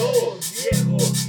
[0.00, 1.28] Viejos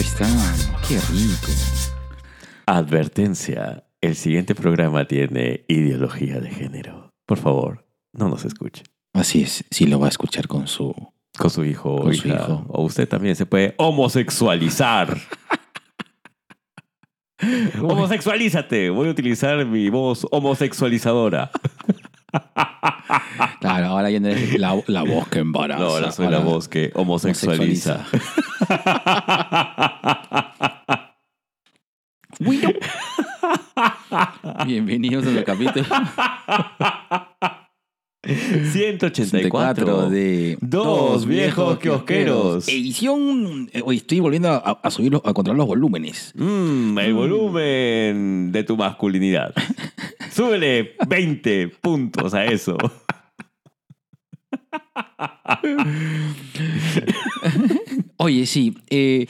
[0.00, 0.28] está,
[0.86, 1.00] qué.
[2.66, 3.84] Advertencia.
[4.00, 7.10] El siguiente programa tiene ideología de género.
[7.26, 7.85] Por favor,
[8.16, 8.82] no nos escuche.
[9.12, 10.94] Así es, sí lo va a escuchar con su...
[11.38, 12.38] Con su hijo o Con su hija.
[12.38, 12.64] hijo.
[12.68, 15.18] O usted también se puede homosexualizar.
[17.82, 18.88] Homosexualízate.
[18.88, 21.50] Voy a utilizar mi voz homosexualizadora.
[23.60, 25.80] Claro, ahora ya no es la, la voz que embaraza.
[25.80, 28.04] No, ahora soy la voz que homosexualiza.
[34.66, 35.86] Bienvenidos al capítulo
[38.26, 42.68] 184 de Dos viejos kiosqueros.
[42.68, 43.70] Edición.
[43.72, 46.32] eh, Hoy estoy volviendo a, a subir, los- a controlar los volúmenes.
[46.34, 49.54] Mm, el volumen de tu masculinidad.
[50.32, 52.76] Súbele 20 puntos a eso.
[58.16, 58.76] Oye, sí.
[58.90, 59.26] Eh,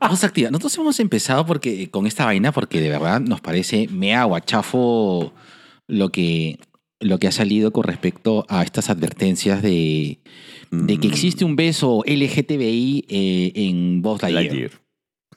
[0.00, 0.50] vamos a activar.
[0.52, 5.32] Nosotros hemos empezado porque, con esta vaina porque de verdad nos parece mea guachafo
[5.86, 6.58] lo que,
[7.00, 10.20] lo que ha salido con respecto a estas advertencias de,
[10.70, 14.70] de que Mm, existe un beso LGTBI eh, en Buzz Lightyear.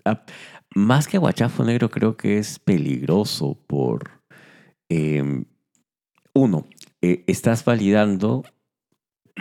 [0.05, 0.23] Ah,
[0.75, 4.21] más que guachafo negro, creo que es peligroso por.
[4.89, 5.43] eh,
[6.33, 6.65] uno,
[7.01, 8.43] eh, estás validando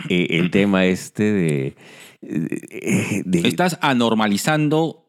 [0.09, 1.75] eh, el tema este de.
[2.21, 5.07] de- Estás anormalizando.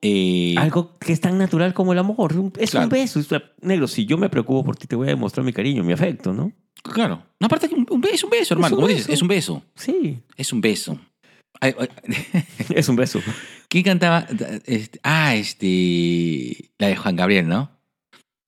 [0.56, 2.32] algo que es tan natural como el amor.
[2.58, 2.84] Es Claro.
[2.86, 3.18] un beso.
[3.18, 3.28] es
[3.62, 6.32] negro, si yo me preocupo por ti, te voy a demostrar mi cariño, mi afecto,
[6.32, 6.52] ¿no?
[6.82, 7.22] Claro.
[7.38, 8.74] No, aparte que un, un beso, un beso, hermano.
[8.74, 9.62] un Como dices, es un beso.
[9.74, 10.98] Sí, Es un beso.
[11.60, 11.88] Ay, ay,
[12.74, 13.20] es un beso.
[13.68, 14.26] ¿Quién cantaba?
[14.66, 16.70] Este, ah, este.
[16.78, 17.70] La de Juan Gabriel, ¿no?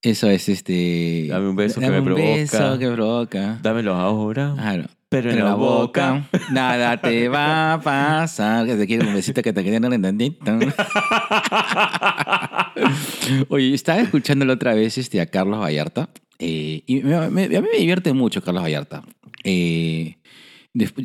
[0.03, 1.27] Eso es este.
[1.29, 2.34] Dame un beso que Dame me un provoca.
[2.34, 3.59] beso que provoca.
[3.62, 4.55] Dámelo ahora.
[4.56, 4.85] Claro.
[5.09, 6.29] pero en, la, boca.
[6.51, 8.67] Nada te va a pasar.
[8.67, 10.59] Que te quiere un besito que te un tantito.
[13.49, 16.09] Oye, estaba escuchándolo otra vez este, a Carlos Vallarta.
[16.43, 19.03] Eh, y me- me- a mí me divierte mucho Carlos Vallarta.
[19.45, 20.17] Eh,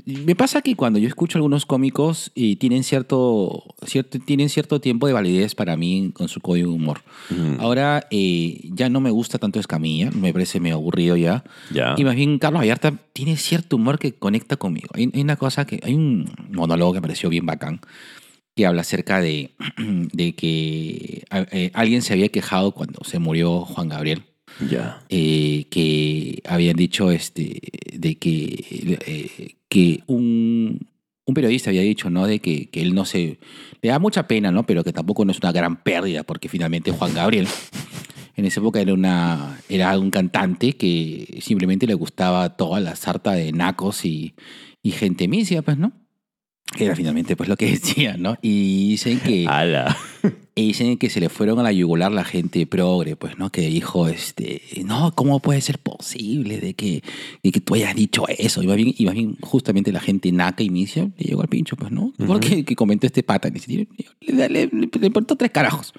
[0.06, 5.08] me pasa que cuando yo escucho algunos cómicos y tienen cierto, cierto, tienen cierto tiempo
[5.08, 7.02] de validez para mí con su código de humor.
[7.30, 11.44] Mm, Ahora eh, ya no me gusta tanto Escamilla, me parece medio aburrido ya.
[11.98, 14.88] Y más bien Carlos Vallarta tiene cierto humor que conecta conmigo.
[14.94, 17.82] Hay, hay una cosa que, hay un monólogo que me pareció bien bacán,
[18.56, 19.52] que habla acerca de,
[20.14, 24.24] de que eh, alguien se había quejado cuando se murió Juan Gabriel,
[24.70, 25.02] Ya.
[25.10, 27.62] eh, que habían dicho este,
[27.94, 30.88] de que, eh, que un,
[31.26, 32.26] un periodista había dicho, ¿no?
[32.28, 33.40] De que, que él no se...
[33.82, 34.66] Le da mucha pena, ¿no?
[34.66, 37.48] Pero que tampoco no es una gran pérdida, porque finalmente Juan Gabriel
[38.38, 43.34] en esa época era, una, era un cantante que simplemente le gustaba toda la sarta
[43.34, 44.36] de nacos y,
[44.84, 45.92] y gente misia, pues, ¿no?
[46.78, 48.38] Era finalmente pues lo que decía, ¿no?
[48.42, 49.46] Y dicen que...
[49.50, 49.98] Ala.
[50.58, 53.52] Y dicen que se le fueron a la yugular la gente progre, pues, ¿no?
[53.52, 57.04] Que dijo, este, no, ¿cómo puede ser posible de que,
[57.44, 58.64] de que tú hayas dicho eso?
[58.64, 61.48] Y más bien, y más bien justamente la gente naca y misia le llegó al
[61.48, 62.12] pincho, pues, ¿no?
[62.18, 62.50] Igual Ujú.
[62.50, 63.88] que, que comentó este pata, le,
[64.22, 65.94] le, le, le importó tres carajos.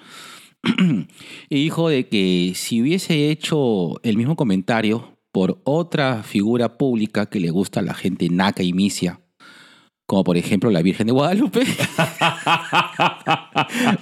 [1.49, 7.39] y dijo de que si hubiese hecho el mismo comentario por otra figura pública que
[7.39, 9.21] le gusta a la gente naca y misia,
[10.09, 11.61] como por ejemplo la Virgen de Guadalupe,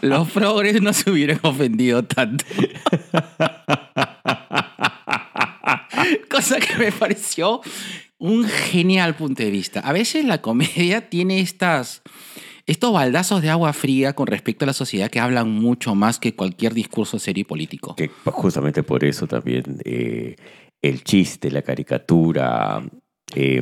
[0.02, 2.46] los progres no se hubieran ofendido tanto.
[6.30, 7.60] Cosa que me pareció
[8.20, 9.82] un genial punto de vista.
[9.82, 12.04] A veces la comedia tiene estas,
[12.68, 16.36] estos baldazos de agua fría con respecto a la sociedad que hablan mucho más que
[16.36, 17.98] cualquier discurso serio y político.
[17.98, 20.38] Que justamente por eso también eh,
[20.82, 22.82] el chiste, la caricatura
[23.36, 23.62] eh,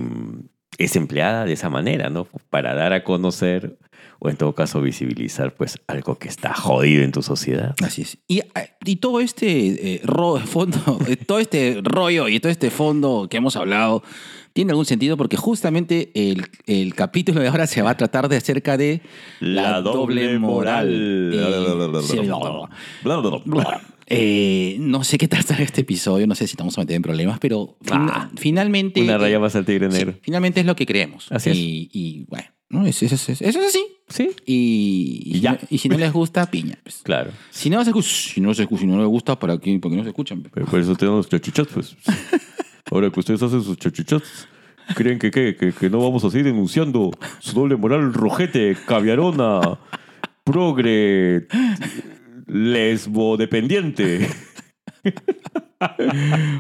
[0.77, 2.27] es empleada de esa manera, ¿no?
[2.49, 3.77] Para dar a conocer
[4.19, 7.75] o en todo caso visibilizar pues algo que está jodido en tu sociedad.
[7.83, 8.17] Así es.
[8.27, 8.45] Y, eh,
[8.85, 13.37] y todo este eh, ro- fondo, eh, todo este rollo y todo este fondo que
[13.37, 14.03] hemos hablado
[14.53, 18.37] tiene algún sentido porque justamente el, el capítulo de ahora se va a tratar de
[18.37, 19.01] acerca de
[19.41, 20.89] La doble moral.
[21.33, 22.17] Eh, sí,
[24.07, 27.39] eh, no sé qué tratar este episodio, no sé si estamos a meter en problemas,
[27.39, 29.01] pero fin- Ah, finalmente...
[29.01, 31.27] Una raya eh, más al tigre sí, finalmente es lo que creemos.
[31.31, 31.57] Así es.
[31.57, 32.85] y, y, bueno, ¿no?
[32.85, 33.85] eso, eso- eso- eso es así.
[34.07, 34.29] Sí.
[34.45, 35.51] Y, y Y si ya.
[35.53, 36.77] no- y si no les gusta, piña.
[36.83, 37.01] pues.
[37.03, 37.31] Claro.
[37.49, 39.79] Si no se escucha, si no se escucha, si no les gusta, ¿para qué?
[39.79, 40.43] ¿Por qué no se escuchan?
[40.53, 41.95] Pero por eso tenemos los chichos, pues.
[42.91, 44.47] Ahora que ustedes hacen sus chachuchats,
[44.95, 45.55] ¿creen que, qué?
[45.55, 47.09] que, que no vamos a seguir denunciando
[47.39, 49.79] su doble moral rojete, caviarona,
[50.43, 51.47] progre,
[52.47, 54.27] lesbo dependiente?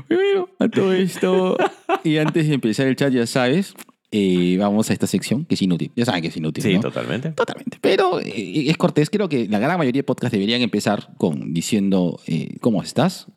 [0.09, 1.57] Bueno, a todo esto.
[2.03, 3.73] Y antes de empezar el chat, ya sabes,
[4.11, 5.91] eh, vamos a esta sección que es inútil.
[5.95, 6.63] Ya saben que es inútil.
[6.63, 6.81] Sí, ¿no?
[6.81, 7.31] totalmente.
[7.31, 7.77] Totalmente.
[7.81, 9.09] Pero eh, es cortés.
[9.09, 13.27] Creo que la gran mayoría de podcasts deberían empezar con diciendo eh, cómo estás.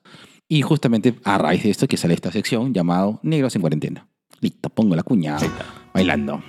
[0.49, 4.09] Y justamente a raíz de esto que sale esta sección llamado Negros en Cuarentena.
[4.41, 5.37] Listo, pongo la cuña.
[5.93, 6.43] Bailando.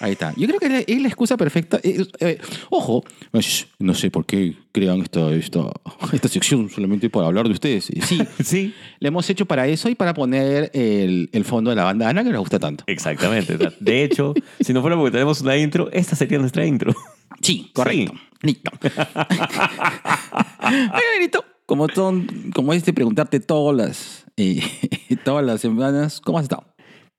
[0.00, 0.32] Ahí está.
[0.34, 1.78] Yo creo que es la excusa perfecta.
[1.82, 2.38] Eh, eh,
[2.70, 3.04] ojo,
[3.34, 5.60] shh, no sé por qué crean esta, esta,
[6.12, 7.90] esta sección solamente para hablar de ustedes.
[7.90, 11.76] Eh, Sí, sí, le hemos hecho para eso y para poner el, el fondo de
[11.76, 12.82] la banda Ana que nos gusta tanto.
[12.86, 13.58] exactamente.
[13.78, 16.94] De hecho, si no fuera porque tenemos una intro, esta sería nuestra intro.
[17.42, 18.14] Sí, correcto.
[18.42, 18.70] Listo.
[18.82, 19.08] Oiga,
[21.18, 24.62] Benito, como, son, como es de preguntarte todas las, eh,
[25.24, 26.64] todas las semanas, ¿cómo has estado?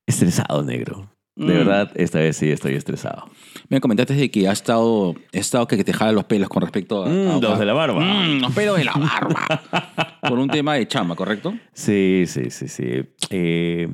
[0.08, 1.11] Estresado, negro.
[1.36, 1.58] De Mm.
[1.58, 3.26] verdad, esta vez sí estoy estresado.
[3.70, 7.10] Me comentaste de que has estado, estado que te jala los pelos con respecto a...
[7.10, 8.02] Mm, a- los de la barba.
[8.02, 10.20] Mm, los pelos de la barba.
[10.22, 11.54] Por un tema de chama, ¿correcto?
[11.74, 12.84] Sí, sí, sí, sí.
[13.30, 13.88] Eh,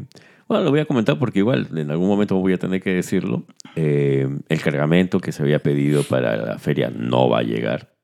[0.48, 3.44] bueno, lo voy a comentar porque igual en algún momento voy a tener que decirlo.
[3.75, 7.97] Eh, el cargamento que se había pedido para la feria no va a llegar.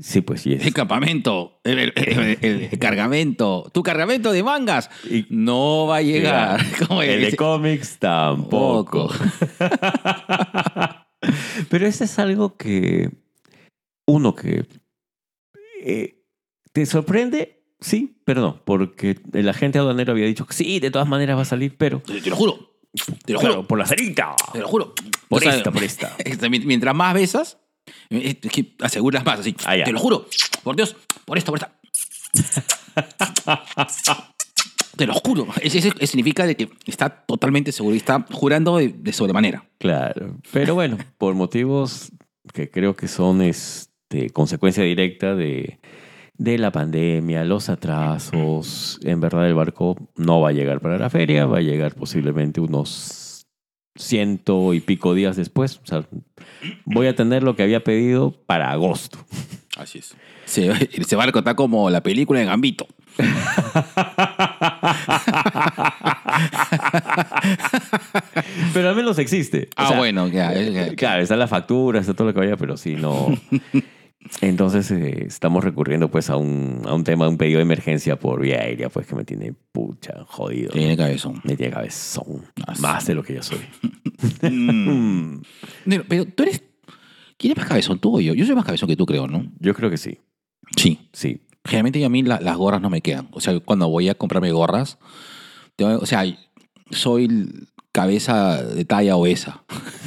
[0.00, 0.52] Sí, pues sí.
[0.52, 0.74] El Es.
[0.74, 6.60] campamento, el, el- el- el cargamento, tu cargamento de mangas Y- no va a llegar.
[6.88, 9.08] ¿Cómo El de cómics tampoco.
[9.08, 9.14] Poco.
[11.68, 13.10] Pero ese es algo que
[14.06, 14.66] uno que
[15.82, 16.22] eh,
[16.72, 21.08] te sorprende, sí, pero no, porque el agente aduanero había dicho que sí, de todas
[21.08, 22.78] maneras va a salir, pero Te, te lo juro.
[23.24, 23.68] Te lo Claro, juro.
[23.68, 24.34] por la cerita.
[24.52, 24.94] Te lo juro.
[25.28, 26.14] Por O sea, esta, por esta.
[26.24, 27.58] este, mi- Mientras más besas,
[28.10, 29.54] es que aseguras más, así.
[29.64, 29.76] Ah.
[29.84, 30.26] Te lo juro.
[30.62, 30.96] Por Dios.
[31.24, 31.72] Por esta, por esta.
[34.96, 35.46] Te lo juro.
[35.62, 39.64] Eso significa de que está totalmente seguro y está jurando de, de sobremanera.
[39.78, 42.10] Claro, pero bueno, por motivos
[42.52, 45.78] que creo que son este, consecuencia directa de,
[46.36, 51.10] de la pandemia, los atrasos, en verdad el barco no va a llegar para la
[51.10, 53.27] feria, va a llegar posiblemente unos
[53.98, 55.80] ciento y pico días después.
[55.82, 56.04] O sea,
[56.86, 59.18] voy a tener lo que había pedido para agosto.
[59.76, 60.14] Así es.
[60.46, 62.86] Se, ese barco está como la película de Gambito.
[68.72, 69.68] Pero al menos existe.
[69.76, 70.52] O Ah, sea, bueno, ya.
[70.96, 73.28] Claro, está la factura, está todo lo que vaya, pero sí, no.
[74.40, 78.18] Entonces eh, estamos recurriendo pues a un, a un tema, a un pedido de emergencia
[78.18, 80.70] por vía aérea, pues que me tiene pucha, jodido.
[80.72, 81.40] Tiene cabezón.
[81.44, 82.44] Me tiene cabezón.
[82.66, 82.82] Ah, sí.
[82.82, 83.58] Más de lo que yo soy.
[84.42, 85.42] Mm.
[85.84, 86.60] Mm, Pero tú eres.
[87.36, 88.34] ¿Quién es más cabezón, tú o yo?
[88.34, 89.46] Yo soy más cabezón que tú, creo, ¿no?
[89.60, 90.18] Yo creo que sí.
[90.76, 90.98] Sí.
[91.12, 91.40] Sí.
[91.64, 93.28] Generalmente a mí la- las gorras no me quedan.
[93.30, 94.98] O sea, cuando voy a comprarme gorras,
[95.76, 96.24] tengo- o sea,
[96.90, 97.48] soy
[97.92, 99.62] cabeza de talla obesa.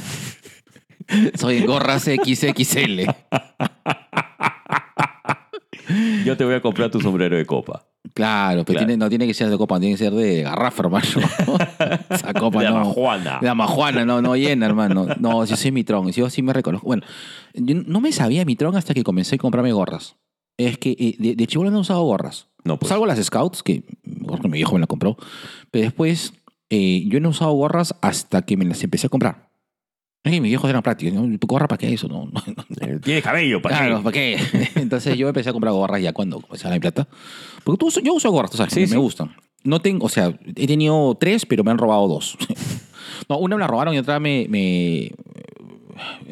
[1.34, 3.02] soy gorras XXL.
[6.24, 7.84] Yo te voy a comprar tu sombrero de copa.
[8.14, 8.86] Claro, pero Claro.
[8.86, 11.04] tiene- no tiene que ser de copa, tiene que ser de garrafa, hermano.
[12.10, 12.76] Esa copa de no.
[12.78, 13.38] Amajuana.
[13.40, 15.06] De amajuana, no, no llena, hermano.
[15.18, 16.86] No, yo soy mitrón, yo sí me reconozco.
[16.86, 17.02] Bueno,
[17.54, 20.16] yo no me sabía mitrón hasta que comencé a comprarme gorras.
[20.58, 22.48] Es que eh, de, de chibolo no he usado gorras.
[22.64, 22.88] No, pues.
[22.90, 23.82] Salvo las Scouts, que
[24.44, 25.16] mi viejo me la compró.
[25.70, 26.34] Pero después,
[26.70, 29.48] eh, yo no he usado gorras hasta que me las empecé a comprar.
[30.24, 31.14] Mis viejos eran prácticos.
[31.14, 31.36] ¿no?
[31.40, 32.06] ¿Gorra para qué eso?
[32.08, 32.64] No, no, no.
[32.80, 34.02] Eh, Tiene cabello, ¿para Claro, qué?
[34.02, 34.12] ¿para
[34.72, 34.80] qué?
[34.80, 37.08] Entonces yo empecé a comprar gorras ya cuando comencé a plata.
[37.64, 38.92] Porque tú, yo uso gorras, tú sabes, Sí, me, sí.
[38.94, 39.34] me gustan.
[39.64, 42.36] No tengo, o sea, he tenido tres, pero me han robado dos.
[43.28, 45.12] No, una me la robaron y otra me, me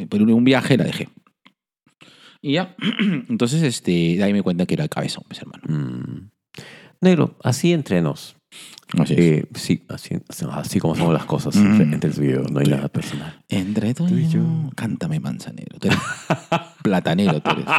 [0.09, 1.09] por un viaje la dejé.
[2.43, 2.75] Y ya,
[3.29, 5.63] entonces este, de ahí me cuenta que era el cabezón, pues hermano.
[5.69, 6.31] Mm.
[7.01, 8.37] Negro, así entre nos.
[8.99, 9.15] Así.
[9.17, 10.17] Eh, sí, así,
[10.53, 11.93] así como son las cosas Mm.
[11.95, 12.43] entre, y yo.
[12.51, 13.41] No hay nada personal.
[13.49, 14.41] Entre tú y yo.
[14.75, 15.79] Cántame, manzanero.
[15.79, 16.01] Tú eres
[16.83, 17.65] platanero, tú eres.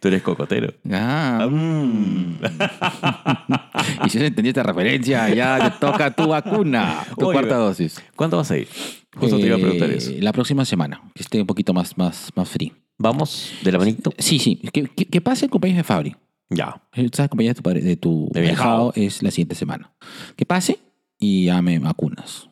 [0.00, 0.74] Tú eres cocotero.
[0.90, 2.38] Ah, mm.
[4.06, 7.40] y si no entendí esta referencia, ya te toca tu vacuna, tu Oiga.
[7.40, 8.02] cuarta dosis.
[8.16, 8.68] ¿Cuándo vas a ir?
[9.16, 10.10] Justo te iba a preguntar Eh, eso.
[10.18, 12.72] La próxima semana, que esté un poquito más, más, más free.
[12.98, 14.12] ¿Vamos de la manito?
[14.18, 14.56] Sí, sí.
[14.72, 16.16] Que, que, que pase el cumpleaños de Fabri.
[16.54, 16.82] Ya.
[16.92, 18.92] Esa cumpleaños de tu, padre- de tu De ahijado.
[18.96, 19.92] es la siguiente semana.
[20.36, 20.78] Que pase
[21.18, 22.48] y ya me vacunas.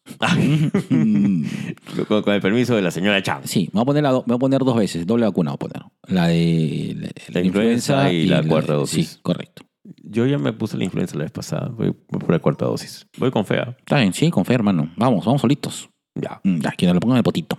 [0.91, 1.45] Mm,
[2.09, 3.43] Con, con el permiso de la señora Chan.
[3.45, 5.51] sí, me voy, a poner la do- me voy a poner dos veces, doble vacuna
[5.51, 5.83] voy a poner.
[6.09, 6.97] La de
[7.29, 9.09] la, La influenza y la cuarta dosis.
[9.09, 9.65] Sí, correcto.
[10.05, 11.69] Yo ya me puse la influenza la vez pasada.
[11.69, 13.07] Voy por la cuarta dosis.
[13.19, 13.75] Voy con fea.
[13.79, 14.93] Está bien, sí, con fe, hermano.
[14.97, 15.89] Vamos, vamos solitos.
[16.15, 16.41] Ya.
[16.45, 17.59] Mm, Ya, que nos lo pongan en el potito.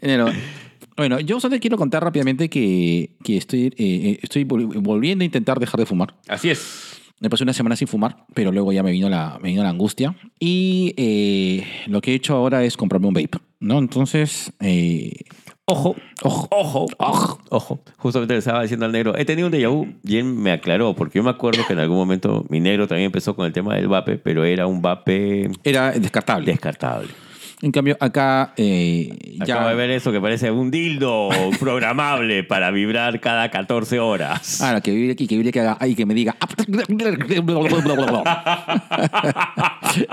[0.00, 0.26] Pero,
[0.96, 5.26] bueno, yo solo quiero contar rápidamente que, que estoy, eh, eh, estoy vol- volviendo a
[5.26, 6.14] intentar dejar de fumar.
[6.28, 6.96] Así es.
[7.20, 9.68] Me pasé una semana sin fumar, pero luego ya me vino la, me vino la
[9.68, 10.14] angustia.
[10.38, 13.78] Y eh, lo que he hecho ahora es comprarme un vape, ¿no?
[13.78, 15.12] Entonces, eh,
[15.66, 17.38] Ojo, ojo, ojo, ojo.
[17.50, 17.80] ojo.
[17.98, 20.94] Justamente le estaba diciendo al negro, he tenido un déjà vu y él me aclaró,
[20.96, 23.76] porque yo me acuerdo que en algún momento mi negro también empezó con el tema
[23.76, 26.46] del vape, pero era un vape Era descartable.
[26.46, 27.08] descartable.
[27.62, 29.14] En cambio, acá eh,
[29.44, 29.56] ya...
[29.56, 34.62] Acabo de ver eso que parece un dildo programable para vibrar cada 14 horas.
[34.62, 36.34] Ahora, que vibre aquí, que vibre que haga, ay, que me diga.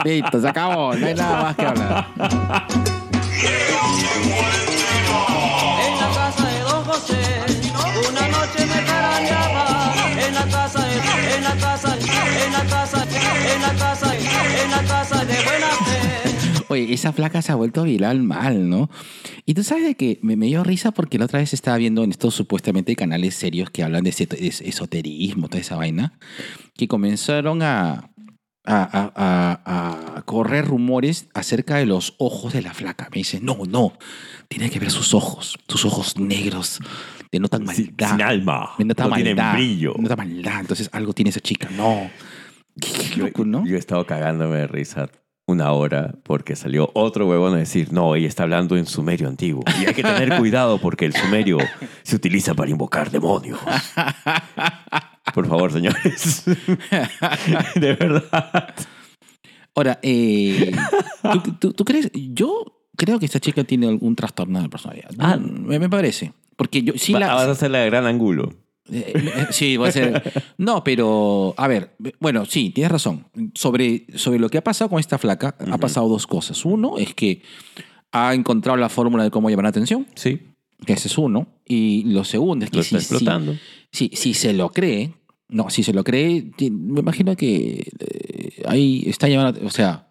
[0.03, 2.07] Listo, se acabó, no hay nada más que hablar.
[5.85, 7.15] En la casa de Don José,
[8.09, 9.93] una noche me carañaba.
[10.27, 10.95] En la casa de,
[11.35, 13.05] en la casa, en la casa,
[13.55, 15.86] en la casa, en la casa de buena.
[16.69, 18.89] Oye, esa flaca se ha vuelto viral mal, ¿no?
[19.45, 22.03] Y tú sabes de que me, me dio risa porque la otra vez estaba viendo
[22.03, 26.19] en estos supuestamente canales serios que hablan de, esoterismo, toda esa vaina,
[26.75, 28.11] que comenzaron a,
[28.65, 28.83] a,
[29.15, 29.61] a-
[30.17, 33.07] a- correr rumores acerca de los ojos de la flaca.
[33.11, 33.93] Me dicen, no, no,
[34.49, 36.79] tiene que ver sus ojos, sus ojos negros,
[37.31, 38.11] denotan maldad.
[38.11, 38.71] sin alma.
[38.77, 39.53] Denota no maldad.
[39.53, 39.93] brillo.
[39.95, 40.59] Denota maldad.
[40.59, 41.69] Entonces algo tiene esa chica.
[41.71, 42.11] No.
[42.79, 43.65] Qué, qué Yo, loco, ¿no?
[43.65, 45.09] yo he estado cagándome de risa
[45.47, 49.63] una hora porque salió otro huevón a decir, no, ella está hablando en sumerio antiguo.
[49.81, 51.57] Y hay que tener cuidado porque el sumerio
[52.03, 53.57] se utiliza para invocar demonios.
[55.33, 56.43] Por favor, señores.
[57.75, 58.73] De verdad.
[59.73, 60.71] Ahora, eh,
[61.31, 62.11] ¿tú, tú, tú crees?
[62.13, 65.11] Yo creo que esta chica tiene algún trastorno de personalidad.
[65.19, 65.37] Ah.
[65.37, 66.33] me, me parece.
[66.57, 67.33] Porque yo sí Va- la.
[67.35, 68.53] Vas a hacer la de gran ángulo.
[68.91, 70.21] Eh, eh, sí, va a ser.
[70.57, 73.25] No, pero a ver, bueno, sí, tienes razón.
[73.53, 76.63] Sobre, sobre lo que ha pasado con esta flaca, ha pasado dos cosas.
[76.65, 77.41] Uno es que
[78.11, 80.39] ha encontrado la fórmula de cómo llamar la atención, Sí,
[80.85, 81.47] que ese es uno.
[81.65, 83.55] Y lo segundo es que lo si, está explotando.
[83.91, 85.13] si, si se lo cree,
[85.49, 90.09] no, si se lo cree, me imagino que eh, ahí está llamando, o sea,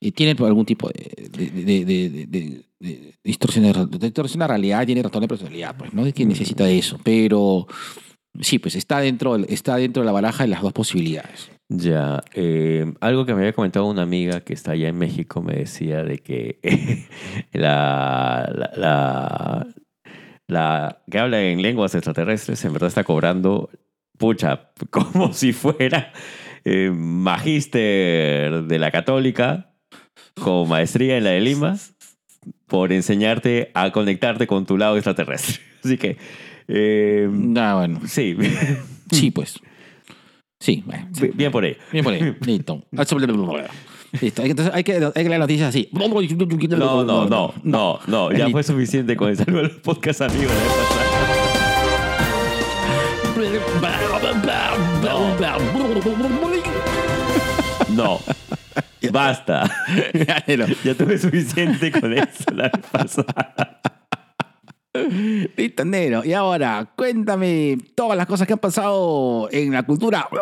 [0.00, 4.46] eh, tiene algún tipo de, de, de, de- de- de- de distorsión, de, de de
[4.46, 6.06] realidad, tiene trastorno de personalidad, pues, ¿no?
[6.06, 7.66] Es que necesita eso, pero
[8.40, 11.50] sí, pues está dentro, está dentro de la baraja de las dos posibilidades.
[11.68, 15.54] Ya, eh, algo que me había comentado una amiga que está allá en México me
[15.54, 16.58] decía de que
[17.52, 19.66] la, la, la,
[20.46, 23.68] la que habla en lenguas extraterrestres en verdad está cobrando,
[24.16, 26.12] pucha, como si fuera
[26.64, 29.74] eh, magíster de la católica
[30.40, 31.76] con maestría en la de Lima
[32.66, 35.62] por enseñarte a conectarte con tu lado extraterrestre.
[35.84, 36.16] Así que,
[36.68, 38.36] eh, Ah, bueno, sí,
[39.10, 39.58] sí, pues.
[40.60, 41.08] Sí, bueno.
[41.12, 41.30] sí.
[41.34, 41.76] bien por ahí.
[41.92, 42.36] Bien por ahí.
[42.40, 42.84] Listo.
[44.20, 44.42] Listo.
[44.42, 45.88] Hay que- Entonces hay que, hay que leer noticias así.
[46.78, 48.32] No, no, no, no, no.
[48.32, 50.52] Ya fue suficiente con el saludo los podcast amigos.
[57.94, 58.20] No.
[59.12, 59.70] Basta.
[60.84, 63.80] Ya tuve suficiente con eso la vez pasada.
[65.56, 66.24] Listo, negro.
[66.24, 70.28] Y ahora, cuéntame todas las cosas que han pasado en la cultura.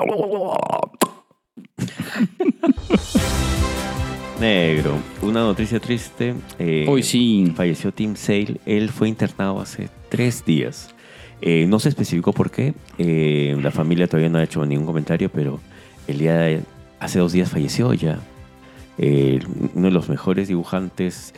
[4.41, 4.99] Negro.
[5.23, 6.35] Una noticia triste.
[6.59, 7.53] eh, Hoy sí.
[7.57, 8.57] Falleció Tim Sale.
[8.67, 10.95] Él fue internado hace tres días.
[11.41, 12.75] Eh, no se especificó por qué.
[12.99, 15.59] Eh, la familia todavía no ha hecho ningún comentario, pero
[16.07, 16.61] el día de
[17.01, 18.19] hace dos días falleció ya.
[18.99, 21.35] Uno de los mejores dibujantes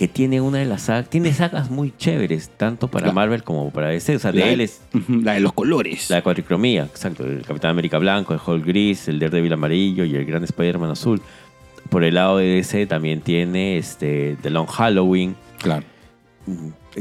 [0.00, 1.10] que tiene una de las sagas.
[1.10, 4.16] Tiene sagas muy chéveres, tanto para La- Marvel como para DC.
[4.16, 6.08] O sea, de él es La de los colores.
[6.08, 7.22] la cuatricromía, exacto.
[7.26, 11.20] El Capitán América blanco, el Hulk gris, el Daredevil amarillo y el Gran Spider-Man azul.
[11.90, 15.84] Por el lado de DC también tiene este, The Long Halloween, Claro.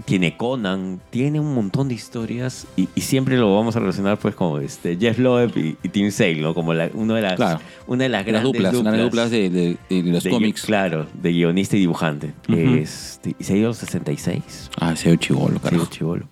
[0.05, 4.36] Tiene Conan, tiene un montón de historias y, y siempre lo vamos a relacionar pues
[4.36, 6.53] como este, Jeff Loeb y, y Tim Sale, ¿no?
[6.53, 7.60] Como la, uno de las, Claro.
[7.88, 10.29] una de las Las grandes duplas, una de las duplas de, de- de los de-
[10.29, 10.62] cómics.
[10.63, 12.34] Claro, de guionista y dibujante.
[12.48, 12.58] Ujú.
[12.60, 14.69] Este, y se dio a los 66.
[14.79, 15.86] Ah, ese chivolo, Sí, carajo.
[15.89, 16.25] chivolo.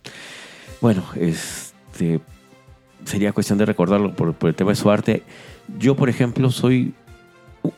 [0.82, 2.20] Bueno, este
[3.06, 5.24] sería cuestión de recordarlo por, por el tema de su arte.
[5.80, 6.94] Yo, por ejemplo, soy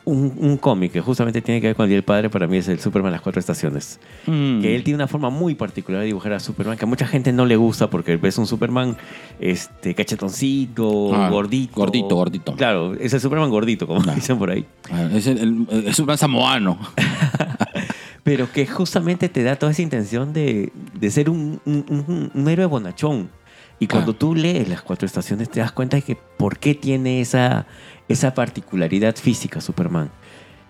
[0.04, 2.30] un, un cómic que justamente tiene que ver con el Día del Padre.
[2.30, 4.00] Para mí es el Superman Las Cuatro Estaciones.
[4.26, 4.60] Mm.
[4.62, 7.32] Que él tiene una forma muy particular de dibujar a Superman que a mucha gente
[7.32, 8.96] no le gusta porque ves un Superman
[9.40, 11.72] este, cachetoncito, Ah, gordito.
[11.76, 12.54] gordito, gordito.
[12.56, 14.14] Claro, es el Superman gordito, como Ah.
[14.14, 14.66] dicen por ahí.
[14.90, 16.78] Ah, Es el, un samoano.
[18.22, 22.48] Pero que justamente te da toda esa intención de, de ser un, un- un- un
[22.48, 23.30] héroe bonachón.
[23.78, 24.16] Y cuando Ah.
[24.18, 27.66] tú lees las cuatro estaciones te das cuenta de que por qué tiene esa,
[28.12, 30.10] esa particularidad física Superman.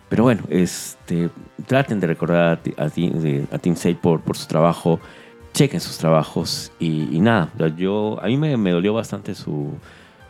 [0.09, 1.31] Pero bueno, este,
[1.67, 4.99] traten de recordar a, Ti- a, Tim- a Tim Sale por, por su trabajo,
[5.55, 9.73] chequen sus trabajos y, y nada, yo, a mí me, me dolió bastante su,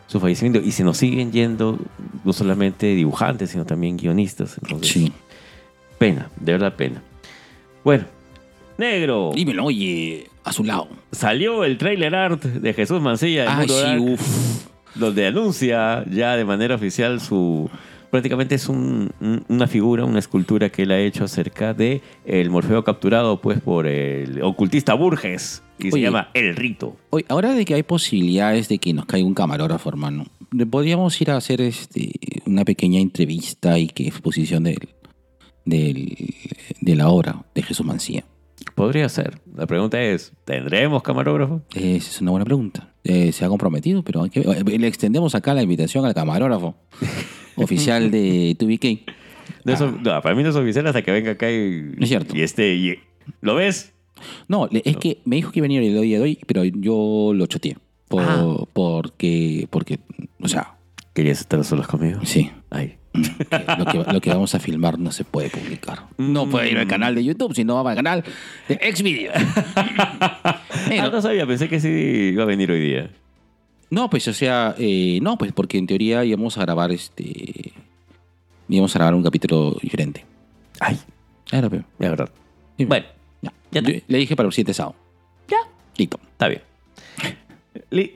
[0.07, 1.79] su fallecimiento y se nos siguen yendo
[2.23, 4.57] no solamente dibujantes, sino también guionistas.
[4.61, 5.13] Entonces, Sí.
[5.97, 7.01] pena, de verdad pena.
[7.83, 8.05] Bueno,
[8.77, 10.87] negro, Dímelo, oye, a su lado.
[11.11, 14.67] salió el trailer art de Jesús Mancilla, Mundo sí, uff.
[14.95, 17.69] Donde anuncia ya de manera oficial su...
[18.09, 22.49] Prácticamente es un- un- una figura, una escultura que él ha hecho acerca de el
[22.49, 26.97] Morfeo capturado pues por el ocultista Burges y se llama El Rito.
[27.11, 30.25] Oye, ahora de que hay posibilidades de que nos caiga un camarógrafo, hermano,
[30.69, 32.11] podríamos ir a hacer este
[32.45, 34.89] una pequeña entrevista y que exposición del,
[35.63, 36.35] del-
[36.81, 38.25] de la obra de Jesús Mancía.
[38.75, 39.39] Podría ser.
[39.55, 41.61] La pregunta es, ¿tendremos camarógrafo?
[41.73, 42.93] Esa es una buena pregunta.
[43.03, 46.75] Eh, se ha comprometido, pero hay que- eh, le extendemos acá la invitación al camarógrafo
[47.55, 49.01] oficial de 2BK.
[49.65, 49.91] No es Ah.
[50.03, 52.35] no, para mí no es oficial hasta que venga acá y, Es cierto.
[52.37, 52.75] y esté...
[52.75, 52.99] y-
[53.41, 53.93] ¿Lo ves?
[54.47, 57.31] No, es que me dijo que iba a venir el día de hoy, pero yo
[57.35, 57.77] lo choteé.
[58.07, 58.55] Por- Ah.
[58.73, 59.99] Porque, porque,
[60.41, 60.75] o sea,
[61.13, 62.19] ¿Querías estar solos conmigo?
[62.23, 62.51] sí.
[62.69, 62.95] Ay.
[63.13, 66.03] Lo, que, lo que vamos a filmar no se puede publicar.
[66.17, 68.23] No puede ir al canal de YouTube, sino va al canal
[68.67, 69.35] de Xvideos.
[70.99, 71.87] Ah, no sabía, pensé que sí
[72.33, 73.09] iba a venir hoy día.
[73.89, 77.73] no, pues, o sea, eh, no, pues porque en teoría íbamos a grabar este.
[78.67, 80.25] íbamos a grabar un capítulo diferente.
[80.79, 80.99] Ay,
[81.45, 81.83] Claro, pero.
[81.99, 82.29] de verdad.
[82.77, 83.05] sí, Bueno,
[83.41, 83.53] ya.
[83.71, 83.91] ya está.
[84.07, 84.95] le dije para el 7 sábado.
[85.47, 85.57] Ya.
[85.97, 86.19] Listo.
[86.31, 86.61] está bien.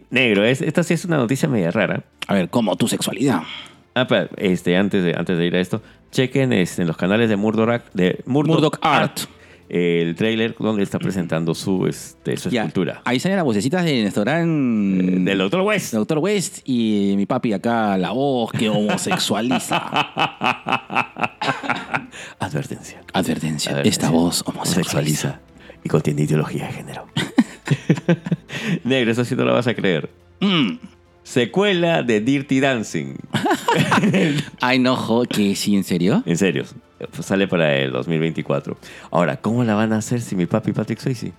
[0.10, 2.04] Negro, es- esta sí es una noticia media rara.
[2.28, 3.44] A ver, ¿cómo tu sexualidad?
[3.96, 7.30] Ah, pero, este, antes, de, antes de ir a esto, chequen este, en los canales
[7.30, 9.20] de Murdoch, de Murdoch, Murdoch Art.
[9.70, 13.02] el trailer donde está presentando su, este, su escultura.
[13.06, 15.00] Ahí salen las vocecitas de nuestro gran.
[15.00, 15.62] Eh, Del Dr.
[15.62, 15.94] West.
[15.94, 19.78] Doctor West y mi papi acá, la voz que homosexualiza.
[22.40, 23.02] Advertencia.
[23.14, 23.82] Advertencia, Advertencia.
[23.82, 25.30] esta voz homosexualiza.
[25.30, 25.40] Homosexualiza
[25.86, 27.08] y contiene ideología de género.
[28.84, 30.10] Negro, eso sí no lo vas a creer.
[30.42, 30.74] Mm.
[31.26, 33.16] Secuela de Dirty Dancing.
[34.62, 36.22] Ay, no, que sí, ¿en serio?
[36.24, 36.66] En serio,
[37.20, 38.78] sale para el 2024.
[39.10, 41.34] Ahora, ¿cómo la van a hacer si mi papi Patrick Swayze?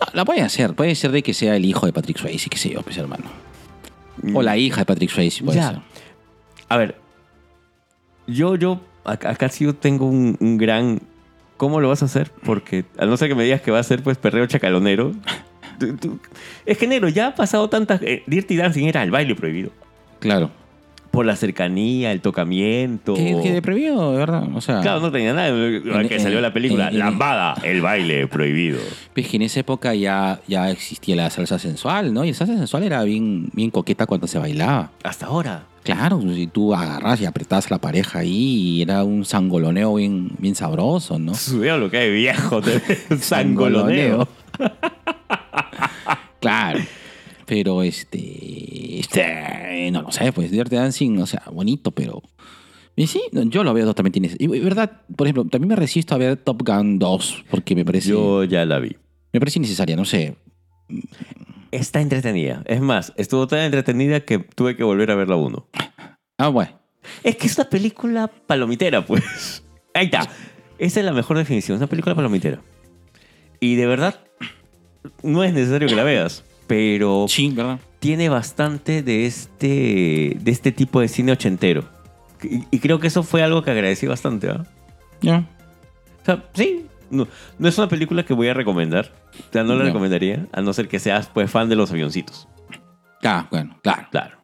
[0.00, 0.74] No, la pueden hacer.
[0.74, 3.24] Puede ser de que sea el hijo de Patrick Swayze, qué sé yo, pues hermano.
[4.34, 5.68] O la hija de Patrick Swayze, puede Ya.
[5.72, 5.80] ser.
[6.70, 6.96] A ver,
[8.26, 11.02] yo, yo, acá, acá sí yo tengo un, un gran...
[11.58, 12.30] ¿Cómo lo vas a hacer?
[12.42, 15.12] Porque a no ser que me digas que va a ser pues perreo chacalonero.
[16.66, 18.00] Es que negro, ya ha pasado tantas...
[18.02, 19.70] eh, Dirty Dancing era el baile prohibido.
[20.18, 20.50] Claro.
[21.10, 23.14] Por la cercanía, el tocamiento.
[23.14, 24.44] Que, que de prohibido, de verdad.
[24.54, 25.48] O sea, Claro, no tenía nada.
[26.06, 26.88] que en- salió la película.
[26.88, 28.78] en- Lambada, el baile prohibido.
[29.14, 32.24] pues que en esa época ya, ya existía la salsa sensual, ¿no?
[32.24, 34.90] Y la salsa sensual era bien, bien coqueta cuando se bailaba.
[35.02, 35.64] Hasta ahora.
[35.82, 40.28] Claro, si tú agarras y apretabas a la pareja ahí y era un sangoloneo bien,
[40.38, 41.34] bien sabroso, ¿no?
[41.34, 42.60] Subió lo que hay viejo.
[42.60, 42.80] te-
[43.18, 44.28] Sangoloneo.
[46.40, 46.80] Claro.
[47.46, 52.22] Pero este, este, no lo sé, pues Dirty Dancing, o sea, bonito, pero...
[52.94, 54.54] Y sí, yo lo veo totalmente innecesario.
[54.54, 58.10] Y, verdad, por ejemplo, también me resisto a ver Top Gun 2 porque me parece,
[58.10, 58.96] Yo ya la vi.
[59.32, 60.36] me parece innecesaria, no sé.
[61.70, 62.62] Está entretenida.
[62.66, 65.68] Es más, estuvo tan entretenida que tuve que volver a ver la 1.
[66.38, 66.72] Ah, bueno.
[67.22, 69.64] Es que es una película palomitera, pues.
[69.94, 70.28] Ahí está.
[70.78, 71.76] Esa es la mejor definición.
[71.76, 72.60] Es una película palomitera.
[73.60, 74.20] Y de verdad,
[75.22, 76.44] no es necesario que la veas.
[76.66, 77.78] Pero Sí, ¿verdad?
[77.98, 81.84] tiene bastante de este, de este tipo de cine ochentero.
[82.42, 84.48] Y, y creo que eso fue algo que agradecí bastante.
[84.50, 84.64] ¿ah?
[85.20, 85.44] Ya.
[86.22, 86.84] O sea, sí.
[87.10, 87.26] No,
[87.58, 89.12] no es una película que voy a recomendar.
[89.48, 89.84] O sea, no la No.
[89.86, 90.46] recomendaría.
[90.52, 92.46] A no ser que seas pues, fan de los avioncitos.
[93.24, 94.06] Ah, bueno, claro.
[94.12, 94.38] Claro.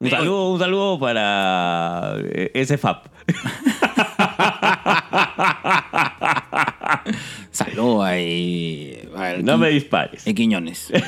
[0.00, 3.06] Un saludo, un saludo para eh, ese FAP.
[7.50, 8.98] Salud ahí.
[9.16, 10.26] al No me dispares.
[10.26, 10.92] en Quiñones.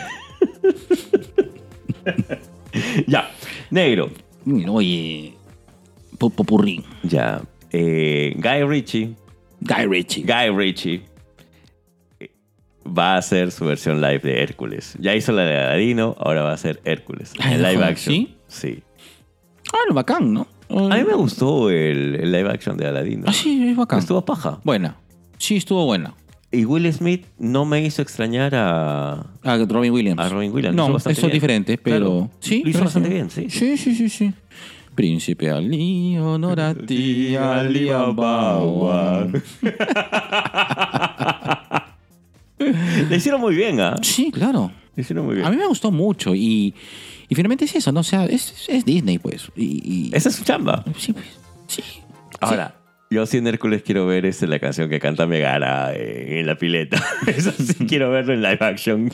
[3.06, 3.30] Ya.
[3.70, 4.10] Negro.
[4.68, 5.34] Oye,
[6.18, 6.84] pu- popurrí.
[7.02, 7.40] Ya.
[7.72, 9.14] Eh, Guy Ritchie.
[9.60, 10.22] Guy Ritchie.
[10.22, 11.02] Guy Ritchie
[12.20, 12.30] eh,
[12.86, 14.94] va a hacer su versión live de Hércules.
[15.00, 17.32] Ya hizo la de Aladino, ahora va a hacer Hércules.
[17.40, 18.14] Ay, En live action.
[18.14, 18.36] ¿sí?
[18.48, 18.82] Sí.
[19.72, 20.46] Ah, lo bacán, ¿no?
[20.68, 23.24] A mí me gustó el, el live action de Aladino.
[23.26, 23.98] Ah, sí, es bacán.
[24.00, 24.60] Estuvo paja.
[24.64, 24.96] Buena.
[25.38, 26.14] Sí, estuvo buena.
[26.53, 30.20] Y Will Smith no me hizo extrañar a, Ah, Robin Williams.
[30.20, 30.77] a Robin Williams.
[30.77, 31.99] No, bastante eso es diferente, pero.
[32.07, 32.31] Claro.
[32.40, 33.14] Sí, Lo hizo bastante sí.
[33.14, 33.46] bien, sí.
[33.51, 34.33] Sí, sí, sí, sí.
[34.94, 39.27] Príncipe Ali, honor a ti, Ali Baba.
[42.59, 43.96] Le hicieron muy bien, ¿ah?
[44.03, 44.72] Sí, claro.
[44.94, 45.46] Lo hicieron muy bien.
[45.46, 46.75] A mí me gustó mucho y,
[47.29, 48.01] y finalmente es eso, ¿no?
[48.01, 49.51] O sea, es, es Disney, pues.
[49.55, 50.83] Y, y- Esa es su chamba.
[50.99, 51.27] Sí, pues.
[51.66, 51.83] Sí.
[52.40, 52.75] Ahora,
[53.11, 56.57] yo sí en Hércules quiero ver este, la canción que canta Megara eh, en la
[56.57, 57.03] pileta.
[57.27, 59.11] Eso sí quiero verlo en live action.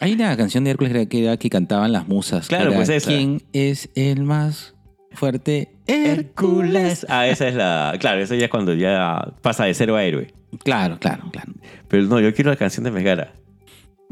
[0.00, 2.46] Hay una canción de Hércules que era que cantaban las musas.
[2.48, 3.10] Claro, pues esa.
[3.10, 4.74] ¿Quién es el más
[5.12, 5.72] fuerte?
[5.88, 7.04] Hércules.
[7.08, 7.94] Ah, esa es la...
[7.98, 10.32] Claro, esa ya es cuando ya pasa de cero a héroe.
[10.62, 11.52] Claro, claro, claro.
[11.88, 13.32] Pero no, yo quiero la canción de Megara.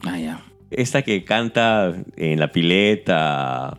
[0.04, 0.42] Ah, ya.
[0.70, 3.78] Esta que canta en la pileta.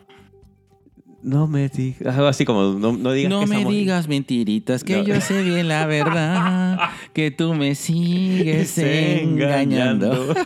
[1.24, 2.16] No me digas.
[2.16, 2.74] Algo así como.
[2.80, 5.04] No, no digas No que me estamos- digas mentiritas, que No.
[5.04, 6.80] yo sé bien la verdad,
[7.14, 10.34] que tú me sigues engañando.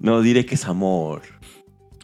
[0.00, 1.22] no diré que es amor.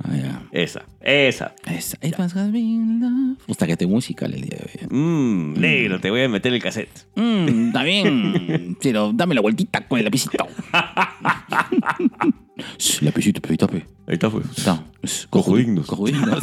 [0.05, 0.42] Ah.
[0.53, 1.55] Esa, esa.
[1.66, 1.99] Esa.
[2.07, 3.38] It must have been love.
[3.49, 4.87] Gusta que esté musical el día de hoy.
[4.97, 7.05] Mmm, negro, te voy a meter el cassette.
[7.16, 8.77] Mmm, está bien.
[8.83, 10.47] Pero dame la vueltita con el lapicito.
[13.01, 13.57] Lapicito, pe.
[14.09, 14.29] Ahí está.
[14.57, 14.85] Está.
[15.05, 15.87] Shh, Cojudignos.
[15.87, 16.40] Cojudignos.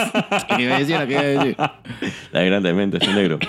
[0.56, 0.96] ¿Qué iba a decir?
[1.08, 1.58] ¿Qué iba a decir?
[2.32, 3.40] La grande mente, es negro.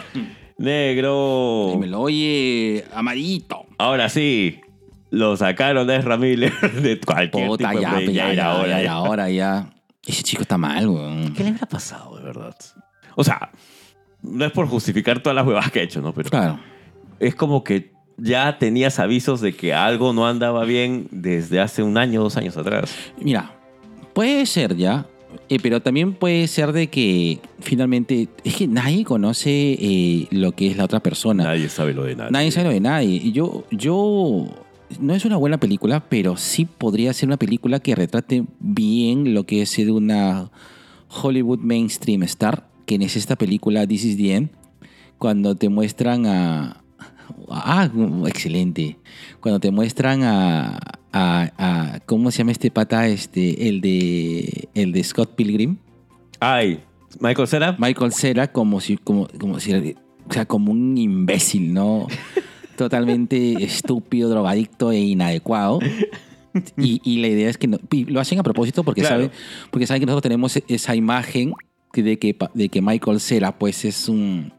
[0.59, 1.69] negro.
[1.73, 3.67] Dímelo, oye, amarito.
[3.79, 4.61] Ahora sí.
[5.11, 6.53] Lo sacaron de Miller
[6.83, 8.83] de cualquier Puta, tipo ya, de ya, era ya, hora, ya, ya.
[8.85, 9.71] ya, ahora ya.
[10.05, 11.33] Ese chico está mal, weón.
[11.35, 12.57] ¿Qué le habrá pasado, de verdad?
[13.15, 13.51] O sea,
[14.23, 16.13] no es por justificar todas las huevas que ha hecho, ¿no?
[16.13, 16.59] Pero Claro.
[17.21, 21.99] es como que ya tenías avisos de que algo no andaba bien desde hace un
[21.99, 22.95] año, dos años atrás.
[23.21, 23.53] Mira,
[24.17, 25.07] puede ser ya,
[25.51, 30.69] eh, pero también puede ser de que finalmente es que nadie conoce eh, lo que
[30.69, 31.45] es la otra persona.
[31.45, 32.51] Nadie, Nadie sabe lo de nada.
[32.51, 33.21] sabe lo de nadie.
[33.23, 34.47] Y yo, yo
[35.01, 39.45] no es una buena película, pero sí podría ser una película que retrate bien lo
[39.45, 40.51] que es ser una
[41.23, 44.49] Hollywood mainstream star, que en esta película This is the End,
[45.19, 46.83] cuando te muestran a...
[47.51, 47.91] Ah,
[48.27, 48.97] excelente.
[49.41, 50.79] Cuando te muestran a,
[51.17, 53.09] a, a- ¿cómo se llama este pata?
[53.09, 55.77] Este, el de el de Scott Pilgrim,
[56.41, 56.81] Ay,
[57.21, 57.77] Michael Cera.
[57.79, 62.07] Michael Cera como si como como si o sea, como un imbécil, ¿no?
[62.77, 65.79] Totalmente estúpido, drogadicto e inadecuado.
[66.77, 69.17] Y, y la idea es que no- lo hacen a propósito porque Claro.
[69.17, 69.31] saben
[69.71, 71.53] porque saben que nosotros tenemos esa imagen
[71.95, 74.53] de que de que Michael Cera pues es un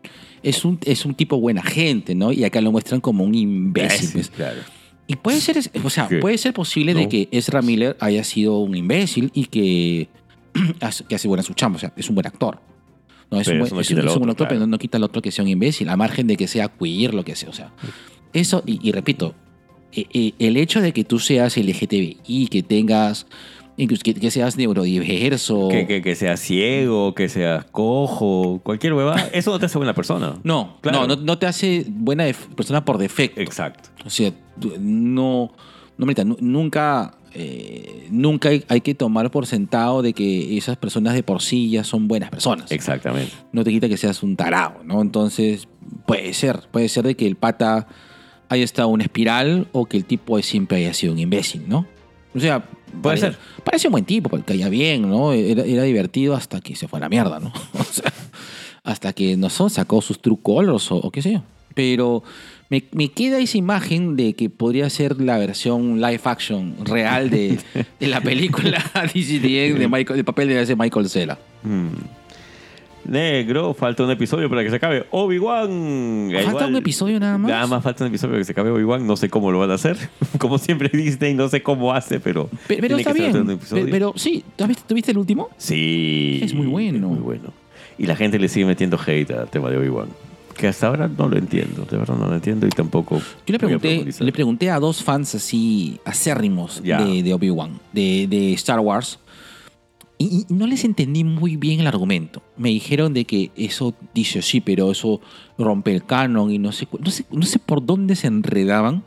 [0.44, 2.32] es un es un tipo buena gente, ¿no?
[2.32, 4.10] Y acá lo muestran como un imbécil.
[4.14, 4.30] pues.
[4.30, 4.62] claro.
[5.08, 6.18] Y puede ser, o sea, ¿Qué?
[6.18, 10.10] puede ser posible de que Ezra Miller haya sido un imbécil y que,
[10.82, 11.78] hace- que hace buena su chamba.
[11.78, 12.60] O sea, es un buen actor.
[13.32, 14.60] No, es Pero un buen, no es un actor, pero claro.
[14.62, 17.14] no, no quita al otro que sea un imbécil, a margen de que sea queer,
[17.14, 17.50] lo que sea.
[17.50, 17.72] O sea,
[18.34, 19.34] eso, y, y repito,
[19.94, 23.28] eh, eh, el hecho de que tú seas LGTBI, que tengas,
[23.78, 25.70] incluso que, que seas neurodiverso.
[25.70, 29.94] Que, que, que sea ciego, que sea cojo, cualquier hueva, eso no te hace buena
[29.94, 30.36] persona.
[30.44, 31.08] No, Claro.
[31.08, 33.40] no, no, no te hace buena persona por defecto.
[33.42, 33.90] Exacto.
[34.06, 34.32] O sea,
[34.80, 35.52] no,
[35.98, 40.78] no, Marita, nu- nunca, eh, nunca hay, hay que tomar por sentado de que esas
[40.78, 42.72] personas de por sí ya son buenas personas.
[42.72, 43.32] Exactamente.
[43.52, 45.02] No te quita que seas un tarado, ¿no?
[45.02, 45.68] Entonces,
[46.06, 47.88] puede ser, puede ser de que el pata
[48.50, 51.86] haya estado en una espiral o que el tipo siempre haya sido un imbécil, ¿no?
[52.34, 53.38] O sea, Puede parece, ser.
[53.64, 55.34] Parece un buen tipo, porque caía bien, ¿no?
[55.34, 57.52] Era, era divertido hasta que se fue a la mierda, ¿no?
[57.80, 58.12] O sea,
[58.84, 61.44] hasta que, no sé, sacó sus true colors o, o qué sé yo.
[61.76, 62.24] Pero
[62.70, 67.60] me, me queda esa imagen de que podría ser la versión live action real de,
[68.00, 71.38] de la película DCDN de Michael, de papel de ese Michael Cera.
[73.08, 76.30] Negro, falta un episodio para que se acabe Obi-Wan.
[76.34, 77.50] ¿Falta Igual- un episodio nada más?
[77.50, 79.06] Nada más falta un episodio para que se acabe Obi-Wan.
[79.08, 79.98] No sé cómo lo van a hacer.
[80.40, 82.50] Como siempre Disney, no sé cómo hace, pero.
[82.68, 83.36] Pe- Pero, está bien.
[83.38, 85.50] un Pero, sí, ¿tú has visto- ¿tú viste el último?
[85.58, 86.40] Sí.
[86.44, 86.98] Es muy bueno.
[86.98, 87.54] es muy bueno.
[87.98, 90.08] Y la gente le sigue metiendo hate al tema de Obi-Wan.
[90.56, 91.86] Que hasta ahora no lo entiendo.
[91.86, 93.18] De verdad no lo entiendo y tampoco.
[93.18, 98.54] Yo le pregunté, le pregunté a dos fans así acérrimos de, de Obi-Wan, de, de
[98.54, 99.20] Star Wars,
[100.20, 102.42] y, y no les entendí muy bien el argumento.
[102.58, 105.22] Me dijeron de que eso dice sí, pero eso
[105.58, 109.04] rompe el canon y no sé, no sé, no sé por dónde se enredaban.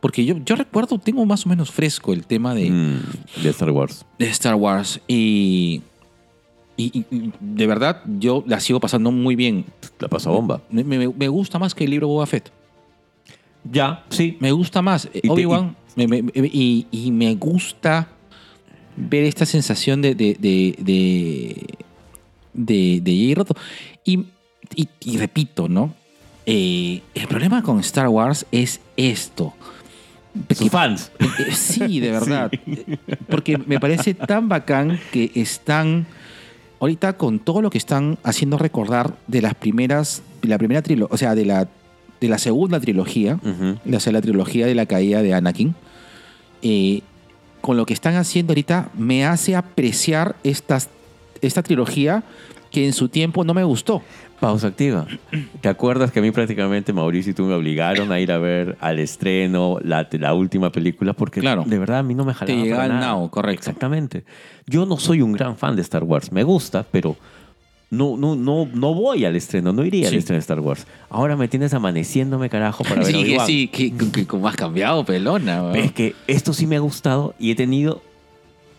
[0.00, 3.70] Porque yo, yo recuerdo, tengo más o menos fresco el tema de, Mm, de Star
[3.72, 4.06] Wars.
[4.18, 5.82] de Star Wars y,
[6.76, 7.04] y-
[7.40, 9.64] de verdad yo la sigo pasando muy bien.
[9.98, 10.62] La pasó bomba.
[10.70, 12.52] Me, me- me gusta más que el libro Boba Fett.
[13.70, 14.36] Ya, sí.
[14.38, 15.08] Me gusta más.
[15.12, 15.74] Y Obi-Wan.
[15.96, 16.06] me-
[16.52, 18.08] y me gusta
[18.98, 20.14] ver esta sensación de.
[20.14, 20.34] de.
[20.40, 20.76] de.
[22.54, 23.00] de.
[23.02, 23.34] de.
[23.34, 23.54] Roto.
[24.04, 24.24] Y,
[24.74, 25.94] y- y repito, ¿no?
[26.46, 29.54] Eh, el problema con Star Wars es esto.
[30.54, 31.10] Sus fans.
[31.18, 32.50] Eh, Sí, de verdad.
[33.28, 36.06] Porque me parece tan bacán que están
[36.80, 41.18] ahorita con todo lo que están haciendo recordar de las primeras, la primera trilogía, o
[41.18, 41.68] sea, de la,
[42.20, 43.96] de la segunda trilogía, Ujú.
[43.96, 45.74] o sea, la trilogía de la caída de Anakin.
[46.62, 47.02] eh,
[47.60, 50.88] con lo que están haciendo ahorita me hace apreciar estas,
[51.40, 52.22] esta trilogía
[52.70, 54.02] que en su tiempo no me gustó.
[54.40, 55.06] Pausa activa.
[55.60, 58.76] ¿Te acuerdas que a mí prácticamente Mauricio y tú me obligaron a ir a ver
[58.80, 61.12] al estreno la, la última película?
[61.12, 61.64] Porque Claro.
[61.66, 62.56] de verdad a mí no me jalaba.
[62.56, 63.60] Te llegaba el now, correcto.
[63.60, 64.24] Exactamente.
[64.66, 66.30] Yo no soy un gran fan de Star Wars.
[66.30, 67.16] Me gusta, pero
[67.90, 69.72] no, no, no, no voy al estreno.
[69.72, 70.86] No iría al estreno de Star Wars.
[71.08, 75.70] Ahora me tienes amaneciéndome, carajo, para ver Sí, sí, que, que- como has cambiado, pelona.
[75.72, 78.02] Pero es que esto sí me ha gustado y he tenido,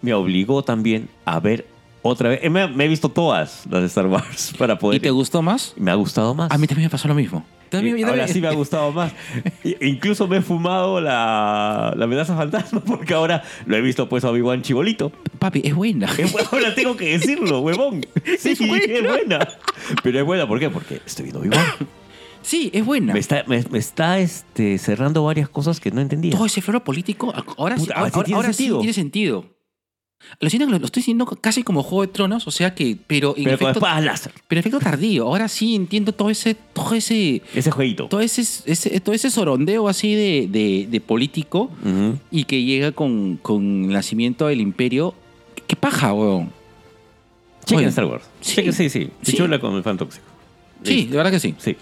[0.02, 1.66] me obligó también a ver
[2.02, 2.40] otra vez.
[2.44, 4.98] Eh, Me, me he visto todas las de Star Wars para poder.
[4.98, 5.74] ¿Y te gustó más?
[5.76, 6.52] Me ha gustado más.
[6.52, 7.44] A mí también me pasó lo mismo.
[7.70, 9.12] También, Y ahora sí me ha gustado más.
[9.82, 14.32] Incluso me he fumado la, la amenaza fantasma porque ahora lo he visto pues a
[14.32, 15.12] Obi-Wan chibolito.
[15.38, 16.10] Papi, es buena.
[16.18, 18.06] Es Ahora tengo que decirlo, huevón.
[18.38, 18.86] Sí, Es buena.
[18.86, 19.48] es buena.
[20.04, 20.70] Pero es buena, ¿por qué?
[20.70, 21.66] Porque estoy viendo Obi-Wan.
[22.42, 23.14] Sí, es buena.
[23.14, 26.32] Me está, me, me está este, cerrando varias cosas que no entendía.
[26.32, 29.46] Todo ese floro político, ahora, sí, Puta, ahora, ahora ahora sí tiene sentido.
[30.42, 32.98] Lo siento que lo, lo estoy diciendo casi como Juego de Tronos, o sea que,
[33.08, 34.32] pero en, Pero con efecto, espadas láser.
[34.48, 35.26] pero en efecto tardío.
[35.28, 38.06] Ahora sí entiendo todo ese, todo ese, Ese jueguito.
[38.08, 42.20] todo ese, ese- todo ese sorondeo así de, de- de político Ujú.
[42.32, 45.16] y que llega con, con el nacimiento del imperio.
[45.68, 46.52] ¿Qué paja, weón?
[47.66, 48.24] Chequen Star Wars.
[48.42, 48.56] sí.
[48.56, 49.10] Chequen, sí, sí.
[49.22, 49.32] Sí.
[49.32, 50.26] Pichula con el fan tóxico.
[50.84, 51.56] Sí, de verdad que sí.
[51.58, 51.76] Sí.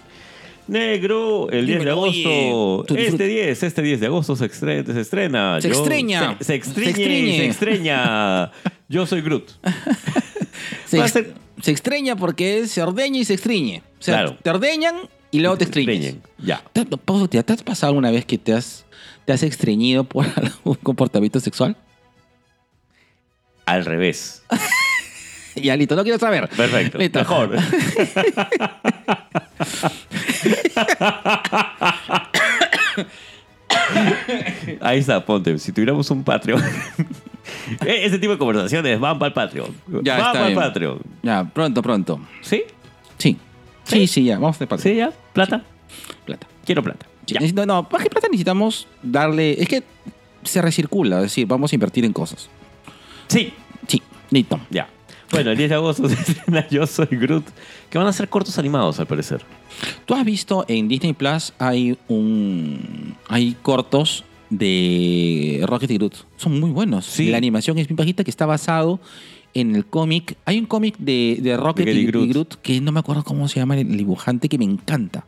[0.68, 2.28] Negro, el 10 de Dímelo, agosto.
[2.28, 5.60] oye, tú disfruta- este 10, este 10 de agosto se, estre- se estrena.
[5.60, 6.36] Se Yo- extraña.
[6.38, 8.50] Se, se extriñe, Se extraña.
[8.88, 9.50] Yo soy Groot.
[10.86, 13.82] Se, ex- ser- se extraña porque se ordeña y se extriñe.
[13.98, 14.36] O sea, Claro.
[14.42, 14.94] te ordeñan
[15.30, 16.16] y luego te extriñes.
[16.38, 16.62] Ya.
[16.72, 18.84] ¿Te, pausa, tía, ¿te has pasado alguna vez que te has,
[19.24, 21.76] te has extrañido por algún comportamiento sexual?
[23.66, 24.42] Al revés.
[25.60, 26.48] Ya, listo, no quiero saber.
[26.48, 26.98] Perfecto.
[26.98, 27.18] Listo.
[27.20, 27.56] Mejor.
[34.80, 35.58] Ahí está, ponte.
[35.58, 36.62] Si tuviéramos un Patreon.
[37.84, 39.74] E- Ese tipo de conversaciones van para el Patreon.
[40.02, 40.54] Ya, van para el.
[40.54, 40.98] Patreon.
[41.22, 42.20] Ya, pronto, pronto.
[42.40, 42.62] ¿Sí?
[43.18, 43.36] Sí.
[43.84, 44.34] Sí, sí, ya.
[44.38, 44.90] Vamos de parte.
[44.90, 45.12] ¿Sí, ya?
[45.32, 45.62] ¿Plata?
[46.24, 46.46] Plata.
[46.64, 47.06] Quiero plata.
[47.26, 49.60] Sí, necesito- no, más que plata necesitamos darle...
[49.60, 49.82] Es que
[50.44, 52.48] se recircula, es decir, vamos a invertir en cosas.
[53.28, 53.52] Sí.
[53.86, 54.60] Sí, listo.
[54.70, 54.88] Ya.
[55.30, 57.44] Bueno, el 10 de agosto se estrena Yo Soy Groot,
[57.90, 59.42] que van a ser cortos animados al parecer.
[60.06, 63.14] Tú has visto en Disney Plus hay un...
[63.28, 66.14] Hay cortos de Rocket y Groot.
[66.36, 67.06] Son muy buenos.
[67.06, 67.28] Sí.
[67.28, 69.00] La animación es bien bajita que está basado
[69.54, 70.36] en el cómic.
[70.44, 72.24] Hay un cómic de, de Rocket De y, Groot.
[72.24, 75.26] y Groot que no me acuerdo cómo se llama el dibujante que me encanta.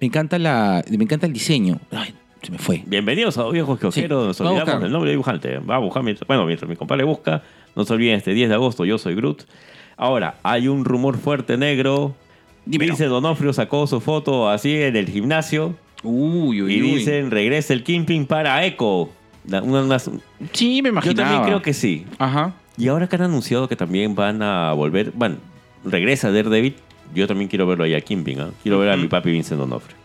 [0.00, 1.80] Me encanta la, me encanta el diseño.
[1.90, 2.82] Ay, se me fue.
[2.86, 4.36] Bienvenidos a Viejos Quiojeros.
[4.36, 5.58] Sí, Nos olvidamos del nombre del dibujante.
[5.58, 7.42] Va a buscar mientras, bueno, mientras mi compadre busca.
[7.74, 9.42] No se olviden, este 10 de agosto Yo Soy Groot.
[9.96, 12.14] Ahora, hay un rumor fuerte negro.
[12.64, 12.92] Dímelo.
[12.92, 15.74] Dice Donofrio sacó su foto así en el gimnasio.
[16.02, 16.94] Uy, uy, y uy.
[16.98, 19.10] dicen, regresa el Kingpin para Echo.
[19.46, 21.28] La- una- una- Sí, me yo imaginaba.
[21.28, 22.06] también creo que sí.
[22.18, 22.54] Ajá.
[22.76, 25.36] Y ahora que han anunciado que también van a volver, bueno,
[25.84, 26.76] regresa Daredevil,
[27.14, 28.50] yo también quiero verlo ahí a Kingpin, ¿ah?
[28.62, 29.96] Quiero ver a mi papi Vincent Donofrio.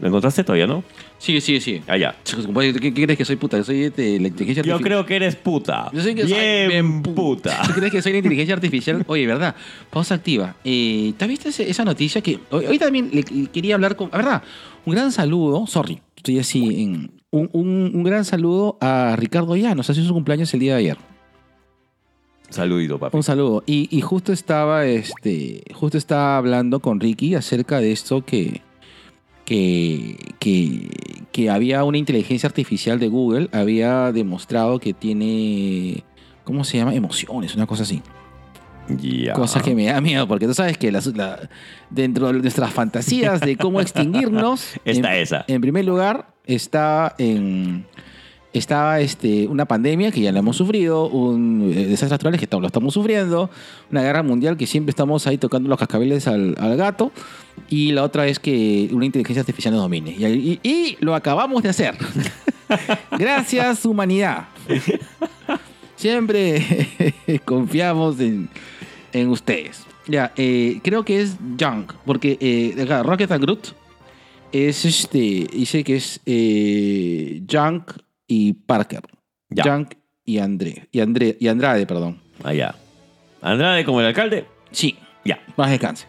[0.00, 0.84] ¿Lo encontraste todavía, no?
[1.18, 1.82] Sí, sí, sí.
[1.88, 2.14] Allá.
[2.46, 3.62] Compadre, ¿Qué, qué crees que soy puta?
[3.64, 4.80] Soy de la inteligencia Yo artificial.
[4.82, 5.90] creo que eres puta.
[5.92, 7.62] Yo soy que soy bien pu- puta.
[7.66, 9.04] ¿Tú crees que soy la inteligencia artificial?
[9.08, 9.56] Oye, ¿verdad?
[9.90, 10.54] Pausa activa.
[10.64, 13.96] Eh, ¿Te has visto ese- esa noticia que hoy, hoy también le, le quería hablar
[13.96, 14.08] con...
[14.12, 14.42] La verdad,
[14.86, 17.10] un gran saludo, sorry, estoy así en...
[17.30, 20.96] Un, un- un gran saludo a Ricardo Llanos, hace su cumpleaños el día de ayer.
[22.50, 23.16] Saludito, papi.
[23.16, 23.62] Un saludo.
[23.66, 28.62] Y, y justo estaba, este, justo estaba hablando con Ricky acerca de esto que,
[29.48, 30.90] que, que,
[31.32, 36.04] que había una inteligencia artificial de Google, había demostrado que tiene,
[36.44, 36.94] ¿cómo se llama?
[36.94, 38.02] Emociones, una cosa así.
[39.34, 41.48] Cosa que me da miedo, porque tú sabes que la-
[41.88, 45.44] dentro de nuestras fantasías de cómo extinguirnos, Está en, esa.
[45.48, 47.86] en primer lugar está en
[48.52, 52.60] estaba este, una pandemia que ya la hemos sufrido, un eh, desastres naturales que tam-
[52.60, 53.50] lo estamos sufriendo,
[53.90, 57.12] una guerra mundial que siempre estamos ahí tocando los cascabeles al, al gato,
[57.68, 60.10] y la otra es que una inteligencia artificial nos domine.
[60.12, 61.94] Y, lo acabamos de hacer.
[63.18, 64.48] Gracias, humanidad.
[65.96, 66.62] Siempre
[67.44, 68.48] confiamos en,
[69.12, 69.82] en ustedes.
[70.06, 73.68] Ya, eh, creo que es Junk, porque eh, Rocket and Groot
[74.52, 76.20] es este, dice que es
[77.50, 77.90] Junk
[78.28, 79.00] y Parker.
[79.50, 79.64] Ya.
[79.64, 82.18] Junk y André, y André, y Andrade, perdón.
[82.44, 82.76] Allá.
[83.42, 84.44] Andrade como el alcalde.
[84.70, 85.40] Sí, Ya.
[85.56, 86.06] más descanse.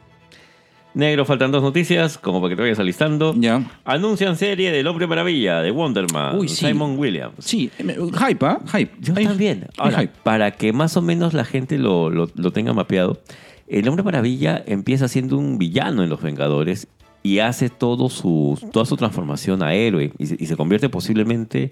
[0.96, 3.34] Negro, faltan dos noticias, como para que te vayas alistando.
[3.38, 3.64] Ya.
[3.86, 6.66] Anuncian serie del Hombre Maravilla, de Wonderman, Uy, sí.
[6.66, 7.36] Simon Williams.
[7.40, 8.60] Sí, hype, ¿ah?
[8.74, 8.92] Hype.
[9.00, 9.68] Yo también.
[9.78, 10.14] Ahora, hype.
[10.24, 13.22] para que más o menos la gente lo, lo- lo tenga mapeado,
[13.68, 16.88] el Hombre Maravilla empieza siendo un villano en Los Vengadores
[17.22, 21.72] y hace todo su, toda su transformación a héroe y se, y se convierte posiblemente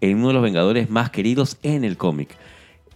[0.00, 2.36] en uno de los Vengadores más queridos en el cómic.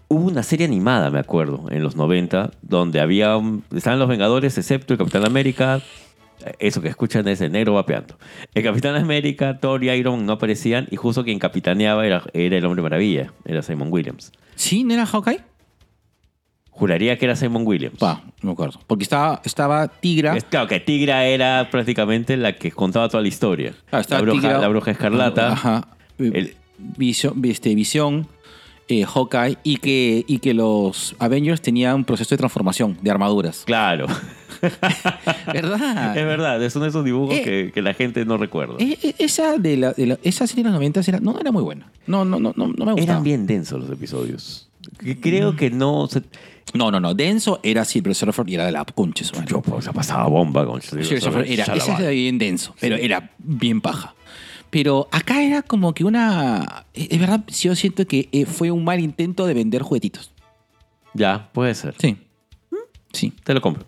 [0.09, 4.59] Hubo una serie animada, me acuerdo, en los 90, donde había un- estaban los Vengadores,
[4.59, 5.81] excepto el Capitán América.
[6.59, 8.17] Eso que escuchan es el negro vapeando.
[8.55, 12.65] El Capitán América, Thor y Iron no aparecían y justo quien capitaneaba era, era el
[12.65, 14.33] Hombre Maravilla, era Simon Williams.
[14.57, 14.83] ¿Sí?
[14.83, 15.43] ¿No era Hawkeye?
[16.71, 17.99] Juraría que era Simon Williams.
[17.99, 18.81] Pa, no me acuerdo.
[18.87, 20.35] Porque estaba, estaba Tigra.
[20.37, 23.75] Es- claro, que Tigra era prácticamente la que contaba toda la historia.
[23.93, 25.53] Ah, la, bruja, Tigra- la bruja escarlata.
[25.53, 25.89] Ajá.
[26.19, 26.57] El-
[26.97, 28.27] Visión, este, Visión
[28.89, 33.63] eh, Hawkeye, y que, y que los Avengers tenían un proceso de transformación de armaduras.
[33.65, 34.07] Claro.
[35.53, 36.17] ¿Verdad?
[36.17, 37.43] es verdad, es uno de esos dibujos Eh.
[37.43, 38.75] que, que la gente no recuerda.
[38.79, 41.53] Eh, eh, esa, de la, de la- esa serie de los 90 era, no era
[41.53, 41.91] muy buena.
[42.07, 43.03] No, no, no, no, no me gustaba.
[43.03, 44.69] Eran bien densos los episodios.
[45.21, 46.09] Creo que no.
[46.09, 46.23] se-
[46.75, 47.15] No, no, no.
[47.15, 49.25] Denso era Silver Surfer y era de la concha.
[49.47, 53.31] Yo pues, la pasaba bomba con Silver Surfer era, ese era bien denso, pero era
[53.39, 54.15] bien paja.
[54.71, 56.85] Pero acá era como que una...
[56.95, 60.31] eh, Es verdad, yo siento que eh, fue un mal intento de vender juguetitos.
[61.15, 61.95] Ya, puede ser.
[61.99, 62.17] Sí.
[63.13, 63.33] Sí.
[63.43, 63.85] Te lo compro.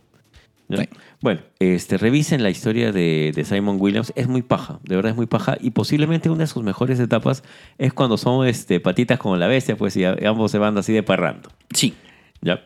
[1.20, 4.12] Bueno, este, revisen la historia de, de Simon Williams.
[4.16, 5.56] Es muy paja, de verdad es muy paja.
[5.60, 7.44] Y posiblemente una de sus mejores etapas
[7.78, 11.02] es cuando son este, patitas como la bestia, pues y ambos se van así de
[11.02, 11.50] parrando.
[11.74, 11.94] Sí.
[12.40, 12.60] ¿Ya?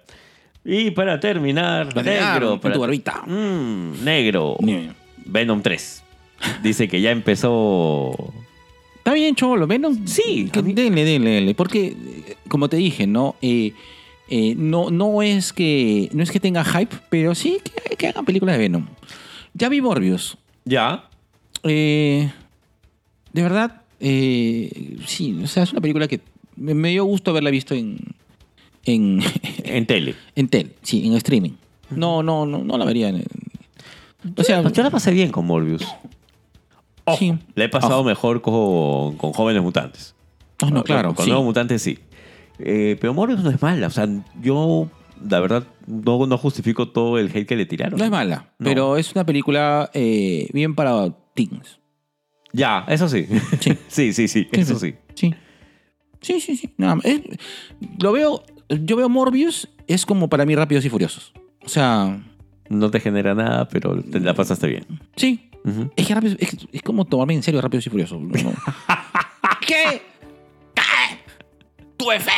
[0.65, 2.03] Y para terminar, Para
[2.35, 2.61] negro.
[2.61, 3.23] para- tu barbita.
[3.27, 4.57] Mm, negro.
[5.27, 6.05] Venom 3.
[6.63, 8.33] Dice que ya empezó.
[9.07, 9.99] Está bien, Cholo, menos.
[10.07, 11.55] Sí, Que, denle, denle, denle.
[11.55, 13.37] Porque, eh, como te dije, ¿no?
[13.41, 13.73] Eh,
[14.29, 18.25] eh, no, no, es que, no es que tenga hype, pero sí que, que hagan
[18.25, 18.87] películas de Venom.
[19.55, 20.37] Ya vi Morbius.
[20.65, 21.09] Ya.
[21.63, 22.31] Eh,
[23.33, 26.21] de verdad, sí, o sea, es una película que
[26.57, 27.99] me, dio gusto haberla visto en,
[28.85, 29.21] en,
[29.65, 30.17] En tele.
[30.35, 31.53] en tel, sí, en streaming.
[31.91, 33.23] No, no, no, no la vería en...
[34.37, 35.87] O sea, Yo la pasé bien con Morbius.
[37.07, 37.35] Ojo, Sí.
[37.55, 38.05] La he pasado Ojo.
[38.05, 40.15] mejor con, con jóvenes mutantes.
[40.63, 41.31] oh, no, claro, Con sí.
[41.31, 41.99] nuevos mutantes sí.
[42.59, 43.87] Eh, pero Morbius no es mala.
[43.87, 44.09] O sea,
[44.41, 44.89] yo,
[45.29, 47.99] la verdad, no, no justifico todo el hate que le tiraron.
[47.99, 48.65] No es mala, No.
[48.65, 51.79] pero es una película eh, bien para teens.
[52.53, 53.27] Ya, eso sí.
[53.61, 53.73] Sí.
[53.89, 54.49] sí, sí, sí.
[54.53, 54.95] Eso sí.
[55.15, 55.35] Sí.
[56.23, 56.75] Sí, sí, sí.
[57.05, 57.21] Es-
[58.01, 61.33] lo veo, yo veo Morbius, es como para mí Rápidos y Furiosos.
[61.65, 62.19] O sea,
[62.69, 64.87] No te genera nada, pero te la pasaste bien.
[65.17, 65.51] sí.
[65.97, 68.21] Es que Rápidos- es, es como tomarme en serio Rápidos y Furiosos.
[68.21, 68.53] No, no.
[69.67, 70.01] ¿Qué?
[70.75, 71.83] ¿Qué?
[71.97, 72.31] ¿Tuve fe?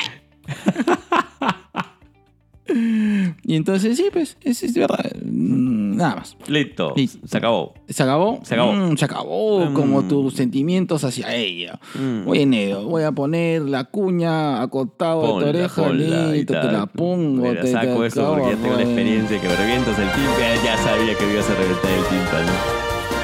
[3.45, 5.11] Y entonces, sí, pues, es, es verdad.
[5.25, 6.37] Mm, Nada más.
[6.47, 6.93] Listo.
[6.97, 7.27] Listo.
[7.27, 7.75] Se acabó.
[7.89, 8.41] ¿Se acabó?
[8.45, 8.73] Se acabó.
[8.73, 10.09] Mm, se acabó como Mm.
[10.09, 11.81] tus sentimientos hacia ella.
[11.95, 12.29] Mm.
[12.29, 16.87] Oye, Neo, voy a poner la cuña acostado de tu oreja, ponla listo, te la
[16.87, 17.43] pongo.
[17.49, 20.65] Mira, te, saco te esto porque ya tengo la experiencia que me revientas el tímpano.
[20.65, 22.53] Ya sabía que me ibas a reventar el tímpano.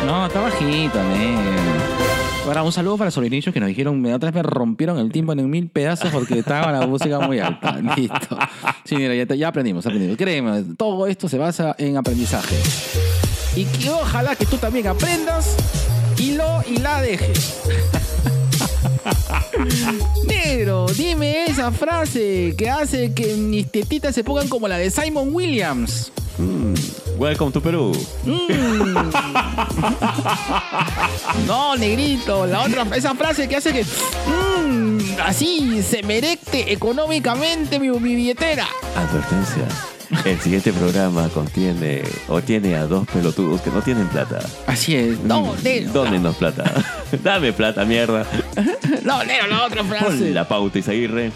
[0.07, 1.39] No, está bajito, Neo.
[2.47, 5.11] Ahora, un saludo para los sobrinitos que nos dijeron, me otra vez me rompieron el
[5.11, 7.81] tímpano en mil pedazos porque estaba la música muy alta.
[7.97, 8.37] Listo.
[8.85, 10.17] Sí, mira, ya, aprendimos, aprendimos.
[10.17, 12.57] Créeme, todo esto se basa en aprendizaje.
[13.57, 15.57] Y que ojalá que tú también aprendas
[16.19, 17.61] y lo y la dejes.
[20.27, 25.31] Negro, dime esa frase que hace que mis tetitas se pongan como la de Simon
[25.33, 26.13] Williams.
[26.39, 26.75] Mm.
[27.17, 27.93] Welcome to Perú.
[31.47, 34.54] No, negrito, la otra, esa frase que hace que mm,
[35.25, 38.67] así se me erecte económicamente mi, mi billetera.
[38.97, 39.67] Advertencia.
[40.25, 44.41] El siguiente programa contiene o tiene a dos pelotudos que no tienen plata.
[44.67, 45.19] Así es.
[45.21, 45.93] No, negro.
[45.93, 46.65] Dónenos plata.
[47.23, 48.27] Dame plata, mierda.
[49.03, 50.07] No, negro, la otra frase.
[50.07, 51.31] Pon la pauta, Isaguirre.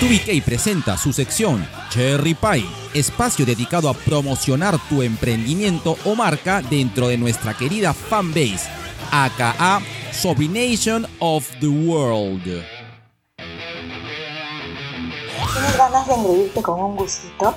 [0.00, 7.08] 2BK presenta su sección Cherry Pie, espacio dedicado a promocionar tu emprendimiento o marca dentro
[7.08, 8.68] de nuestra querida fanbase,
[9.10, 9.80] aka
[10.12, 12.42] Sobrination of the World.
[12.44, 12.66] ¿Tienes
[15.78, 17.54] ganas de engreírte con un gustito?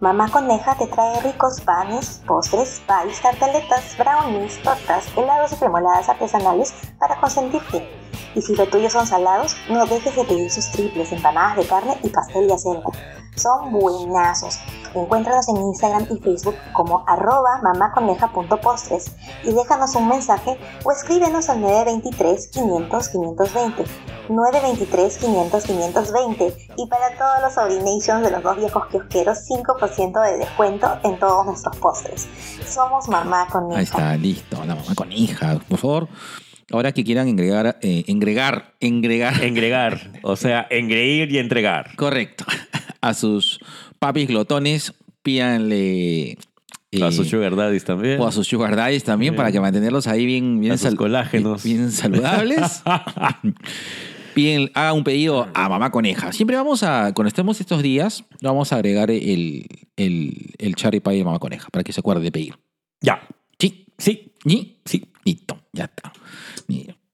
[0.00, 6.72] Mamá Coneja te trae ricos panes, postres, pies, tartaletas, brownies, tortas, helados y cremoladas artesanales
[6.98, 7.97] para consentirte.
[8.34, 11.98] Y si lo tuyo son salados, no dejes de pedir sus triples, empanadas de carne
[12.02, 12.90] y pastel de acelga.
[13.36, 14.58] Son buenazos.
[14.94, 19.12] Encuéntranos en Instagram y Facebook como arroba mamaconeja.postres
[19.44, 23.84] y déjanos un mensaje o escríbenos al 923 500 520.
[24.28, 30.38] 923 500 520 y para todos los Sobrinations de los dos viejos kiosqueros 5% de
[30.38, 32.28] descuento en todos nuestros postres.
[32.66, 33.78] Somos Mamá Coneja.
[33.78, 34.56] Ahí está, listo.
[34.64, 36.08] La mamá con hija, por favor.
[36.70, 39.42] Ahora que quieran engregar, eh, engregar, engregar.
[39.42, 40.12] Engregar.
[40.22, 41.94] O sea, engreír y entregar.
[41.96, 42.44] Correcto.
[43.00, 43.58] A sus
[43.98, 44.92] papis glotones,
[45.22, 46.32] pídanle
[46.90, 48.20] eh, a sus sugar daddies también.
[48.20, 49.36] o a sus sugar daddies también, Sí.
[49.36, 51.62] para que mantenerlos ahí bien, bien, A sus colágenos.
[51.64, 52.82] bien saludables.
[54.34, 56.32] bien, haga un pedido a mamá coneja.
[56.32, 59.66] Siempre vamos a, cuando estemos estos días, vamos a agregar el,
[59.96, 62.54] el, el cherry pie de mamá coneja, para que se acuerde de pedir.
[63.00, 63.20] Ya.
[63.58, 64.32] Sí, Sí.
[64.44, 64.76] ¿Y?
[64.84, 65.04] Sí.
[65.24, 66.12] Listo, ya está.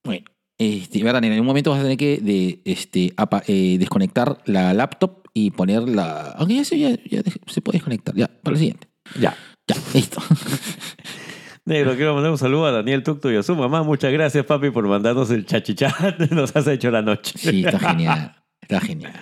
[0.02, 0.24] Bueno,
[0.58, 4.74] este, verdad, en algún momento vas a tener que de, este, apa- eh, desconectar la
[4.74, 6.32] laptop y ponerla.
[6.36, 8.14] Aunque ya se, ya, ya se puede desconectar.
[8.14, 8.88] Ya, para el siguiente.
[9.18, 9.36] Ya.
[9.66, 10.20] Ya, listo.
[11.64, 13.82] Negro, quiero mandar un saludo a Daniel Tucto y a su mamá.
[13.82, 16.18] Muchas gracias, papi, por mandarnos el chachichat.
[16.30, 17.32] Nos has hecho la noche.
[17.38, 18.36] Sí, está genial.
[18.60, 19.12] Está genial.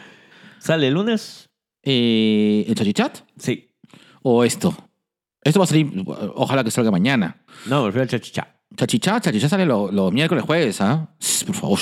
[0.58, 1.48] ¿Sale el lunes?
[1.84, 3.18] Eh, ¿El chachichat?
[3.38, 3.68] Sí.
[4.22, 4.74] ¿O esto?
[5.44, 7.44] Esto va a salir, ojalá que salga mañana.
[7.66, 8.48] No, me refiero al chachichat.
[8.76, 11.08] Chachichat, chachichat sale los los miércoles, jueves, ¿ah?
[11.46, 11.78] Por favor.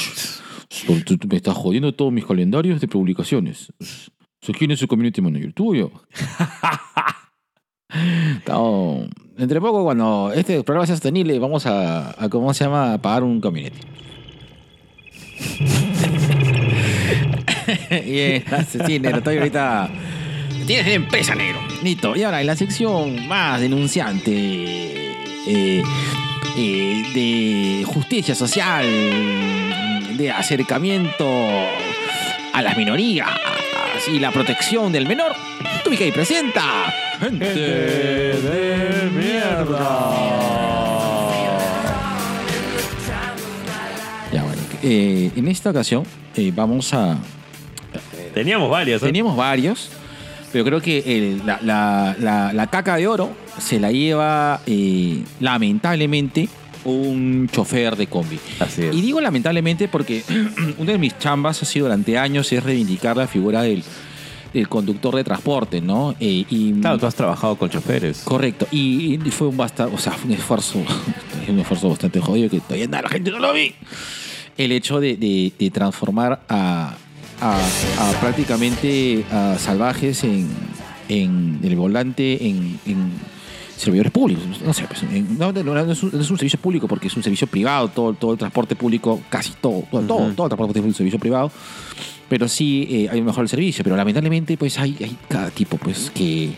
[1.05, 3.73] Tú- tú Me estás jodiendo todos mis calendarios de publicaciones.
[4.59, 5.53] ¿Quién es su community manager?
[5.53, 5.91] ¿Tú o yo?
[8.47, 9.05] No,
[9.37, 12.95] entre poco, cuando este programa sea sostenible, vamos a, a ¿cómo se llama?
[12.95, 13.79] A pagar un community.
[18.05, 18.45] Bien,
[18.87, 19.19] sí, negro.
[19.19, 19.91] Estoy ahorita.
[20.67, 21.59] Tienes bien pesa, negro.
[21.83, 22.17] Listo.
[22.17, 24.33] Y ahora, en la sección más denunciante
[25.49, 25.83] eh,
[26.57, 28.87] eh, de justicia social,
[30.17, 31.27] de acercamiento
[32.53, 33.29] a las minorías
[34.13, 35.33] y la protección del menor,
[35.85, 36.93] Tubicay presenta.
[37.21, 39.11] Gente de
[44.33, 44.63] Ya, bueno.
[44.83, 46.05] eh, en esta ocasión
[46.37, 47.19] eh, vamos a.
[48.35, 49.03] Teníamos varias.
[49.03, 49.07] ¿eh?
[49.07, 49.91] Teníamos varios,
[50.53, 55.23] pero creo que el- la, la- la- la caca de oro se la lleva eh,
[55.41, 56.49] lamentablemente
[56.85, 58.39] un chofer de combi.
[58.59, 58.95] Así es.
[58.95, 60.23] Y digo lamentablemente porque
[60.79, 63.85] una de mis chambas ha sido durante años es reivindicar la figura del,
[64.55, 66.15] del conductor de transporte, ¿no?
[66.21, 68.23] Eh, y, Claro, tú has trabajado con choferes.
[68.25, 68.67] Correcto.
[68.71, 70.79] Y, y fue un basta, o sea, fue un esfuerzo,
[71.49, 73.75] un esfuerzo bastante jodido que todavía nada, la gente no lo vi.
[74.57, 76.95] El hecho de, de- de transformar a,
[77.41, 77.59] a-
[77.99, 80.49] a prácticamente a salvajes en,
[81.09, 83.11] en el volante en, en
[83.77, 84.45] servidores públicos.
[84.65, 87.09] No sé, pues, en- no, no, no es un, no es un servicio público porque
[87.09, 90.33] es un servicio privado, todo, todo el transporte público, casi todo, todo, todo, Ujú.
[90.35, 91.51] todo el transporte público es un servicio privado.
[92.29, 93.83] Pero sí eh, hay un mejor servicio.
[93.83, 96.53] Pero lamentablemente, pues hay, hay cada tipo, pues, que,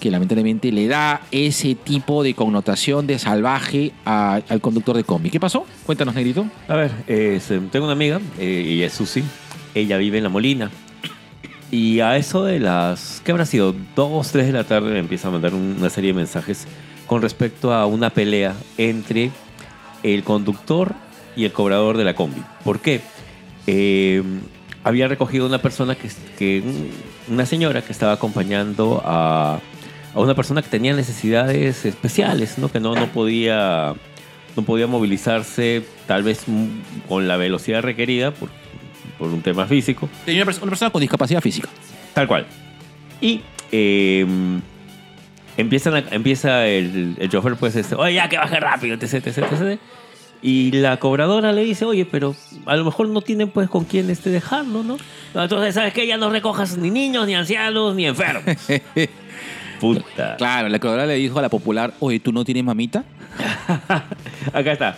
[0.00, 5.28] que lamentablemente le da ese tipo de connotación de salvaje a- al conductor de combi.
[5.28, 5.66] ¿Qué pasó?
[5.84, 6.46] Cuéntanos, Negrito.
[6.68, 7.38] A ver, eh,
[7.70, 9.22] tengo una amiga, eh, y es Susi.
[9.74, 10.70] Ella vive en La Molina.
[11.70, 13.74] Y a eso de las, ¿qué habrá sido?
[13.94, 16.66] Dos, tres de la tarde me empieza a mandar un- una serie de mensajes
[17.06, 19.30] con respecto a una pelea entre
[20.02, 20.94] el conductor
[21.36, 22.42] y el cobrador de la combi.
[22.64, 23.00] ¿Por qué?
[23.68, 24.22] Eh,
[24.82, 26.08] había recogido una persona que,
[26.38, 26.62] que
[27.28, 29.60] una señora que estaba acompañando a,
[30.14, 32.70] a una persona que tenía necesidades especiales, ¿no?
[32.72, 33.94] Que no, no podía
[34.56, 36.66] no podía movilizarse tal vez mm,
[37.08, 38.32] con la velocidad requerida
[39.20, 40.08] por un tema físico.
[40.24, 41.68] Tenía una, perso- una persona con discapacidad física.
[42.14, 42.46] Tal cual.
[43.20, 44.26] Y eh,
[45.56, 49.38] empiezan a- empieza el, el chofer, pues, este, oye, ya que baje rápido, etc, etc,
[49.38, 49.78] etc.
[50.42, 54.08] Y la cobradora le dice, oye, pero a lo mejor no tienen, pues, con quién
[54.08, 54.96] este dejarlo, ¿no?
[55.34, 56.06] No, Entonces, ¿sabes qué?
[56.06, 58.44] Ya no recojas ni niños, ni ancianos, ni enfermos.
[59.80, 60.36] Puta.
[60.36, 63.04] Claro, la cobradora le dijo a la popular, oye, ¿tú no tienes mamita?
[64.52, 64.96] Acá está.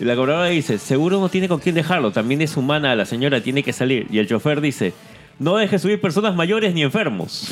[0.00, 3.42] Y la cobradora dice, seguro no tiene con quién dejarlo, también es humana, la señora
[3.42, 4.06] tiene que salir.
[4.10, 4.94] Y el chofer dice,
[5.38, 7.50] no deje subir personas mayores ni enfermos.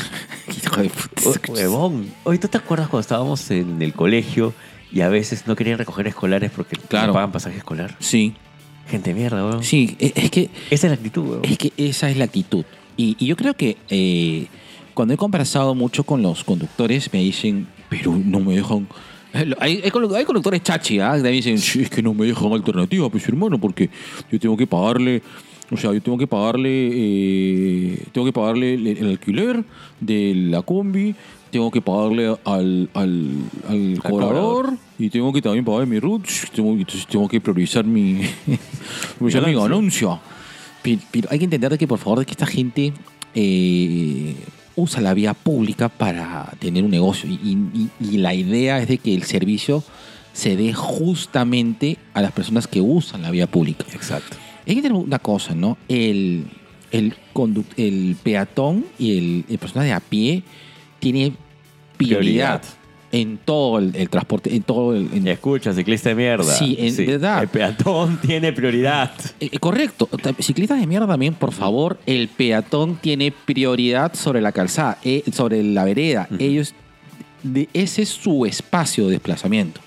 [0.64, 1.28] Hijo de puta.
[1.50, 2.06] O- Huevón.
[2.24, 4.54] Oye, ¿tú te acuerdas cuando estábamos en el colegio
[4.90, 7.08] y a veces no querían recoger escolares porque Claro.
[7.08, 7.94] no pagan pasaje escolar?
[8.00, 8.34] Sí,
[8.88, 9.62] Gente mierda, weón.
[9.62, 11.44] sí, e- es que Esa es la actitud, weón.
[11.44, 12.64] Es que esa es la actitud.
[12.96, 14.46] Y, y yo creo que eh,
[14.94, 18.88] cuando he conversado mucho con los conductores, me dicen, pero no me dejan.
[19.32, 21.14] Hay, hay hay conductores chachi, ¿ah?
[21.16, 23.90] Que me dicen, "Sí, es que no me dejan alternativa, pues hermano, porque
[24.30, 25.22] yo tengo que pagarle.
[25.70, 29.62] O sea, yo tengo que pagarle, eh, tengo que pagarle el, el alquiler
[30.00, 31.14] de la combi,
[31.50, 33.30] tengo que pagarle al, al,
[33.68, 36.26] al cobrador y tengo que también pagar mi root.
[36.54, 38.20] Tengo, entonces tengo que priorizar mi,
[39.18, 40.18] priorizar mi ganancia.
[40.82, 42.92] Pero, pero hay que entender de que, por favor, de que esta gente
[43.34, 44.34] eh,
[44.78, 47.28] usa la vía pública para tener un negocio.
[47.28, 47.34] Y,
[47.74, 49.82] y- y la idea es de que el servicio
[50.32, 53.84] se dé justamente a las personas que usan la vía pública.
[53.92, 54.36] Exacto.
[54.66, 55.76] Hay que tener una cosa, ¿no?
[55.88, 56.44] El,
[56.92, 57.14] el,
[58.22, 60.42] peatón y el, el persona de a pie
[61.00, 61.32] tiene
[61.96, 62.62] prioridad, Prioridad.
[63.10, 65.08] En todo el, el transporte, en todo el...
[65.14, 66.44] en- Escucha, ciclista de mierda.
[66.44, 67.42] Sí, en verdad.
[67.42, 69.12] El peatón tiene prioridad.
[69.40, 70.06] Eh, eh, correcto.
[70.22, 75.22] Ta- Ciclistas de mierda también, por favor, el peatón tiene prioridad sobre la calzada, eh,
[75.32, 76.28] sobre la vereda.
[76.38, 76.74] Ellos
[77.42, 79.80] de, ese es su espacio de desplazamiento.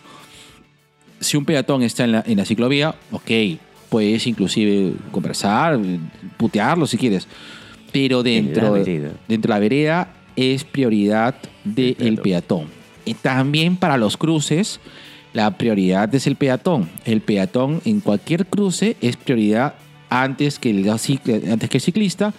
[1.20, 3.30] Si un peatón está en la, en la ciclovía, ok,
[3.90, 5.80] puedes inclusive conversar,
[6.38, 7.28] putearlo si quieres.
[7.92, 12.24] Pero dentro, dentro de la vereda es prioridad del peatón.
[12.24, 12.81] peatón.
[13.06, 14.80] Y también para los cruces,
[15.34, 16.90] la prioridad es el peatón.
[17.06, 19.76] El peatón en cualquier cruce es prioridad
[20.10, 22.34] antes que el, antes que el ciclista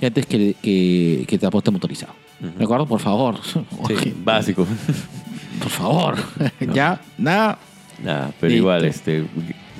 [0.00, 2.12] y antes que, el- que, que el transporte motorizado.
[2.58, 2.86] ¿De acuerdo?
[2.86, 3.36] Por favor.
[3.42, 4.66] Sí, básico.
[5.60, 6.16] Por favor.
[6.74, 7.58] ya, nada.
[8.02, 8.58] Nada, pero Listo.
[8.58, 9.24] igual, este,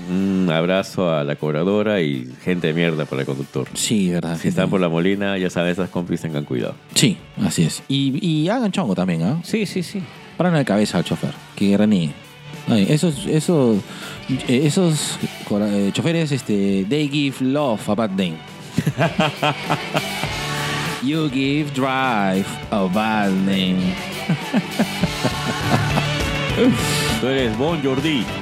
[0.09, 3.67] un abrazo a la cobradora y gente de mierda para el conductor.
[3.75, 4.39] Sí, verdad.
[4.41, 6.77] Si están por la molina, ya sabes, esas compis tengan cuidado.
[6.95, 7.83] Sí, así es.
[7.89, 9.41] Y, y hagan chongo también, ¿ah?
[9.43, 10.01] Sí, sí, sí.
[10.37, 12.13] Paran la cabeza al chofer, que reniegue.
[12.69, 13.79] Ay, esos, esos,
[14.49, 15.19] esos
[15.51, 18.37] eh, choferes, este, they give love a bad name.
[21.03, 23.95] you give drive a bad name.
[27.21, 28.25] Tú eres Bon Jordi.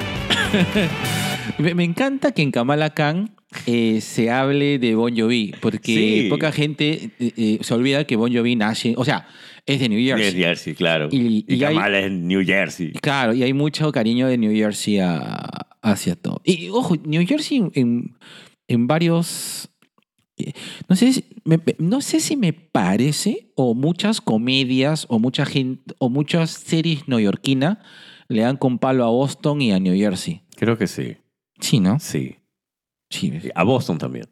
[1.59, 3.30] Me, me encanta que en Kamala Khan
[3.66, 6.26] eh, se hable de Bon Jovi, porque Sí.
[6.30, 9.26] poca gente eh, eh, se olvida que Bon Jovi nace, o sea,
[9.67, 10.33] es de New Jersey.
[10.35, 11.09] New Jersey, claro.
[11.11, 12.93] Y- Y, y hay- Kamala es New Jersey.
[12.93, 16.41] Claro, y hay mucho cariño de New Jersey a- hacia todo.
[16.45, 18.17] Y ojo, New Jersey en,
[18.69, 19.69] en varios...
[20.39, 20.53] eh,
[20.89, 25.95] No sé, si- me- no sé si me parece, o muchas comedias, o mucha gente,
[25.99, 27.79] o muchas series neoyorquinas
[28.29, 30.43] le dan con palo a Boston y a New Jersey.
[30.57, 31.17] Creo que sí.
[31.61, 31.99] Sí, ¿no?
[32.01, 32.37] Sí.
[33.11, 33.31] Sí.
[33.55, 34.27] A Boston también.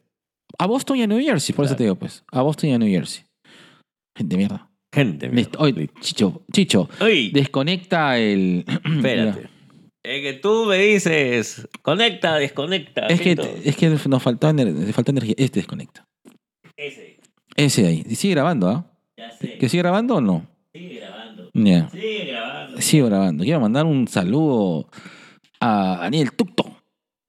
[0.57, 2.23] A Boston y a New Jersey, por eso te digo, pues.
[2.31, 3.25] A Boston y a New Jersey.
[4.17, 4.70] Gente, mierda.
[4.93, 5.27] Gente.
[5.29, 5.41] mira.
[5.41, 5.59] Listo.
[5.59, 6.89] Oye, Chicho, Chicho,
[7.31, 8.65] desconecta el...
[8.85, 9.49] espérate.
[10.03, 13.05] Es que tú me dices, conecta, desconecta.
[13.07, 15.35] Es que, es que nos faltó, ener- faltó energía.
[15.37, 16.03] Este desconecta.
[16.75, 17.19] Ese,
[17.55, 18.03] Ese ahí.
[18.09, 18.85] Y sigue grabando, ¿ah?
[19.15, 19.57] ya sé.
[19.59, 20.47] ¿Que sigue grabando o no?
[20.73, 21.49] Sigue grabando.
[21.53, 21.87] Ya.
[21.89, 22.81] Sigue grabando.
[22.81, 23.43] Sigo grabando.
[23.43, 24.89] Quiero mandar un saludo
[25.59, 26.75] a Daniel Tucto.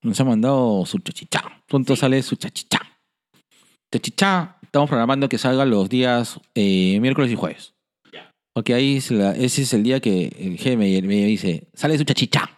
[0.02, 1.62] Nos ha mandado su chachichá.
[1.68, 2.80] Pronto sale su chachichá.
[3.92, 4.56] Chachichá.
[4.62, 7.74] Estamos programando que salga los días eh, miércoles y jueves.
[8.54, 10.86] Porque ahí es la- ese es el día que el jefe me,
[11.24, 12.50] dice, sale su chachichá.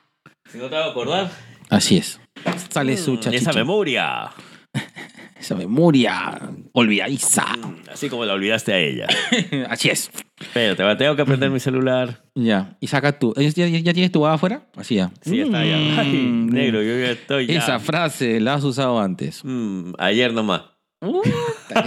[0.51, 1.30] Si no te vas a acordar.
[1.70, 2.20] Así es.
[2.68, 3.51] Sale su Mm, chachichá.
[3.51, 4.30] Esa memoria.
[5.39, 6.41] Esa memoria
[6.72, 7.45] olvidadiza.
[7.57, 9.07] Mm, Así como la olvidaste a ella.
[9.68, 10.11] Así es.
[10.41, 12.24] Espérate, va, tengo que prender mi celular.
[12.35, 13.32] Ya, y saca tú.
[13.37, 14.66] ¿Ya, ya- ya tienes tu baba afuera?
[14.76, 15.12] Así ya.
[15.20, 15.76] Sí, está ya.
[16.01, 17.59] Ay, Mm, negro, yo ya estoy ya.
[17.59, 19.43] Esa frase la has usado antes.
[19.45, 20.62] Mm, ayer nomás.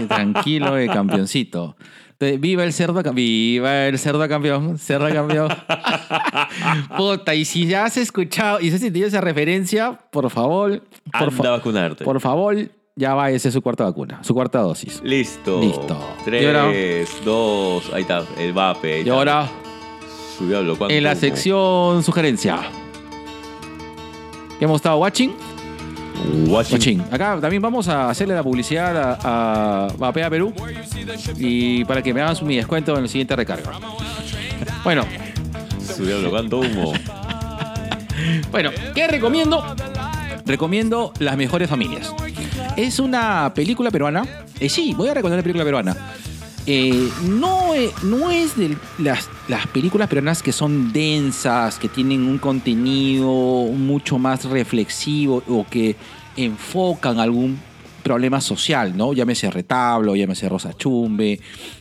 [0.08, 1.76] Tranquilo, campeoncito.
[2.20, 5.50] Viva el cerdo, viva el cerdo campeón, cerdo campeón.
[6.98, 11.24] Puta, y si ya has escuchado y si has sentido esa referencia, por favor, por,
[11.30, 12.04] Anda fa- a vacunarte.
[12.04, 12.56] por favor,
[12.96, 15.00] ya va, esa es su cuarta vacuna, su cuarta dosis.
[15.04, 15.62] Listo.
[15.62, 15.96] Listo.
[16.26, 18.96] Tres, dos, ahí está, el vape.
[18.96, 19.48] ahí Y ahora,
[20.40, 22.62] Su diablo, ¿cuánto en la sección sugerencia.
[24.58, 25.36] ¿Qué hemos estado watching?
[26.48, 26.74] Watching.
[26.74, 27.02] Watching.
[27.12, 30.54] Acá también vamos a hacerle la publicidad a, a Vapea Perú
[31.38, 33.72] y para que me hagan mi descuento en el siguiente recarga.
[34.84, 35.04] Bueno,
[35.96, 36.94] Su diablo, ¿cuánto humo?
[38.52, 39.64] bueno, ¿qué recomiendo?
[40.46, 42.14] Recomiendo Las Mejores Familias.
[42.76, 44.24] Es una película peruana.
[44.60, 45.98] Eh, sí, voy a recomendar una película peruana.
[46.70, 52.28] Eh, no, eh, no es de las, las películas peruanas que son densas, que tienen
[52.28, 55.96] un contenido mucho más reflexivo o que
[56.36, 57.58] enfocan algún
[58.04, 59.14] problema social, ¿no?
[59.14, 61.40] Llámese retablo, llámese rosa chumbe,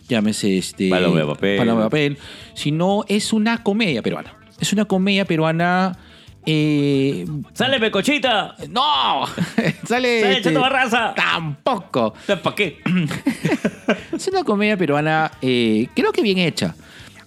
[0.08, 0.88] llámese este.
[0.88, 1.58] Paloma de papel.
[1.58, 2.18] Paloma de papel.
[2.54, 4.34] Sino es una comedia peruana.
[4.60, 5.98] Es una comedia peruana.
[6.46, 8.54] Eh, ¡Sale, Pecochita!
[8.70, 9.26] ¡No!
[9.56, 9.74] Sale.
[9.84, 11.14] ¡Sale, este, Chato Barraza!
[11.14, 12.14] Tampoco.
[12.26, 12.80] ¿Para qué?
[14.12, 16.74] Es una comedia peruana, eh, creo que bien hecha.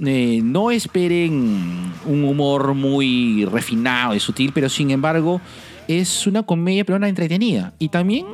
[0.03, 5.41] Eh, no esperen un humor muy refinado y sutil, pero sin embargo
[5.88, 7.74] es una comedia peruana entretenida.
[7.80, 8.26] Y también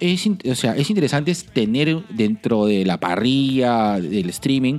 [0.00, 4.78] es, o sea, es interesante tener dentro de la parrilla del streaming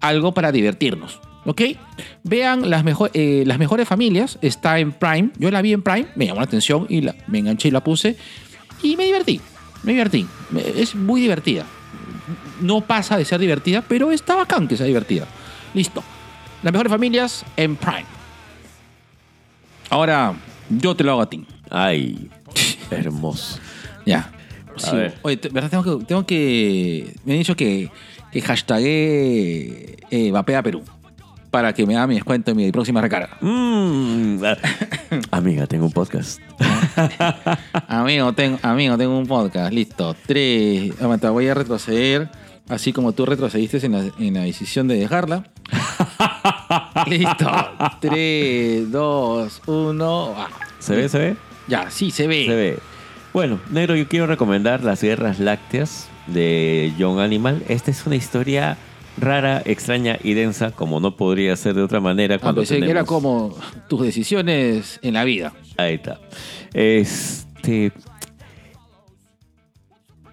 [0.00, 1.20] algo para divertirnos.
[1.48, 1.62] ¿Ok?
[2.24, 4.38] Vean las, mejor- eh, las mejores familias.
[4.42, 5.30] Está en Prime.
[5.38, 7.82] Yo la vi en Prime, me llamó la atención y la- me enganché y la
[7.82, 8.16] puse.
[8.82, 9.40] Y me divertí.
[9.82, 10.26] Me divertí.
[10.76, 11.64] Es muy divertida.
[12.60, 15.26] No pasa de ser divertida, pero está bacán que sea divertida.
[15.72, 16.04] Listo.
[16.62, 18.04] Las mejores familias en Prime.
[19.90, 20.34] Ahora,
[20.68, 21.46] yo te lo hago a ti.
[21.70, 22.28] Ay,
[22.90, 23.58] hermoso.
[24.06, 24.30] Ya.
[24.76, 24.96] Sí.
[25.22, 25.68] Oye, ¿verdad?
[25.70, 27.14] Tengo que, tengo que.
[27.24, 27.90] Me han dicho que,
[28.32, 30.82] que hashtagué eh, Vapea Perú.
[31.50, 33.38] Para que me haga mi descuento en mi próxima recarga.
[33.40, 34.56] Mm, ah.
[35.30, 36.40] Amiga, tengo un podcast.
[37.88, 39.72] amigo, tengo, amigo, tengo un podcast.
[39.72, 40.14] Listo.
[40.26, 40.92] Tres.
[41.00, 42.28] Aguanta, voy a retroceder.
[42.68, 45.44] Así como tú retrocediste en la, en la decisión de dejarla.
[47.06, 47.50] Listo.
[48.00, 50.34] 3, 2, 1.
[50.78, 51.08] ¿Se ve?
[51.08, 51.36] ¿Se ve?
[51.66, 52.44] Ya, sí, se ve.
[52.46, 52.78] Se ve.
[53.32, 57.62] Bueno, negro, yo quiero recomendar Las Guerras Lácteas de John Animal.
[57.68, 58.76] Esta es una historia
[59.20, 63.04] rara, extraña y densa, como no podría ser de otra manera Ah, cuando que era
[63.04, 63.56] como
[63.88, 65.52] tus decisiones en la vida.
[65.76, 66.18] Ahí está.
[66.72, 67.92] Este.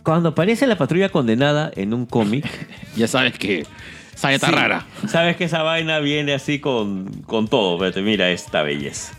[0.04, 2.46] Cuando aparece la patrulla condenada en un cómic.
[2.96, 3.66] Ya sabes que
[4.16, 4.86] sale sí, rara.
[5.10, 7.78] Sabes que esa vaina viene así con, con todo.
[7.78, 9.14] Pero mira esta belleza.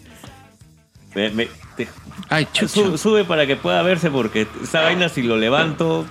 [1.14, 1.86] Me- me- te-
[2.30, 2.68] Ay, chucha.
[2.68, 6.06] su- sube para que pueda verse porque esa vaina si lo levanto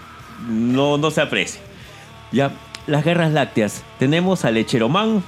[0.47, 1.59] no, no se aprecia.
[2.31, 2.51] Ya,
[2.87, 3.83] las guerras lácteas.
[3.99, 5.23] Tenemos a Lecheroman,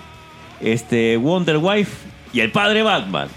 [0.61, 3.29] este, Wonder Wife y el padre Batman.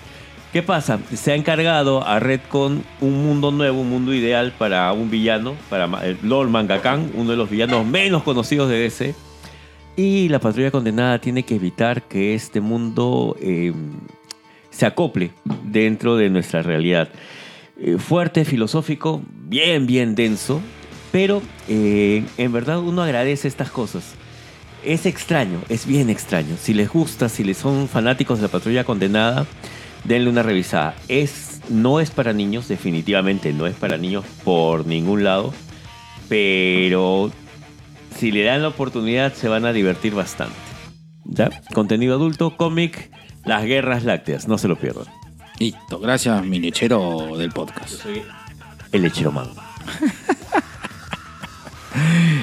[0.52, 0.98] ¿Qué pasa?
[1.14, 5.88] Se ha encargado a Redcon un mundo nuevo, un mundo ideal para un villano, para
[6.22, 9.14] Lord Mangakan, uno de los villanos menos conocidos de DC.
[9.96, 13.72] Y la patrulla condenada tiene que evitar que este mundo eh,
[14.70, 15.30] se acople
[15.64, 17.10] dentro de nuestra realidad.
[17.78, 20.60] Eh, fuerte, filosófico, bien, bien denso,
[21.12, 24.14] pero eh, en verdad uno agradece estas cosas.
[24.84, 26.56] Es extraño, es bien extraño.
[26.60, 29.46] Si les gusta, si les son fanáticos de la patrulla condenada,
[30.04, 30.94] denle una revisada.
[31.08, 35.52] Es, no es para niños, definitivamente no es para niños por ningún lado,
[36.28, 37.30] pero
[38.16, 40.56] si le dan la oportunidad se van a divertir bastante.
[41.24, 41.50] ¿Ya?
[41.74, 43.10] Contenido adulto, cómic,
[43.44, 45.04] Las Guerras Lácteas, no se lo pierdan.
[45.58, 47.90] Listo, gracias, mi lechero del podcast.
[47.90, 48.22] Soy
[48.92, 49.50] el lechero man.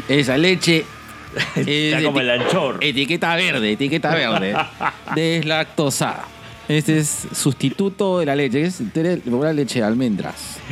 [0.07, 0.85] Esa leche.
[1.55, 2.77] es Está como el anchor.
[2.81, 4.55] Etiqueta verde, etiqueta verde.
[5.15, 6.25] Deslactosada.
[6.67, 8.63] Este es sustituto de la leche.
[8.63, 8.81] Es
[9.25, 10.57] una leche de almendras.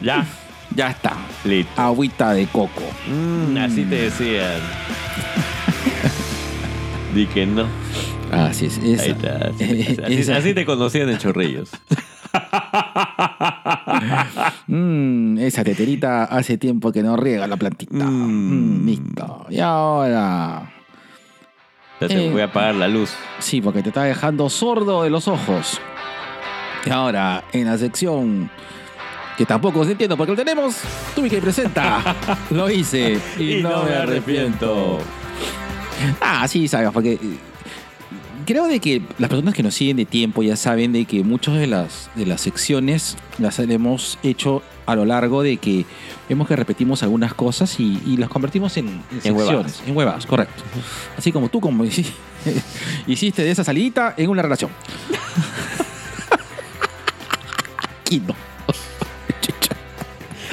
[0.00, 0.26] Ya,
[0.76, 1.14] Ya está.
[1.44, 1.80] listo.
[1.80, 2.82] Agüita de coco.
[3.08, 4.60] Mm, así te decían.
[7.14, 7.66] Di que no.
[8.30, 8.76] Así es.
[8.78, 9.50] Esa, Ahí está.
[10.04, 11.70] Así, así- así te conocían en Chorrillos.
[14.66, 18.04] Mm, esa teterita hace tiempo que no riega la plantita.
[18.04, 18.82] Mm.
[18.82, 19.46] Mm, listo.
[19.50, 20.70] Y ahora.
[22.00, 22.30] Ya te Eh.
[22.30, 23.14] voy a apagar la luz.
[23.38, 25.80] Sí, porque te está dejando sordo de los ojos.
[26.86, 28.50] Y ahora, en la sección
[29.36, 30.76] que tampoco se entiendo porque lo tenemos,
[31.14, 32.00] tuve que presenta.
[32.50, 34.98] Lo hice y, no, me arrepiento.
[36.20, 37.18] Ah, sí, sabes, porque
[38.44, 41.54] creo de que las personas que nos siguen de tiempo ya saben de que muchas
[41.54, 45.84] de las, de las secciones las hemos hecho a lo largo de que
[46.28, 49.82] vemos que repetimos algunas cosas y, y las convertimos en, en secciones, huevadas.
[49.86, 50.62] en huevas, correcto.
[51.16, 52.06] Así como tú como hici-
[53.06, 54.70] hiciste de esa salidita en una relación.
[58.04, 58.34] Quino.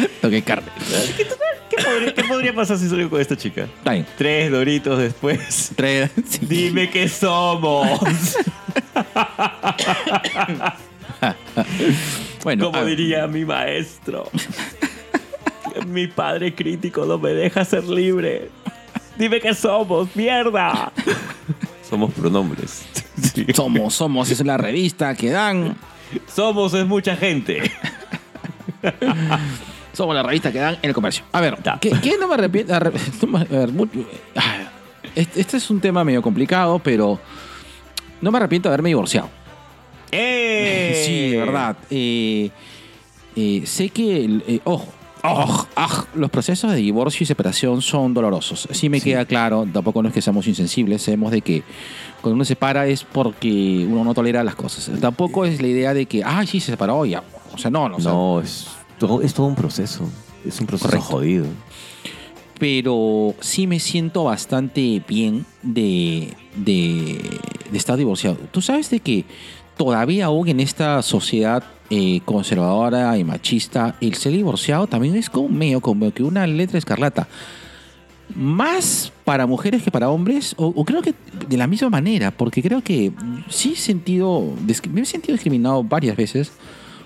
[0.21, 0.71] Toqué carne.
[1.17, 3.67] ¿Qué podría, qué podría pasar si salgo con esta chica?
[4.17, 5.71] Tres doritos después.
[5.75, 6.11] Tres.
[6.29, 6.39] sí.
[6.41, 7.99] Dime qué somos.
[12.43, 12.97] Bueno, Como a ver.
[12.97, 14.27] diría mi maestro.
[15.87, 18.49] mi padre crítico no me deja ser libre.
[19.17, 20.91] Dime qué somos, mierda.
[21.87, 22.83] Somos pronombres.
[23.35, 23.45] Sí.
[23.53, 25.75] Somos, somos, es la revista que dan.
[26.33, 27.71] Somos es mucha gente.
[29.93, 31.23] Somos la revista que dan en el comercio.
[31.31, 31.57] A ver.
[31.81, 32.73] ¿qué, qué no me arrepiento?
[32.73, 33.87] Arre- no me- a ver, mu-
[34.35, 34.69] ah,
[35.15, 37.19] este, este es un tema medio complicado, pero
[38.21, 39.29] no me arrepiento de haberme divorciado.
[40.11, 41.03] ¡Eh!
[41.05, 41.77] Sí, de verdad.
[41.89, 42.49] Eh,
[43.35, 44.87] eh, sé que, eh, ojo,
[45.23, 48.67] ojo, aj, los procesos de divorcio y separación son dolorosos.
[48.71, 51.63] Sí me queda claro, tampoco no es que seamos insensibles, sabemos de que
[52.21, 54.91] cuando uno se separa es porque uno no tolera las cosas.
[54.99, 57.23] Tampoco es la idea de que, ay, sí, se separó ya.
[57.53, 57.97] O sea, no, no.
[57.97, 58.67] o sea, No, es
[59.07, 60.07] todo, es todo un proceso.
[60.45, 61.07] Es un proceso Correcto.
[61.09, 61.45] jodido.
[62.59, 67.17] pero sí me siento bastante bien de, de,
[67.71, 68.37] de estar divorciado.
[68.51, 69.25] Tú sabes de que
[69.77, 75.49] todavía aún en esta sociedad eh, conservadora y machista, el ser divorciado también es como
[75.49, 77.27] medio como que una letra escarlata.
[78.35, 81.13] Más para mujeres que para hombres, o, o creo que
[81.49, 83.11] de la misma manera, porque creo que
[83.49, 84.53] sí he sentido,
[84.89, 86.51] me he sentido discriminado varias veces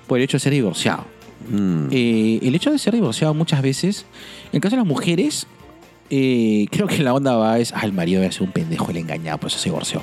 [0.05, 1.05] por el hecho de ser divorciado.
[1.49, 1.87] Mm.
[1.91, 4.05] Eh, el hecho de ser divorciado muchas veces,
[4.51, 5.47] en el caso de las mujeres,
[6.09, 8.97] eh, creo que la onda va es, ah, el marido debe ser un pendejo, el
[8.97, 10.01] engañado, por eso se divorció.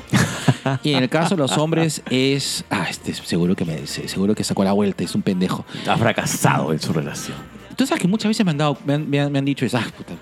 [0.83, 4.43] y en el caso de los hombres es, ah, este seguro que me, seguro que
[4.45, 5.65] sacó la vuelta, es un pendejo.
[5.89, 7.37] Ha fracasado en su relación.
[7.77, 9.65] Tú sabes que muchas veces me han dado, me han, me han- me han dicho,
[9.65, 10.15] es, ah, puta,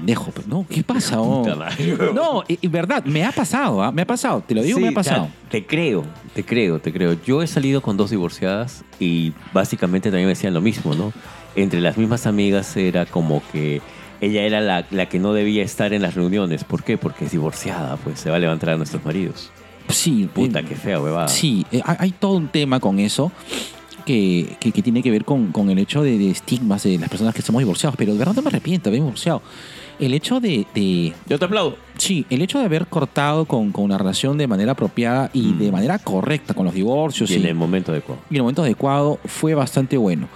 [0.00, 1.20] pendejo, pero no, ¿qué pasa?
[1.20, 1.44] oh?
[2.14, 3.92] No, y- y verdad, me ha pasado, ¿ah?
[3.92, 5.28] me ha pasado, te lo digo, Sí, me ha pasado.
[5.50, 7.16] te creo, te creo, te creo.
[7.24, 11.12] Yo he salido con dos divorciadas y básicamente también me decían lo mismo, ¿no?
[11.56, 13.80] Entre las mismas amigas era como que
[14.20, 16.62] ella era la, la que no debía estar en las reuniones.
[16.64, 16.96] ¿Por qué?
[16.98, 19.50] Porque es divorciada, pues se va a levantar a nuestros maridos.
[19.88, 21.28] Sí, Puta, eh, qué fea, huevada.
[21.28, 23.32] Sí, eh, hay, hay todo un tema con eso
[24.06, 27.08] que, que- que tiene que ver con, con el hecho de, de estigmas de las
[27.08, 27.96] personas que somos divorciados.
[27.96, 29.42] Pero de verdad no me arrepiento de haber divorciado.
[30.00, 31.76] El hecho de, de- Yo te aplaudo.
[31.98, 35.58] Sí, el hecho de haber cortado con, con una relación de manera apropiada y Mm.
[35.58, 38.20] de manera correcta con los divorcios Y y, en el momento adecuado.
[38.30, 40.28] y en el momento adecuado fue bastante bueno.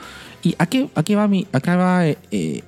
[0.43, 2.17] Y aquí, aquí va, mi, acá va eh,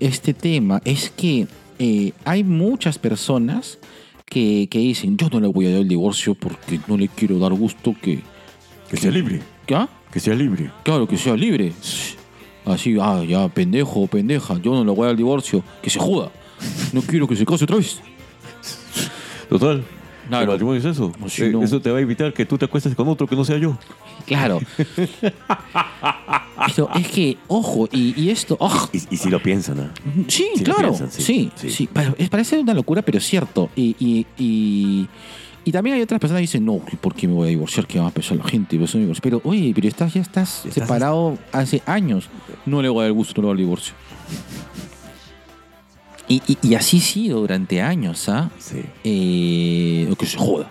[0.01, 1.47] este tema, es que
[1.79, 3.79] eh, hay muchas personas
[4.25, 7.39] que, que dicen, yo no le voy a dar el divorcio porque no le quiero
[7.39, 8.21] dar gusto que...
[8.91, 9.43] Que sea libre.
[9.69, 9.89] ¿Ya?
[10.11, 10.71] Que sea libre.
[10.85, 11.73] Claro, que sea libre.
[12.65, 15.91] Así, ah, ya, pendejo o pendeja, yo no le voy a dar el divorcio, que
[15.91, 16.31] se joda.
[16.93, 18.01] No quiero que se case otra vez.
[19.49, 19.85] Total.
[20.29, 20.43] Claro.
[20.43, 21.13] El matrimonio es eso.
[21.29, 23.37] Si Eh, no- Eso te va a evitar que tú te acuestes con otro que
[23.37, 23.79] no sea yo.
[24.27, 24.61] Claro.
[26.67, 29.91] Pero es que, ojo, y, y esto, ojo, Y, y si lo piensan, ¿ah?
[30.27, 30.89] Sí, claro.
[30.89, 31.89] piensan, sí, sí, sí,
[32.19, 33.71] es- parece una locura, pero es cierto.
[33.77, 34.27] Y, y,
[35.65, 37.87] y, también hay otras personas que dicen, no, ¿por qué me voy a divorciar?
[37.87, 38.77] ¿Qué va a pensar la gente?
[38.79, 39.23] Pues, soy divorcio".
[39.23, 42.29] Pero, oye, pero estás, ya estás, Estás- separado hace años.
[42.65, 43.95] No le voy a dar gusto, no le voy a dar divorcio.
[46.29, 48.51] Y, y, y así ha sido durante años, ¿ah?
[48.59, 48.83] Sí.
[49.05, 50.71] Eh, que se joda.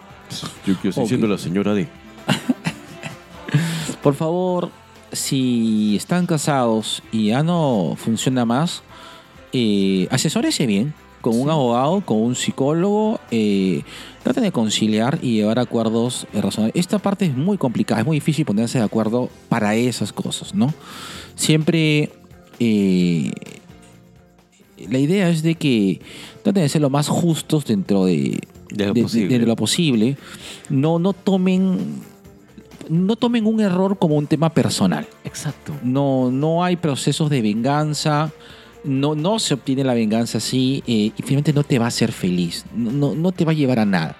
[0.65, 1.07] Yo, estoy Ok.
[1.07, 1.87] siendo la señora D.
[4.03, 4.69] Por favor,
[5.11, 8.83] si están casados y ya no funciona más,
[9.53, 13.19] eh, asesórese bien con un abogado, con un psicólogo.
[13.31, 13.81] Eh,
[14.23, 16.75] traten de conciliar y llevar acuerdos eh, razonables.
[16.75, 20.73] Esta parte es muy complicada, es muy difícil ponerse de acuerdo para esas cosas, ¿no?
[21.35, 22.11] Siempre
[22.59, 23.31] eh,
[24.89, 26.01] la idea es de que
[26.43, 28.39] traten de ser lo más justos dentro de,
[28.71, 29.39] De lo de- de- posible.
[29.39, 30.17] de lo posible.
[30.69, 32.03] No, no tomen
[32.87, 35.07] no tomen un error como un tema personal.
[35.23, 35.73] Exacto.
[35.83, 38.31] No, no hay procesos de venganza.
[38.83, 42.11] No, no se obtiene la venganza así eh, y finalmente no te va a hacer
[42.11, 42.63] feliz.
[42.75, 44.15] No, no, no te va a llevar a nada.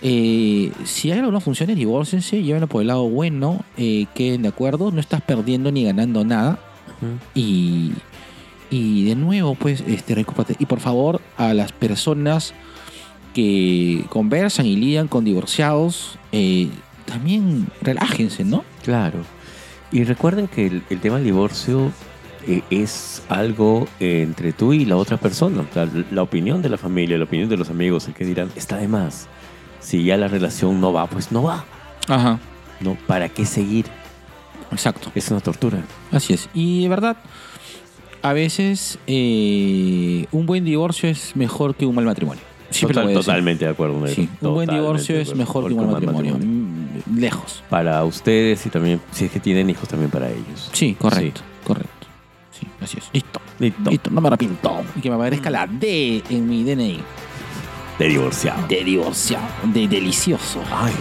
[0.00, 4.90] Eh, si hay no funciona, divórciense, llévenlo por el lado bueno, eh, queden de acuerdo,
[4.90, 6.58] no estás perdiendo ni ganando nada.
[7.34, 7.92] Y,
[8.72, 10.56] y de nuevo, pues, este, recúpate.
[10.58, 12.54] Y por favor, a las personas
[13.34, 16.68] que conversan y lidian con divorciados, eh,
[17.04, 18.64] también relájense, ¿no?
[18.82, 19.18] Claro.
[19.92, 21.92] Y recuerden que el, el tema del divorcio
[22.46, 25.66] eh, es algo eh, entre tú y la otra persona.
[25.74, 28.78] Sea, la opinión de la familia, la opinión de los amigos, el que dirán, está
[28.78, 29.28] de más.
[29.80, 31.66] Si ya la relación no va, pues no va.
[32.08, 32.38] Ajá.
[32.80, 32.96] ¿No?
[33.06, 33.84] ¿Para qué seguir?
[34.70, 35.12] Exacto.
[35.14, 35.82] Es una tortura.
[36.10, 36.48] Así es.
[36.54, 37.18] Y de verdad,
[38.22, 42.42] a veces eh, un buen divorcio es mejor que un mal matrimonio.
[42.80, 44.06] Total- totalmente de acuerdo.
[44.06, 46.38] Sí, un buen divorcio es mejor que un mal matrimonio.
[47.14, 47.62] Lejos.
[47.68, 50.70] Para ustedes y también, si es que tienen hijos, también para ellos.
[50.72, 51.42] Sí, correcto.
[51.64, 52.06] Correcto.
[52.58, 53.10] Sí, así es.
[53.12, 53.40] Listo.
[53.58, 53.90] Listo.
[53.90, 54.82] Listo, no me arrepiento.
[54.96, 57.00] Y que me aparezca la D en mi DNI.
[57.98, 58.66] De divorciado.
[58.68, 59.44] De divorciado.
[59.72, 60.60] De delicioso.
[60.72, 60.92] Ay,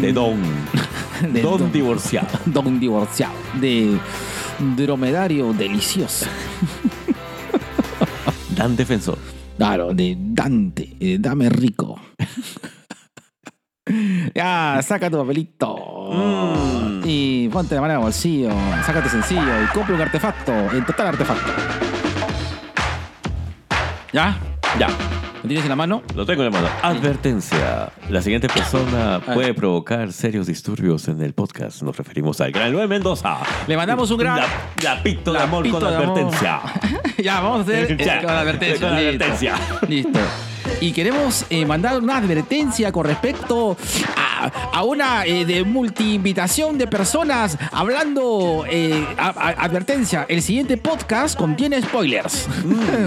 [0.00, 0.40] de don.
[1.32, 2.38] de don divorciado.
[2.46, 3.34] Don divorciado.
[3.60, 3.98] De
[4.76, 6.26] dromedario delicioso.
[8.56, 9.18] Dan defensor.
[9.56, 10.96] Claro, de Dante.
[11.00, 12.00] eh, dame rico.
[14.34, 15.76] ya, saca tu papelito.
[16.12, 17.02] Mm.
[17.04, 18.50] Y ponte la mano en el bolsillo.
[18.84, 20.52] Sácate sencillo y compra un artefacto.
[20.52, 21.52] En total artefacto.
[24.12, 24.36] ¿Ya?
[24.78, 24.88] Ya.
[25.42, 26.02] ¿Lo tienes en la mano?
[26.16, 26.68] Lo tengo en la mano.
[26.82, 27.90] Advertencia.
[28.10, 31.82] La siguiente persona puede provocar serios disturbios en el podcast.
[31.82, 33.38] Nos referimos al Gran Luis Mendoza.
[33.66, 34.36] Le mandamos un gran.
[34.36, 34.46] La,
[34.82, 36.18] la pito de La amor pito con de amor.
[36.18, 36.60] advertencia.
[37.22, 38.88] ya, vamos a hacer eh, Ya, con advertencia.
[38.88, 39.24] con Listo.
[39.24, 39.54] advertencia.
[39.88, 40.18] Listo.
[40.80, 43.76] Y queremos eh, mandar una advertencia con respecto
[44.16, 48.64] a, a una eh, de multi-invitación de personas hablando.
[48.70, 52.46] eh, a- a- advertencia: el siguiente podcast contiene spoilers.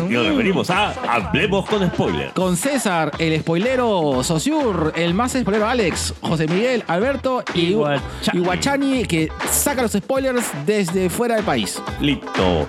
[0.09, 2.32] Y nos referimos a Hablemos con Spoiler.
[2.34, 8.01] Con César, el spoilero Sosur, el más spoilero Alex, José Miguel, Alberto y, Y Guachani.
[8.34, 11.82] y Guachani, que saca los spoilers desde fuera del país.
[11.99, 12.68] Listo.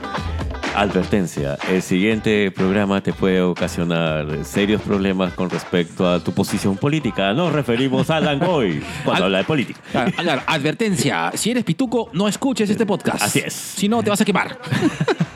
[0.75, 1.59] Advertencia.
[1.69, 7.35] El siguiente programa te puede ocasionar serios problemas con respecto a tu posición política.
[7.35, 9.81] Nos referimos a Langoy cuando habla de política.
[9.91, 13.23] Claro, claro, advertencia, si eres pituco, no escuches este podcast.
[13.23, 13.53] Así es.
[13.53, 14.59] Si no, te vas a quemar.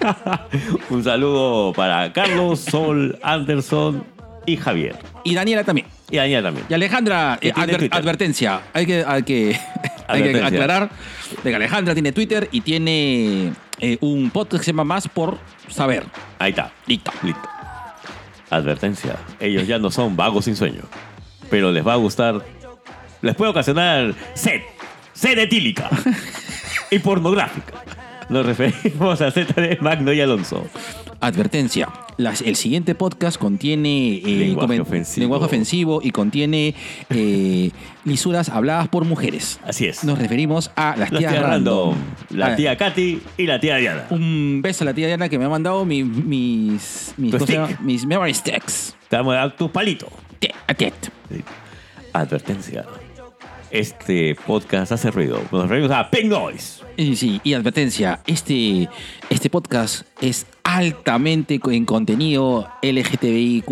[0.91, 4.05] Un saludo para Carlos, Sol, Anderson
[4.47, 4.97] y Javier.
[5.23, 5.87] Y Daniela también.
[6.11, 6.67] Y Daniel también.
[6.69, 8.61] Y Alejandra, eh, adver- advertencia.
[8.73, 9.59] Hay que, hay que,
[10.09, 10.89] hay que aclarar
[11.43, 15.39] de que Alejandra tiene Twitter y tiene eh, un podcast que se llama Más por
[15.69, 16.05] Saber.
[16.39, 16.73] Ahí está.
[16.87, 17.11] Listo.
[17.23, 17.49] Listo.
[18.51, 19.17] Advertencia.
[19.41, 20.83] Ellos ya no son vagos sin sueño.
[21.51, 22.45] Pero les va a gustar.
[23.23, 24.63] Les puede ocasionar sed.
[25.13, 25.91] Sed etílica.
[26.91, 27.75] y pornográfica.
[28.29, 30.67] Nos referimos a Z de Magno y Alonso.
[31.21, 31.89] Advertencia.
[32.19, 35.23] Las- el siguiente podcast contiene eh, Lenguaje ofensivo.
[35.23, 36.75] lenguaje ofensivo y contiene
[37.11, 37.71] eh,
[38.05, 39.61] lisuras habladas por mujeres.
[39.65, 40.03] Así es.
[40.03, 41.91] Nos referimos a las La tías tía random.
[41.95, 42.05] Random,
[42.39, 44.07] la Ah, tía Katy y la tía Diana.
[44.11, 47.35] Un beso a la tía Diana que me ha mandado mi- mis, mis,
[47.81, 48.97] mis memory sticks.
[49.09, 50.09] Te vamos a dar tu palito.
[50.41, 50.49] Sí.
[52.13, 52.85] Advertencia.
[53.71, 55.41] Este podcast hace ruido.
[55.53, 56.83] Nos referimos a Pink Noise.
[56.97, 58.89] Y sí, y advertencia, este,
[59.29, 63.69] este podcast es altamente en contenido LGTBIQ+.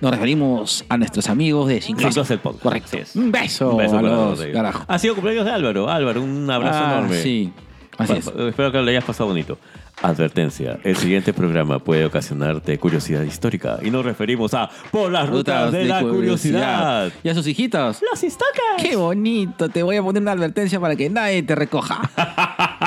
[0.00, 2.62] Nos referimos a nuestros amigos de Sin el podcast.
[2.62, 2.98] Correcto.
[3.14, 4.40] Un beso, Un beso a los.
[4.86, 5.88] Ha sido cumpleaños de Álvaro.
[5.88, 7.22] Álvaro, un abrazo Ah, enorme.
[7.22, 7.52] Sí,
[7.96, 8.30] así es.
[8.30, 9.58] Pa- Espero que lo hayas pasado bonito.
[10.02, 15.72] Advertencia, el siguiente programa puede ocasionarte curiosidad histórica y nos referimos a Por las rutas,
[15.72, 17.12] de, la curiosidad.
[17.22, 18.00] Y a sus hijitos.
[18.02, 18.80] Los stalkers.
[18.80, 22.00] Qué bonito, te voy a poner una advertencia para que nadie te recoja.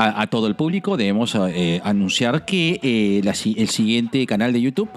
[0.00, 4.60] A, a todo el público debemos eh, anunciar que eh, la el siguiente canal de
[4.60, 4.88] YouTube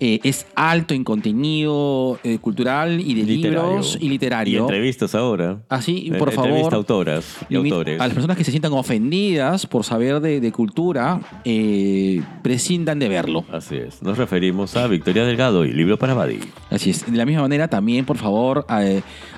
[0.00, 4.60] eh, es alto en contenido eh, cultural y de libros y literario.
[4.60, 5.58] Y entrevistas ahora.
[5.68, 6.72] Así, Eh, por favor.
[6.72, 8.00] a autoras y autores.
[8.00, 13.08] A las personas que se sientan ofendidas por saber de, de cultura, eh, prescindan de
[13.08, 13.44] verlo.
[13.52, 14.02] Así es.
[14.02, 16.38] Nos referimos a Victoria Delgado y Libro para Badi.
[16.70, 17.04] Así es.
[17.10, 18.64] De la misma manera, también, por favor,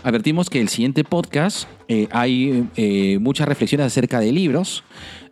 [0.04, 4.84] advertimos que el siguiente podcast eh, hay eh, muchas reflexiones acerca de libros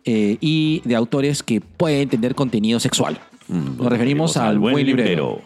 [0.03, 3.17] eh, y de autores que pueden tener contenido sexual.
[3.47, 5.41] Mm, Nos referimos al buen librero.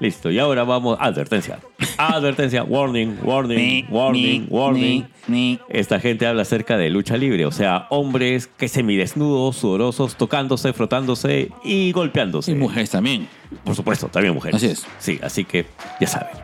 [0.00, 0.98] Listo, y ahora vamos.
[1.00, 1.58] Advertencia.
[1.96, 2.64] Advertencia.
[2.68, 5.06] Warning, warning, Ni, warning, ni, warning.
[5.26, 5.58] ni, ni.
[5.70, 11.48] Esta gente habla acerca de lucha libre, o sea, hombres que semidesnudos, sudorosos, tocándose, frotándose
[11.64, 12.52] y golpeándose.
[12.52, 13.26] Y mujeres también.
[13.64, 14.56] Por supuesto, también mujeres.
[14.56, 14.86] Así es.
[14.98, 15.64] Sí, así que
[15.98, 16.36] ya saben.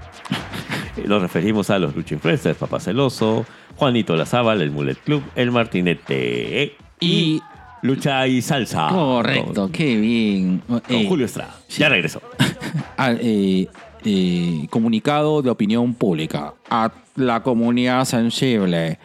[1.07, 6.77] Nos referimos a los Lucha Influencers, Papá Celoso, Juanito Lazábal, el Mulet Club, el Martinete
[7.01, 7.41] y
[7.83, 8.89] Lucha y Salsa.
[8.89, 10.63] Correcto, Con, qué bien.
[10.67, 11.55] con Eh, Julio Estrada.
[11.71, 12.21] Ya regresó.
[12.99, 13.67] ah, eh,
[14.05, 18.99] eh, comunicado de opinión pública a la comunidad sensible.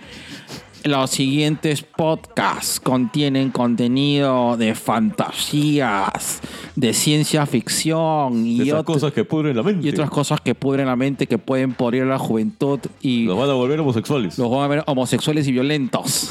[0.85, 6.41] Los siguientes podcasts contienen contenido de fantasías,
[6.75, 9.87] de ciencia ficción y, esas cosas que pudren la mente.
[9.87, 13.35] y otras cosas que pudren la mente, que pueden podrir a la juventud y Los
[13.35, 14.37] van a volver homosexuales.
[14.37, 16.29] los van a ver homosexuales y violentos.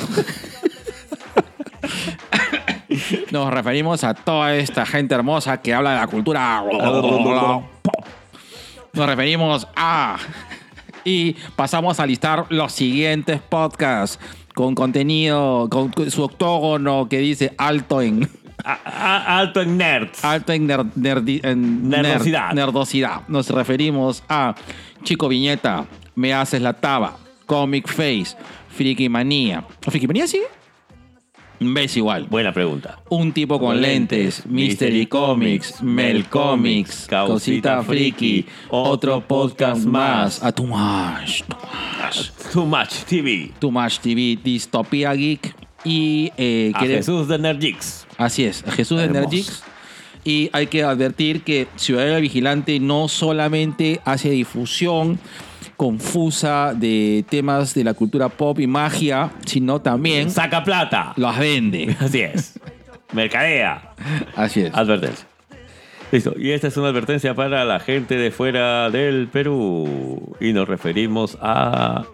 [3.32, 6.62] Nos referimos a toda esta gente hermosa que habla de la cultura.
[8.92, 10.16] Nos referimos a...
[11.06, 14.18] Y pasamos a listar los siguientes podcasts
[14.54, 18.28] con contenido, con su octógono que dice alto en...
[18.64, 20.24] A- a- alto en nerds.
[20.24, 22.52] Alto en, ner- nerdi- en ner- Nerdosidad.
[22.52, 23.28] nerdosidad.
[23.28, 24.54] Nos referimos a
[25.02, 25.84] Chico Viñeta,
[26.14, 28.36] Me Haces la Taba, Comic Face,
[28.70, 29.64] Friki Manía.
[29.82, 30.40] ¿Friki Manía sí?
[31.72, 32.26] Ves igual.
[32.28, 32.98] Buena pregunta.
[33.08, 40.42] Un tipo con lentes, Mystery Comics, Mel Comics, Cosita Friki, otro podcast más.
[40.42, 42.30] A Too Much, Too Much.
[42.52, 43.52] Too Much TV.
[43.58, 45.54] Too Much TV, Distopia Geek.
[45.84, 48.06] Y eh, A Jesús de Nerdix.
[48.16, 49.24] Así es, Jesús de Hermoso.
[49.24, 49.62] Energix.
[50.24, 55.18] Y hay que advertir que Ciudadela Vigilante no solamente hace difusión
[55.76, 61.12] confusa de temas de la cultura pop y magia, sino también Saca plata.
[61.16, 61.96] las vende.
[62.00, 62.58] Así es.
[63.12, 63.92] Mercadea.
[64.36, 64.74] Así es.
[64.74, 65.26] Advertencia.
[66.12, 66.34] Listo.
[66.38, 70.36] Y esta es una advertencia para la gente de fuera del Perú.
[70.40, 72.04] Y nos referimos a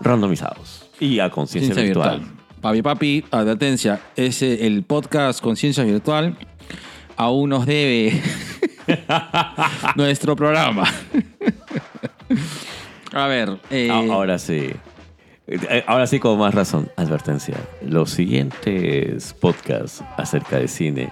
[0.00, 2.20] randomizados y a conciencia Ciencia virtual.
[2.20, 2.38] virtual.
[2.60, 4.00] Papi, papi, advertencia.
[4.16, 6.36] Es el podcast Conciencia Virtual.
[7.16, 8.20] Aún nos debe
[9.96, 10.84] nuestro programa.
[13.12, 13.58] A ver.
[13.70, 14.70] eh, Ah, Ahora sí.
[15.46, 16.90] Eh, Ahora sí, con más razón.
[16.96, 17.56] Advertencia.
[17.82, 21.10] Los siguientes podcasts acerca de cine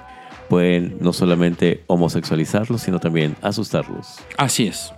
[0.49, 4.19] pueden no solamente homosexualizarlos, sino también asustarlos.
[4.37, 4.93] Así es.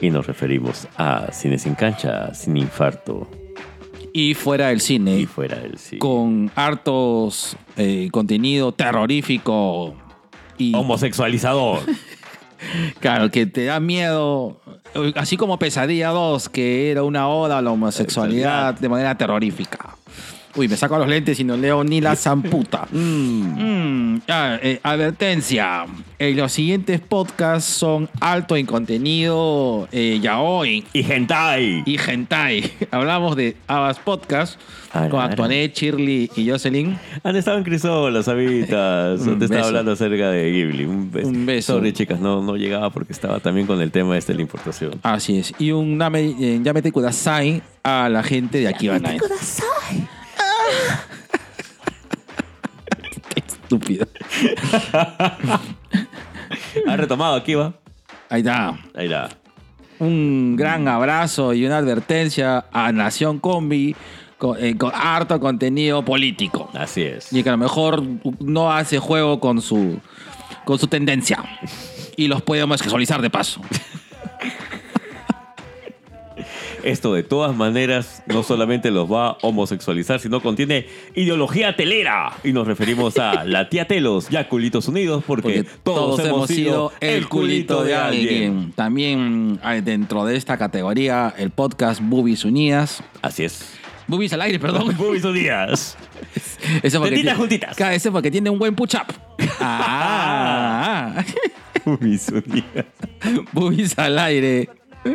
[0.00, 3.28] Y nos referimos a Cine sin cancha, sin infarto
[4.12, 5.18] Y fuera del cine.
[5.18, 5.98] y fuera del cine.
[6.00, 9.94] con hartos eh, contenido terrorífico
[10.58, 11.80] y Homosexualizador.
[13.00, 14.60] claro que te da miedo
[15.16, 19.96] así como Pesadilla 2 que era una oda a la homosexualidad de manera terrorífica
[20.56, 25.84] uy me saco los lentes y no leo ni la zamputa Mm, ah, eh, advertencia
[26.18, 31.82] Eh, los siguientes podcasts son alto en contenido eh, yaoi y hentai.
[31.84, 34.58] y hentai hablamos de Abbas Podcast
[34.96, 35.20] Ah, con.
[35.20, 39.20] Antoinette, Shirley y Jocelyn Han estado en Crisol, las habitas.
[39.26, 39.66] Un Te estaba beso.
[39.70, 40.84] hablando acerca de Ghibli.
[40.84, 41.28] Un beso.
[41.30, 41.72] Un beso.
[41.74, 44.92] Sorry, chicas, no, no llegaba porque estaba también con el tema este de la importación.
[45.02, 45.52] Así es.
[45.58, 49.20] Y un name, eh, llámete Kudasai a la gente de Akiba Night.
[53.34, 54.06] Estúpido.
[56.86, 57.74] ha retomado aquí, va.
[58.28, 58.78] Ahí está.
[58.94, 59.30] Ahí está.
[59.98, 63.94] Un gran abrazo y una advertencia a Nación Combi.
[64.58, 66.68] Eh, con, eh, harto contenido político.
[66.74, 67.32] Así es.
[67.32, 68.02] Y que a lo mejor
[68.40, 69.98] no hace juego con su,
[70.64, 71.42] con su tendencia.
[72.16, 73.60] Y los podemos sexualizar de paso.
[76.84, 82.32] Esto de todas maneras no solamente los va a homosexualizar, sino contiene ideología telera.
[82.44, 86.92] Y nos referimos a la tía Telos, ya culitos unidos, porque, Porque todos, hemos sido
[87.00, 88.72] el culito de alguien.
[88.76, 93.02] También hay dentro de esta categoría el podcast Boobies Unidas.
[93.22, 93.64] Así es.
[94.06, 94.94] Boobies al aire, perdón.
[94.98, 95.96] Boobies unidas.
[96.82, 97.80] Eso porque tiene- juntitas.
[97.80, 99.06] Ese porque tiene un buen push-up.
[99.58, 101.24] Ah,
[101.84, 102.84] Boobies unidas.
[103.52, 104.68] boobies al aire.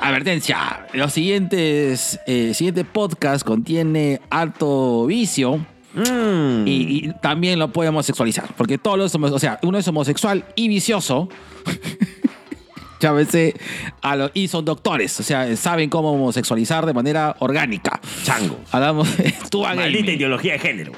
[0.00, 5.60] Advertencia, los siguientes, eh, siguiente podcast contiene alto vicio
[5.94, 6.66] Mm.
[6.66, 10.68] y, y también lo podemos sexualizar, porque todos los o sea, uno es homosexual y
[10.68, 11.28] vicioso.
[13.00, 13.54] Llámese
[14.00, 18.00] a los, y son doctores, o sea, saben cómo homosexualizar de manera orgánica.
[18.22, 18.60] Chango.
[18.70, 19.34] Hablamos de
[19.74, 20.92] Maldita ideología de género.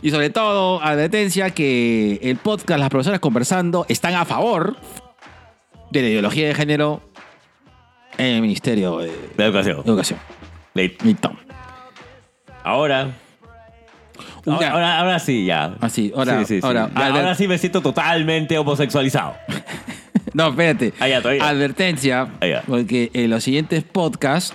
[0.00, 4.76] Y sobre todo, advertencia que el podcast Las Profesoras Conversando están a favor
[5.90, 7.02] de la ideología de género
[8.16, 9.82] en el Ministerio de educación.
[9.84, 10.18] Educación.
[10.74, 11.32] Listo.
[12.62, 13.10] Ahora.
[14.46, 14.70] Ahora, Ya.
[14.72, 15.74] ahora, ahora sí, ya.
[15.80, 16.66] Así, ahora- Sí, sí, sí.
[16.66, 19.34] ahora, Ya, adver- ahora sí me siento totalmente homosexualizado.
[20.34, 20.92] No, espérate.
[21.00, 21.48] Ah, todavía.
[21.48, 24.52] Advertencia, Ah, porque en los siguientes podcasts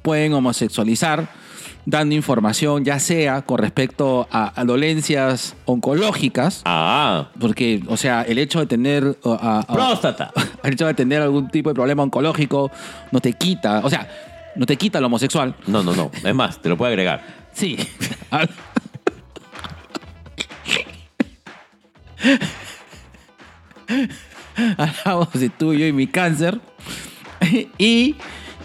[0.00, 1.28] pueden homosexualizar
[1.84, 7.28] dando información ya sea con respecto a, a dolencias oncológicas, Ah.
[7.40, 9.16] porque, o sea, el hecho de tener...
[9.68, 10.32] Próstata.
[10.62, 12.70] el hecho de tener algún tipo de problema oncológico
[13.10, 14.08] no te quita, o sea,
[14.54, 15.54] no te quita lo homosexual.
[15.66, 16.10] No, no, no.
[16.22, 17.22] Es más, te lo puedo agregar.
[17.52, 17.76] Sí.
[24.76, 26.60] Hablamos de tú, yo y mi cáncer.
[27.78, 28.14] Y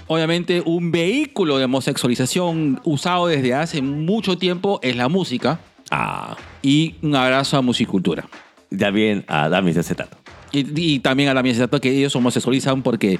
[0.07, 5.59] obviamente un vehículo de homosexualización usado desde hace mucho tiempo es la música.
[5.91, 6.35] Ah.
[6.61, 8.27] Y un abrazo a Musicultura.
[8.69, 10.17] Ya bien a Damis de acetato.
[10.51, 13.19] Y, y también a la mía que ellos homosexualizan porque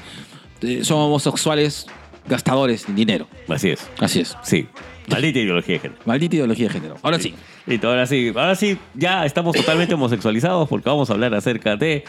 [0.62, 1.88] eh, son homosexuales
[2.28, 3.28] gastadores de dinero.
[3.48, 3.88] Así es.
[4.00, 4.36] Así es.
[4.44, 4.68] Sí.
[5.08, 6.02] Maldita ideología de género.
[6.06, 6.96] Maldita ideología de género.
[7.02, 7.34] Ahora sí.
[7.66, 12.04] Listo, ahora sí, ahora sí, ya estamos totalmente homosexualizados porque vamos a hablar acerca de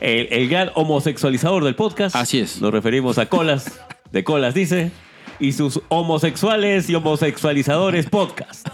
[0.00, 2.14] el, el gran homosexualizador del podcast.
[2.14, 2.60] Así es.
[2.60, 3.80] Nos referimos a Colas,
[4.12, 4.90] de Colas dice,
[5.38, 8.66] y sus homosexuales y homosexualizadores podcast.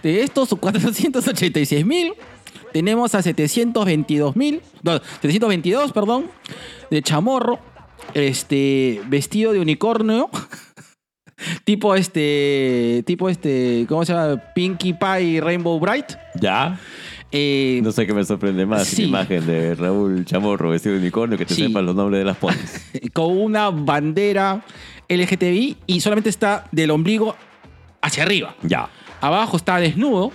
[0.02, 2.14] De estos 486.000,
[2.74, 6.32] tenemos a 722.000, no, 722, perdón,
[6.90, 7.60] de chamorro,
[8.14, 10.30] este, vestido de unicornio,
[11.64, 14.42] tipo este, tipo este, ¿cómo se llama?
[14.56, 16.14] Pinkie Pie Rainbow Bright.
[16.40, 16.80] ¿Ya?
[17.32, 19.04] Eh, No sé qué me sorprende más, Sí.
[19.04, 21.68] la imagen de Raúl Chamorro vestido de unicornio que te Sí.
[21.68, 22.90] sepan los nombres de las ponis.
[23.14, 24.62] con una bandera
[25.08, 27.36] LGTBI y solamente está del ombligo
[28.02, 28.56] hacia arriba.
[28.64, 28.90] ya.
[29.22, 30.32] Abajo está desnudo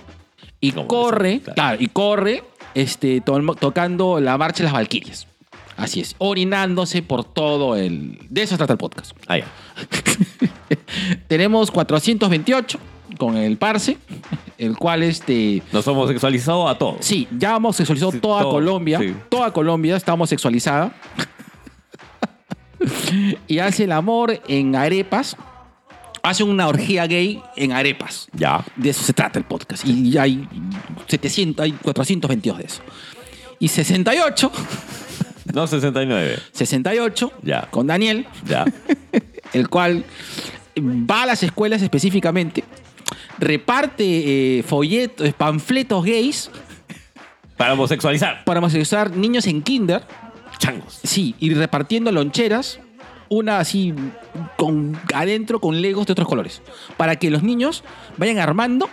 [0.61, 1.55] y Como corre, claro.
[1.55, 1.77] claro.
[1.81, 2.43] y corre
[2.73, 5.27] este, to- tocando la marcha de las Valquirias.
[5.77, 8.17] Así es, orinándose por todo el...
[8.29, 9.11] De eso trata el podcast.
[9.27, 9.45] Ah, ya.
[11.27, 12.79] Tenemos 428
[13.17, 13.97] con el Parse,
[14.57, 15.61] el cual este...
[15.71, 16.97] Nos homosexualizado a todos.
[17.05, 18.99] Sí, ya hemos sexualizado Sí, toda todo, Colombia.
[18.99, 19.15] sí.
[19.29, 20.93] Toda Colombia está homosexualizada.
[23.47, 25.35] y hace el amor en arepas.
[26.23, 28.27] Hace una orgía gay en arepas.
[28.33, 28.63] Ya.
[28.75, 29.85] De eso se trata el podcast.
[29.85, 30.47] Y hay
[31.07, 32.81] 700, hay 422 de eso.
[33.59, 34.51] Y 68,
[35.53, 36.39] No 69.
[36.51, 37.67] 68, Ya.
[37.71, 38.65] con Daniel, Ya.
[39.53, 40.03] el cual
[40.79, 42.63] va a las escuelas específicamente,
[43.39, 46.51] reparte eh, folletos, panfletos gays
[47.55, 48.43] Para homosexualizar.
[48.45, 50.03] para homosexualizar niños en kinder.
[50.59, 50.99] Changos.
[51.03, 52.79] Sí, y repartiendo loncheras,
[53.29, 53.93] una así
[54.57, 56.61] con adentro con legos de otros colores,
[56.97, 57.83] para que los niños
[58.17, 58.89] vayan armando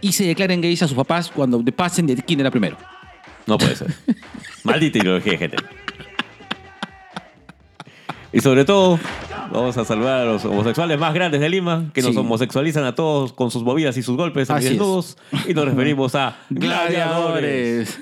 [0.00, 2.76] y se declaren gays a sus papás cuando pasen de kinder a primero.
[3.46, 3.92] No puede ser.
[4.64, 5.64] Maldita ideología de género.
[8.32, 8.98] Y sobre todo,
[9.52, 12.16] vamos a saludar a los homosexuales más grandes de Lima, que nos Sí.
[12.18, 14.64] homosexualizan a todos con sus movidas y sus golpes es.
[14.64, 15.16] desnudos.
[15.48, 17.98] Y nos referimos a gladiadores.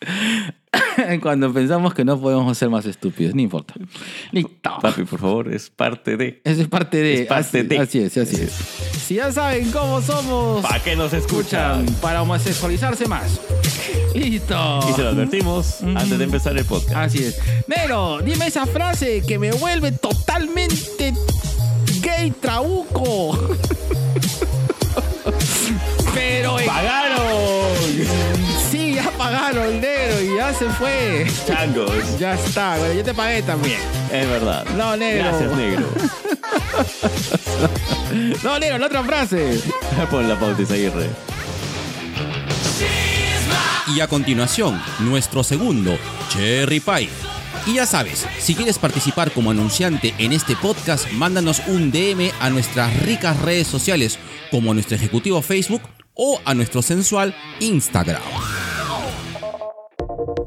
[1.22, 3.74] Cuando pensamos que no podemos ser más estúpidos, no importa.
[4.32, 4.78] Listo.
[4.80, 6.40] Papi, por favor, es parte de.
[6.44, 7.22] Eso es parte de.
[7.22, 7.78] Es parte así, de.
[7.78, 8.52] Así es, así es.
[9.06, 10.62] Si ya saben cómo somos.
[10.62, 11.26] ¿Para qué nos escuchan?
[11.26, 13.40] escuchan para homosexualizarse más.
[14.14, 14.80] Listo.
[14.88, 16.94] Y se lo advertimos antes de empezar el podcast.
[16.96, 17.38] Así es.
[17.66, 21.12] Nero, dime esa frase que me vuelve totalmente
[22.00, 23.38] gay trauco.
[26.14, 27.15] Pero ¡Pagaron!
[29.16, 31.26] Pagaron el negro y ya se fue.
[31.46, 32.18] Changos.
[32.18, 33.80] Ya está, bueno, yo te pagué también.
[34.12, 34.64] Es verdad.
[34.76, 35.24] No, negro.
[35.24, 35.88] Gracias, negro.
[38.42, 39.60] No, negro, la otra frase.
[40.10, 41.10] Pon la pauta, Isaguirre.
[43.94, 45.96] Y a continuación, nuestro segundo,
[46.30, 47.08] Cherry Pie.
[47.66, 52.50] Y ya sabes, si quieres participar como anunciante en este podcast, mándanos un DM a
[52.50, 54.18] nuestras ricas redes sociales,
[54.50, 55.82] como a nuestro ejecutivo Facebook
[56.14, 58.22] o a nuestro sensual Instagram.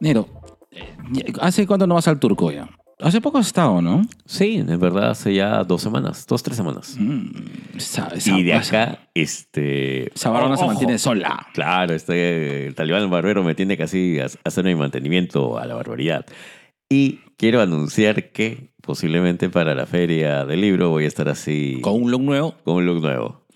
[0.00, 0.28] Nero,
[0.70, 2.68] eh, ¿hace cuánto no vas al turco ya?
[3.02, 4.02] Hace poco has estado, ¿no?
[4.26, 6.96] Sí, en verdad hace ya dos semanas, dos, tres semanas.
[6.98, 7.30] Mm,
[7.76, 10.12] esa, esa- Y de acá, este.
[10.14, 11.46] Esa barba no se mantiene sola.
[11.54, 16.26] Claro, este, el talibán barbero me tiene casi a hacer mi mantenimiento a la barbaridad.
[16.90, 22.02] Y quiero anunciar que posiblemente para la feria del libro voy a estar así Con
[22.02, 22.54] un look nuevo.
[22.64, 23.46] con un look nuevo.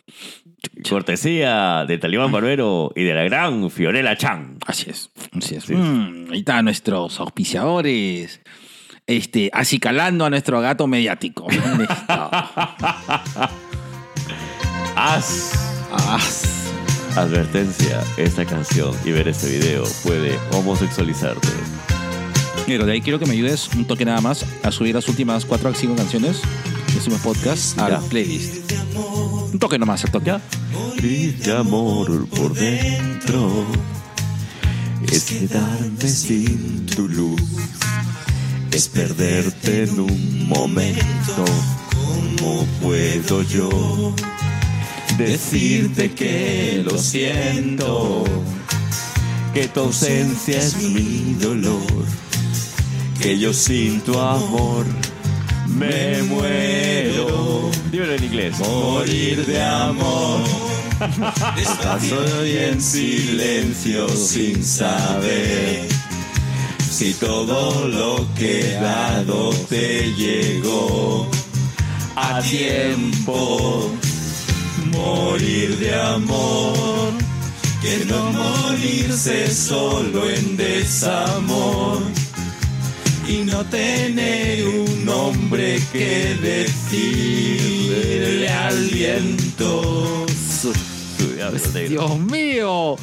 [0.89, 4.59] Cortesía de Talibán Barbero y de la gran Fiorella Chan.
[4.67, 5.11] Así es.
[5.37, 5.65] Así es.
[5.65, 5.75] Sí.
[5.75, 8.41] Mm, ahí están nuestros auspiciadores.
[9.07, 11.47] Este, acicalando a nuestro gato mediático.
[14.97, 15.53] Haz
[15.97, 16.19] Ah,
[17.17, 21.49] advertencia, esta canción y ver este video puede homosexualizarte.
[22.67, 25.45] Nero, de ahí quiero que me ayudes un toque nada más a subir las últimas
[25.45, 26.43] cuatro o cinco canciones
[26.95, 27.87] de Hicimos Podcast Ya.
[27.87, 28.71] al playlist.
[29.53, 30.35] Un toque nomás, el toque.
[30.97, 33.67] Brilla amor por dentro.
[35.11, 37.41] Es quedarme sin tu luz.
[38.71, 41.45] Es perderte en un momento.
[42.41, 44.15] ¿Cómo puedo yo
[45.19, 48.25] decirte que lo siento?
[49.53, 52.05] Que tu ausencia es mi dolor.
[53.21, 54.85] Que yo sin tu amor
[55.69, 57.71] me muero.
[57.91, 58.59] Dímelo en inglés.
[58.59, 60.41] Morir de amor.
[61.83, 65.89] Paso y en silencio sin saber
[66.91, 71.29] si todo lo que he dado te llegó
[72.15, 73.91] a tiempo.
[74.93, 77.13] Morir de amor,
[77.83, 82.03] que no morirse solo en desamor
[83.29, 90.27] y no tener un nombre que decirle al viento.
[91.89, 92.97] Dios mío.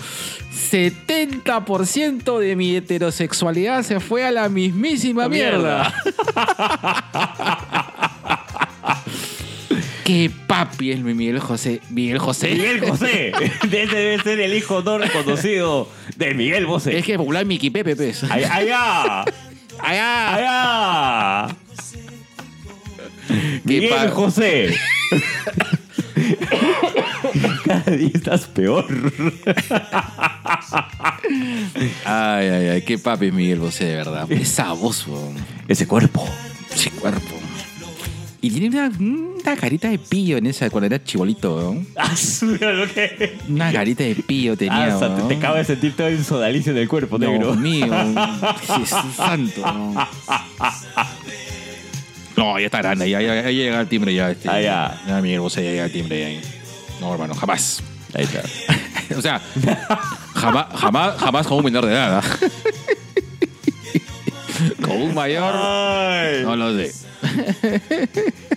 [0.72, 5.93] 70% de mi heterosexualidad se fue a la mismísima mierda.
[10.05, 11.81] Qué papi es mi Miguel José.
[11.89, 12.52] Miguel José.
[12.52, 13.31] Miguel José,
[13.64, 16.98] ese debe ser el hijo no reconocido de Miguel José.
[16.98, 18.23] Es que es popular Miki Pepe, pues.
[18.30, 19.23] Ay- Allá,
[19.84, 20.36] Allá.
[20.36, 21.56] allá.
[23.64, 24.76] Miguel José.
[27.66, 28.86] Cada día estás peor.
[32.06, 32.82] Ay, ay, ay.
[32.82, 34.32] Qué papi Miguel José, de verdad.
[34.32, 35.36] Esa voz, weón.
[35.68, 36.28] Ese cuerpo.
[36.74, 37.40] Ese cuerpo.
[38.43, 41.88] Y tiene una, una carita de pillo en esa cuando era chibolito, weón.
[41.95, 42.11] Ah.
[43.47, 44.93] Una carita de pillo tenía.
[44.93, 45.27] Ah, o sea, te, weón.
[45.27, 47.53] te acaba de sentir todo el sodalicio en el cuerpo, negro.
[47.53, 47.85] Dios mío.
[48.68, 49.61] Jesús santo.
[49.61, 50.07] No.
[52.35, 53.07] No, ya está grande.
[53.07, 54.31] Ya, ya, ya llega el timbre ya.
[54.31, 55.01] Este, Ah, ya.
[55.07, 56.49] Ya, Miguel Bosé ya llega el timbre ya.
[56.99, 57.84] No, hermano, jamás.
[58.15, 58.41] Ahí está.
[59.18, 59.39] o sea,
[60.34, 62.23] jamás, jamás, jamás con un menor de edad.
[62.23, 62.38] ¿ah?
[64.81, 66.41] con un mayor, Ay.
[66.43, 66.91] no lo sé.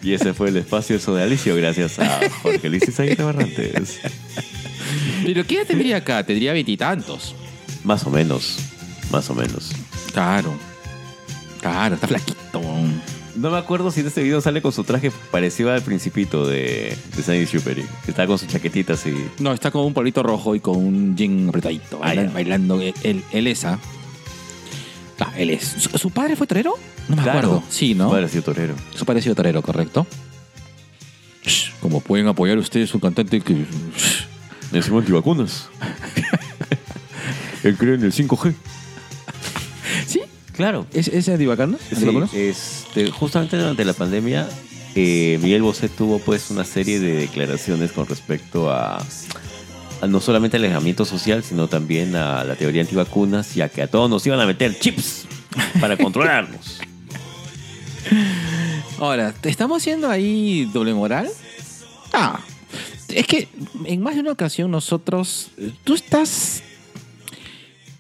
[0.02, 4.00] Y ese fue el espacio sodalicio gracias a Jorge Luis Izaguirre Barrantes.
[5.24, 6.24] Pero ¿qué edad tendría acá?
[6.24, 7.34] Tendría veintitantos.
[7.84, 8.58] Más o menos.
[9.10, 9.72] Más o menos.
[10.12, 10.54] Claro.
[11.60, 12.60] Claro, está flaquito.
[13.36, 16.96] No me acuerdo si en este video sale con su traje parecido al principito de,
[17.16, 17.74] de Sandy Super.
[17.76, 19.12] Que estaba con su chaquetita así.
[19.38, 21.98] No, está con un polito rojo y con un jean apretadito.
[21.98, 23.78] Bailando él esa.
[25.20, 25.62] Ah, él es.
[25.64, 26.74] ¿Su, su padre fue torero?
[27.08, 27.38] No me Claro.
[27.38, 27.62] acuerdo.
[27.70, 28.10] Sí, ¿no?
[28.10, 28.74] Padre ha sido torero.
[28.94, 30.06] Su padre ha sido torero, correcto.
[31.44, 33.52] Shh, Como pueden apoyar ustedes un cantante que.
[33.54, 34.26] shh.
[34.72, 35.68] Encima antivacunas.
[37.62, 38.54] Él cree en el 5G.
[40.06, 40.20] ¿Sí?
[40.52, 40.86] Claro.
[40.92, 41.80] ¿Es, ¿Es antivacunas?
[41.88, 42.34] Sí, ¿Antivacunas?
[42.34, 44.48] este, justamente durante la pandemia,
[44.94, 49.02] eh, Miguel Bosé tuvo pues una serie de declaraciones con respecto a
[50.06, 54.10] no solamente al alejamiento social, sino también a la teoría antivacunas, ya que a todos
[54.10, 55.26] nos iban a meter chips
[55.80, 56.80] para controlarnos.
[58.98, 61.28] Ahora, ¿te estamos haciendo ahí doble moral?
[62.12, 62.40] Ah,
[63.08, 63.48] es que
[63.84, 65.50] en más de una ocasión nosotros,
[65.84, 66.62] tú estás...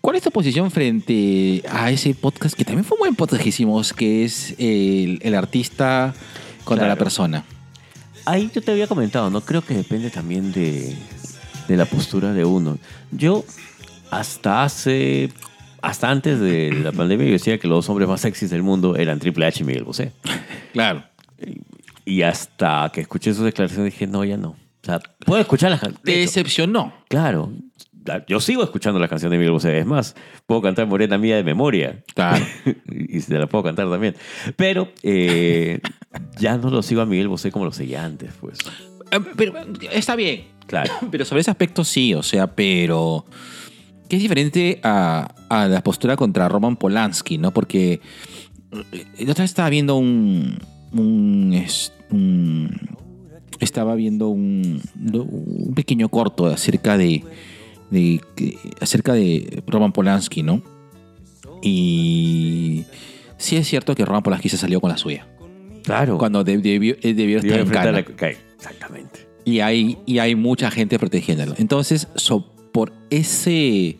[0.00, 3.48] ¿Cuál es tu posición frente a ese podcast que también fue un buen podcast que
[3.48, 6.14] hicimos, que es el, el artista
[6.64, 7.42] contra la persona?
[8.26, 9.40] Ahí yo te había comentado, ¿no?
[9.40, 10.94] Creo que depende también de,
[11.68, 12.78] de la postura de uno.
[13.10, 13.44] Yo,
[14.10, 15.30] hasta hace.
[15.82, 18.96] Hasta antes de la pandemia, yo decía que los dos hombres más sexys del mundo
[18.96, 20.12] eran Triple H y Miguel Bosé.
[20.72, 21.04] Claro.
[22.06, 24.50] Y hasta que escuché sus declaraciones dije, no, ya no.
[24.50, 26.20] O sea, puedo escuchar las Te canciones.
[26.20, 26.94] decepcionó.
[27.08, 27.52] Claro.
[28.28, 29.78] Yo sigo escuchando las canciones de Miguel Bosé.
[29.78, 30.14] Es más,
[30.46, 32.02] puedo cantar Morena Mía de memoria.
[32.14, 32.44] Claro.
[32.90, 34.14] y se la puedo cantar también.
[34.56, 35.80] Pero eh,
[36.38, 38.58] ya no lo sigo a Miguel Bosé como lo seguía antes, pues.
[39.10, 39.54] Eh, Pero
[39.90, 40.44] está bien.
[40.66, 40.92] Claro.
[41.10, 43.24] Pero sobre ese aspecto sí, o sea, pero
[44.08, 47.52] que es diferente a, a la postura contra Roman Polanski, ¿no?
[47.52, 48.00] Porque
[48.92, 50.58] eh, la otra vez estaba viendo un,
[50.92, 52.70] un, es- un-
[53.60, 54.82] estaba viendo un,
[55.12, 57.22] un pequeño corto acerca de,
[58.80, 60.60] acerca de Roman Polanski, ¿no?
[61.62, 62.84] Y
[63.38, 65.26] sí es cierto que Roman Polanski se salió con la suya.
[65.82, 66.18] Claro.
[66.18, 67.92] Cuando de- debió, debió estar en cana.
[67.92, 68.02] la-
[68.56, 69.28] Exactamente.
[69.44, 71.54] Y hay, y hay mucha gente protegiéndolo.
[71.58, 73.98] Entonces, so- por, ese,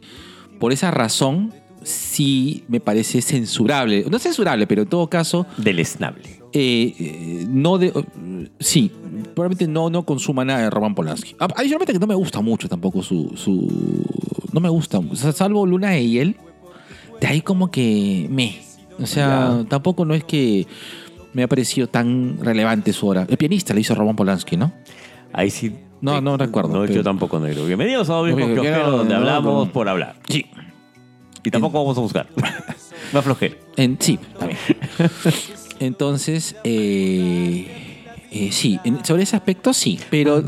[0.58, 1.52] por esa razón,
[1.82, 4.04] sí me parece censurable.
[4.10, 6.22] No censurable, pero en todo caso, Deleznable.
[6.52, 7.92] eh, eh, no de,
[8.58, 8.90] sí,
[9.34, 11.36] probablemente no, no consuma nada de Roman Polanski.
[11.38, 13.32] Adicionalmente que no me gusta mucho tampoco su...
[13.36, 14.04] su
[14.52, 16.36] no me gusta, o sea, salvo Luna y él,
[17.20, 18.60] de ahí como que me.
[19.00, 19.68] O sea, Ya.
[19.68, 20.66] tampoco no es que
[21.32, 23.26] me ha parecido tan relevante su obra.
[23.28, 24.72] El pianista le hizo Roman Polanski, ¿no?
[25.36, 25.74] Ahí sí.
[26.00, 27.64] No, no recuerdo, No, pero- yo tampoco, negro.
[27.66, 29.72] Bienvenidos a Obvio Obvio Kiosquero, donde no, hablamos no.
[29.72, 30.14] por hablar.
[30.28, 30.46] Sí.
[31.42, 32.28] Y tampoco vamos a buscar.
[33.12, 33.56] Más flojera.
[33.76, 34.58] En, sí, también.
[35.80, 37.66] Entonces, eh,
[38.30, 40.42] eh, sí, en- sobre ese aspecto sí, pero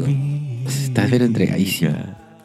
[0.67, 1.93] estás ver entregadísimo.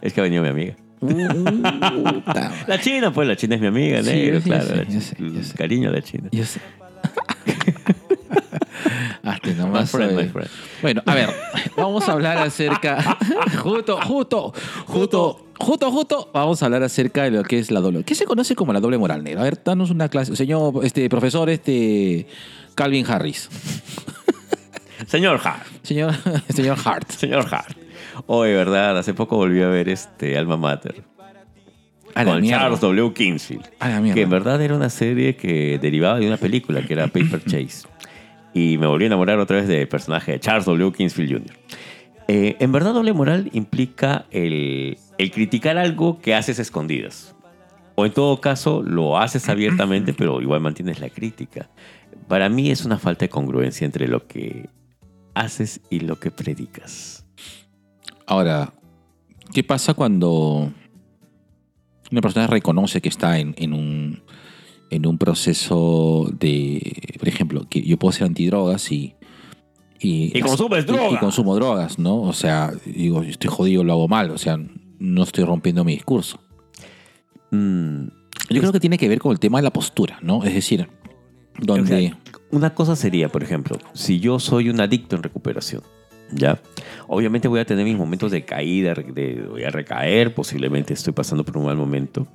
[0.02, 0.76] Es que ha venido mi amiga.
[1.00, 4.66] Puta La China, pues la China es mi amiga, Sí, negro, yo sé, claro.
[4.68, 5.54] yo la sé, yo Chi- sé, yo sé.
[5.56, 6.30] Cariño a la China.
[6.32, 6.60] Yo sé.
[9.44, 9.92] Hasta My nomás.
[9.92, 10.50] friend, my friend.
[10.82, 11.30] Bueno, a ver,
[11.78, 13.18] vamos a hablar acerca.
[13.64, 14.54] justo, justo,
[14.86, 16.30] justo, justo, justo.
[16.34, 18.04] Vamos a hablar acerca de lo que es la doble.
[18.04, 19.42] ¿Qué se conoce como la doble moral, negro?
[19.42, 20.36] A ver, danos una clase.
[20.36, 22.28] Señor, este, profesor, este.
[22.76, 23.50] Calvin Harris.
[25.08, 25.66] Señor Hart.
[25.84, 26.14] Señor,
[26.50, 27.10] señor Hart.
[27.12, 27.76] Señor Hart.
[28.28, 28.98] Hoy, ¿verdad?
[28.98, 31.04] Hace poco volví a ver este Alma Mater.
[32.14, 32.62] A con mierda.
[32.64, 33.12] Charles W.
[33.16, 34.14] Mierda.
[34.14, 37.88] Que en verdad era una serie que derivaba de una película que era Paper Chase.
[38.54, 40.92] Y me volví a enamorar otra vez del personaje de Charles W.
[40.92, 41.58] Kingsfield Jr.
[42.28, 47.36] Eh, en verdad, doble moral implica el, el criticar algo que haces escondidas.
[47.96, 51.70] O en todo caso, lo haces abiertamente, pero igual mantienes la crítica.
[52.28, 54.70] Para mí es una falta de congruencia entre lo que
[55.34, 57.26] haces y lo que predicas.
[58.26, 58.74] Ahora,
[59.54, 60.72] ¿qué pasa cuando
[62.12, 64.24] una persona reconoce que está en, en un,
[64.92, 69.16] en un proceso de, por ejemplo, que yo puedo ser antidrogas y...
[70.00, 71.10] Y, Y consumes y- droga.
[71.12, 72.22] Y, consumo drogas, ¿no?
[72.22, 74.60] O sea, digo, estoy jodido, lo hago mal, o sea,
[75.00, 76.40] no estoy rompiendo mi discurso.
[77.52, 78.08] Mm,
[78.50, 80.44] Yo creo que tiene que ver con el tema de la postura, ¿no?
[80.44, 80.88] Es decir,
[81.60, 81.96] donde...
[81.96, 82.18] O sea,
[82.52, 85.84] una cosa sería, por ejemplo, si yo soy un adicto en recuperación,
[86.32, 86.60] ¿ya?
[87.08, 91.46] Obviamente voy a tener mis momentos de caída, de, voy a recaer, posiblemente estoy pasando
[91.46, 92.28] por un mal momento,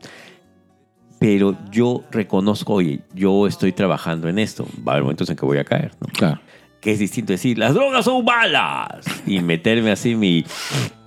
[1.29, 5.45] pero yo reconozco, oye, yo estoy trabajando en esto, va a haber momentos en que
[5.45, 6.07] voy a caer, ¿no?
[6.13, 6.41] claro.
[6.81, 10.45] Que es distinto decir, las drogas son malas, y meterme así mi,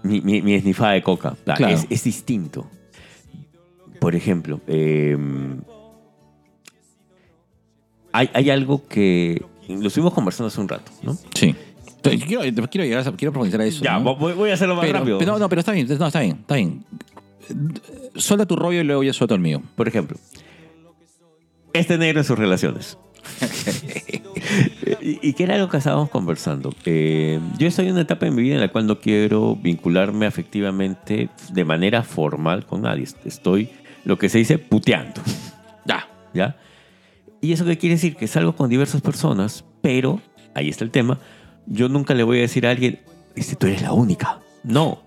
[0.04, 1.30] mi, mi, mi esnifada de coca.
[1.30, 1.74] O sea, Claro.
[1.74, 2.68] es, es distinto.
[4.02, 5.16] Por ejemplo, eh,
[8.12, 11.18] hay, hay algo que lo estuvimos conversando hace un rato, ¿no?
[11.34, 11.56] Sí.
[12.02, 13.84] Quiero, quiero, llegar a, quiero profundizar a eso.
[13.86, 14.16] Ya, ¿no?
[14.18, 15.18] voy, voy a hacerlo más pero, rápido.
[15.20, 16.84] pero- no, no, pero está bien, no, está bien, está bien.
[18.16, 19.62] Suelta tu rollo y luego yo suelto el mío.
[19.76, 20.18] Por ejemplo,
[21.74, 22.98] este negro en sus relaciones.
[25.02, 26.74] y, que era algo que estábamos conversando.
[26.86, 30.26] Eh, yo estoy en una etapa en mi vida en la cual no quiero vincularme
[30.26, 33.06] afectivamente de manera formal con nadie.
[33.26, 33.70] Estoy,
[34.06, 35.22] lo que se dice, puteando.
[35.86, 36.08] Ya.
[36.34, 36.58] ¿Ya?
[37.42, 38.16] ¿Y eso qué quiere decir?
[38.16, 40.22] Que salgo con diversas personas, pero,
[40.56, 41.20] ahí está el tema,
[41.66, 43.00] yo nunca le voy a decir a alguien,
[43.36, 44.40] este, tú eres la única.
[44.64, 45.04] No.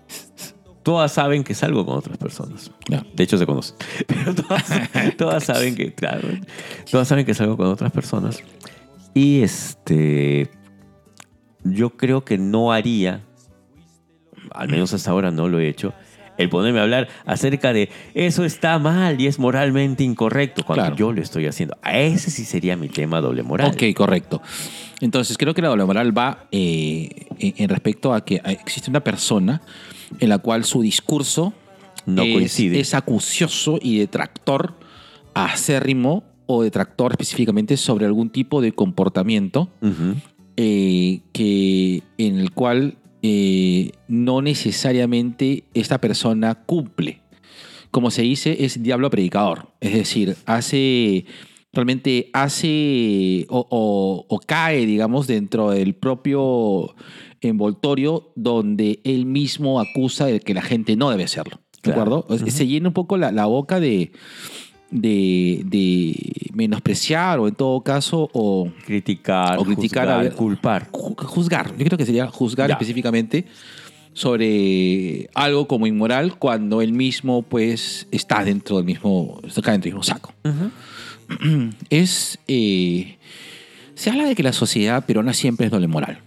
[0.83, 2.71] Todas saben que salgo con otras personas.
[2.89, 3.05] Ya.
[3.15, 3.75] De hecho, se conocen.
[4.07, 4.65] Pero todas,
[5.17, 6.27] todas saben que, claro,
[6.91, 8.43] todas saben que salgo con otras personas.
[9.13, 10.49] Y este,
[11.63, 13.21] yo creo que no haría,
[14.51, 15.93] al menos hasta ahora no lo he hecho,
[16.37, 20.95] el ponerme a hablar acerca de eso está mal y es moralmente incorrecto cuando Claro.
[20.95, 21.77] yo lo estoy haciendo.
[21.83, 23.71] A ese sí sería mi tema doble moral.
[23.71, 24.41] Ok, correcto.
[25.03, 29.61] Entonces, creo que la doble moral va eh, en, respecto a que existe una persona
[30.17, 31.53] en la cual su discurso
[32.05, 32.79] No es, coincide.
[32.79, 34.79] es acucioso y detractor
[35.33, 39.69] acérrimo o detractor específicamente sobre algún tipo de comportamiento
[40.55, 47.19] eh, que, en el cual eh, no necesariamente esta persona cumple.
[47.91, 49.67] Como se dice, es diablo predicador.
[49.81, 51.25] Es decir, hace
[51.73, 56.95] realmente hace o, o- o cae, digamos, dentro del propio
[57.41, 61.59] envoltorio donde él mismo acusa de que la gente no debe hacerlo.
[61.81, 62.17] ¿De Claro.
[62.19, 62.47] acuerdo?
[62.49, 64.11] Se llena un poco la, la boca de,
[64.91, 66.15] de, de
[66.53, 70.91] menospreciar o en todo caso o Criticar, O criticar, juzgar, a ver- culpar.
[70.91, 71.75] ju- juzgar.
[71.77, 72.73] Yo creo que sería juzgar Ya.
[72.75, 73.45] específicamente
[74.13, 79.95] sobre algo como inmoral cuando él mismo pues está dentro del mismo, está dentro del
[79.95, 80.33] mismo saco.
[81.89, 83.17] Es eh,
[83.95, 86.19] se habla de que la sociedad peruana siempre es doble moral.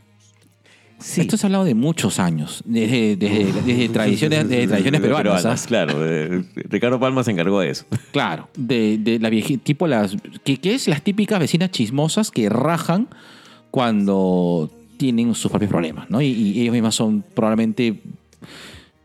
[0.98, 1.20] Sí.
[1.20, 5.66] Esto se ha hablado de muchos años, desde, desde, desde tradiciones, desde tradiciones peruanas.
[5.66, 5.94] Claro,
[6.70, 7.84] Ricardo Palma se encargó de eso.
[8.12, 12.48] Claro, de, de la vieji- tipo las que, que es las típicas vecinas chismosas que
[12.48, 13.08] rajan
[13.70, 16.22] cuando tienen sus propios problemas, ¿no?
[16.22, 18.00] Y, y ellos mismas son probablemente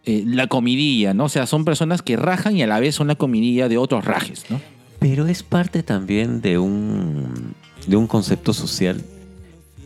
[0.06, 1.26] eh, la comidilla, ¿no?
[1.26, 4.06] O sea, son personas que rajan y a la vez son la comidilla de otros
[4.06, 4.62] rajes, ¿no?
[5.02, 7.56] Pero es parte también de un,
[7.88, 9.02] de un concepto social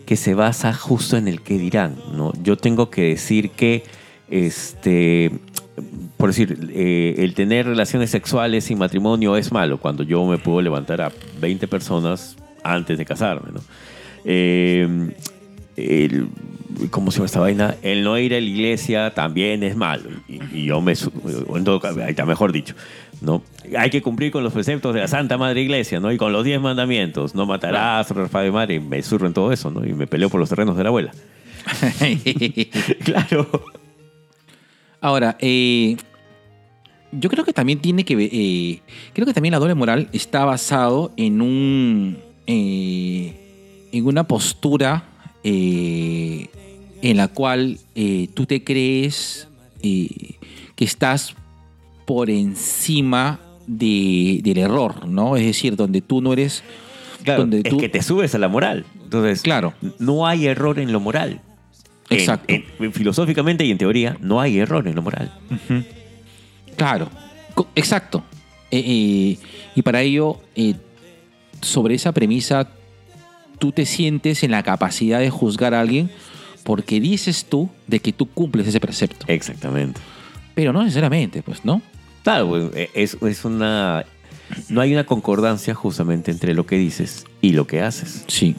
[0.05, 2.33] que se basa justo en el que dirán, ¿no?
[2.43, 3.85] Yo tengo que decir que,
[4.29, 5.31] este,
[6.17, 10.61] por decir, eh, el tener relaciones sexuales sin matrimonio es malo, cuando yo me puedo
[10.61, 13.61] levantar a 20 personas antes de casarme, ¿no?
[14.25, 15.13] Eh,
[15.77, 16.27] el,
[16.89, 17.75] ¿Cómo se llama esta vaina?
[17.81, 20.09] El no ir a la iglesia también es malo.
[20.27, 20.93] Y, yo me...
[20.93, 22.75] en todo caso, mejor dicho.
[23.25, 23.43] ¿No?
[23.77, 26.11] Hay que cumplir con los preceptos de la Santa Madre Iglesia, ¿no?
[26.11, 27.35] Y con los diez mandamientos.
[27.35, 28.75] No matarás, de madre.
[28.75, 29.85] Y me surro en todo eso, ¿no?
[29.85, 31.11] Y me peleo por los terrenos de la abuela.
[33.03, 33.47] Claro.
[35.01, 35.97] Ahora, eh,
[37.11, 38.81] yo creo que también tiene que ver, eh,
[39.13, 45.05] creo que también la doble moral está basado en un, eh, en una postura
[45.43, 47.77] en la cual
[48.33, 49.47] tú te crees
[49.79, 50.37] que
[50.79, 51.35] estás
[52.05, 55.35] por encima de- del error, ¿no?
[55.37, 56.63] Es decir, donde tú no eres,
[57.23, 58.85] Claro, donde es tú, que te subes a la moral.
[59.03, 61.41] Entonces, claro, no hay error en lo moral.
[62.11, 62.53] Exacto.
[62.53, 65.33] en- filosóficamente y en teoría, no hay error en lo moral.
[66.77, 67.09] Claro,
[67.75, 68.23] exacto.
[68.71, 69.37] Eh, eh,
[69.75, 70.75] y para ello, eh,
[71.61, 72.69] sobre esa premisa,
[73.57, 76.11] tú te sientes en la capacidad de juzgar a alguien
[76.63, 79.25] porque dices tú de que tú cumples ese precepto.
[79.27, 79.99] Exactamente.
[80.53, 81.81] Pero no necesariamente, pues, ¿no?
[82.25, 84.03] Claro, pues, es, es una...
[84.67, 88.25] No hay una concordancia justamente entre lo que dices y lo que haces.
[88.27, 88.55] Sí.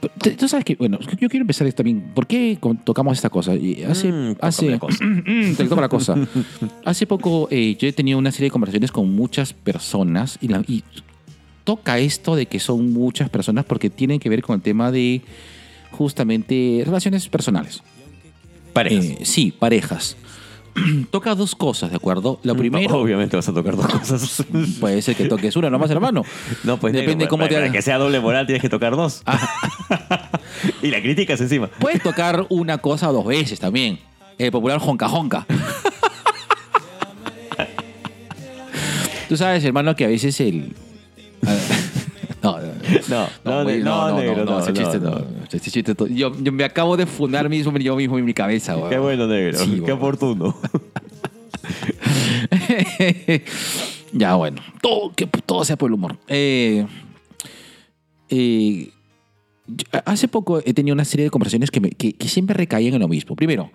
[0.00, 2.10] Pero, tú- sabes que, bueno, yo quiero empezar esto también.
[2.14, 3.54] ¿Por qué tocamos esta cosa?
[3.54, 5.04] Y Hace, Mm, hace, la cosa.
[5.04, 6.16] Mm, te toco la cosa.
[6.84, 10.64] Hace poco eh, yo he tenido una serie de conversaciones con muchas personas y, la-
[10.66, 10.82] y
[11.62, 15.20] toca esto de que son muchas personas porque tienen que ver con el tema de
[15.92, 17.82] justamente relaciones personales.
[18.72, 19.04] Parejas.
[19.04, 20.16] Eh, sí, parejas.
[21.10, 22.40] toca dos cosas, ¿de acuerdo?
[22.42, 24.44] Lo primero, Obviamente vas a tocar dos cosas.
[24.80, 26.24] puede ser que toques una nomás, hermano.
[26.64, 28.96] No, pues Depende negro, cómo para, te para que sea doble moral tienes que tocar
[28.96, 29.22] dos.
[30.82, 31.68] y la crítica es encima.
[31.78, 33.98] Puedes tocar una cosa dos veces también.
[34.38, 35.46] El popular jonca jonca.
[39.28, 40.74] Tú sabes, hermano, que a veces el.
[43.08, 45.10] No, no, No, no, güey, no, negro, no, ese no, chiste no.
[45.10, 45.24] no.
[45.50, 48.74] Ese chiste to- yo, yo me acabo de fundar mismo, yo mismo en mi cabeza,
[48.74, 48.90] güey.
[48.90, 49.58] Qué bueno, negro.
[49.58, 49.92] Sí, Qué güey.
[49.92, 50.56] oportuno.
[54.12, 54.60] ya, bueno.
[54.80, 56.16] Todo, que todo sea por el humor.
[56.28, 56.86] Eh,
[58.28, 58.90] eh,
[59.66, 62.94] yo- hace poco he tenido una serie de conversaciones que, me- que- que siempre recaían
[62.94, 63.36] en lo mismo.
[63.36, 63.70] Primero,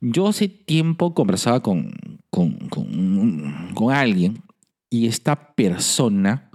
[0.00, 1.92] yo hace tiempo conversaba con,
[2.30, 4.42] con, con- con alguien
[4.90, 6.50] y esta persona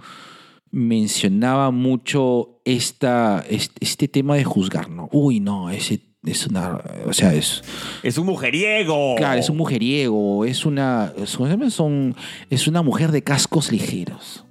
[0.70, 5.08] mencionaba mucho esta, este, este tema de juzgar, ¿no?
[5.12, 6.80] Uy, no, ese es una...
[7.06, 7.62] O sea, es...
[8.02, 9.14] Es un mujeriego.
[9.16, 11.70] Claro, es un mujeriego, es una, es, ¿cómo se llama?
[11.70, 12.14] Son-
[12.50, 14.44] es una mujer de cascos ligeros.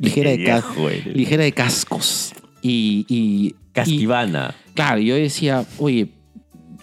[0.00, 1.16] ligera de, Qué ca- viejo eres.
[1.16, 2.32] ligera de cascos.
[2.62, 4.54] Y, y, y- Casquivana.
[4.74, 6.08] claro, yo decía, oye,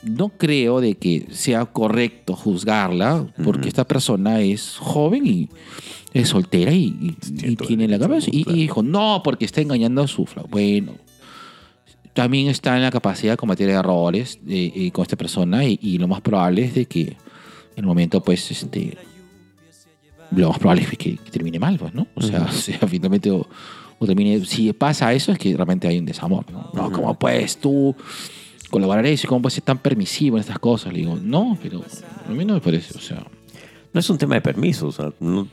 [0.04, 3.68] no creo de que sea correcto juzgarla porque Ujú.
[3.68, 5.50] esta persona es joven y
[6.14, 8.30] es soltera y, y- Tiene y tiene la cabeza.
[8.32, 10.44] Y, y dijo, no, porque está engañando a su fla.
[10.50, 10.94] Bueno,
[12.14, 16.08] también está en la capacidad de cometer errores eh, eh, con esta persona y, lo
[16.08, 17.16] más probable es de que en
[17.78, 18.98] el momento, pues, este,
[20.32, 22.08] lo más probable es que, que termine mal, pues, ¿no?
[22.16, 22.50] O sea, Ujú.
[22.50, 23.48] o sea, finalmente o,
[24.00, 26.70] o termine, si pasa eso es que realmente hay un desamor, ¿no?
[26.74, 26.92] No, Ujú.
[26.94, 27.96] ¿cómo puedes tú
[28.72, 29.28] colaborar eso?
[29.28, 30.92] ¿Cómo puedes ser tan permisivo en estas cosas?
[30.94, 31.84] Le digo, no, pero
[32.28, 33.24] a mí no me parece, o sea,
[33.94, 34.88] No es un tema de permiso.
[34.88, 35.46] O sea, no-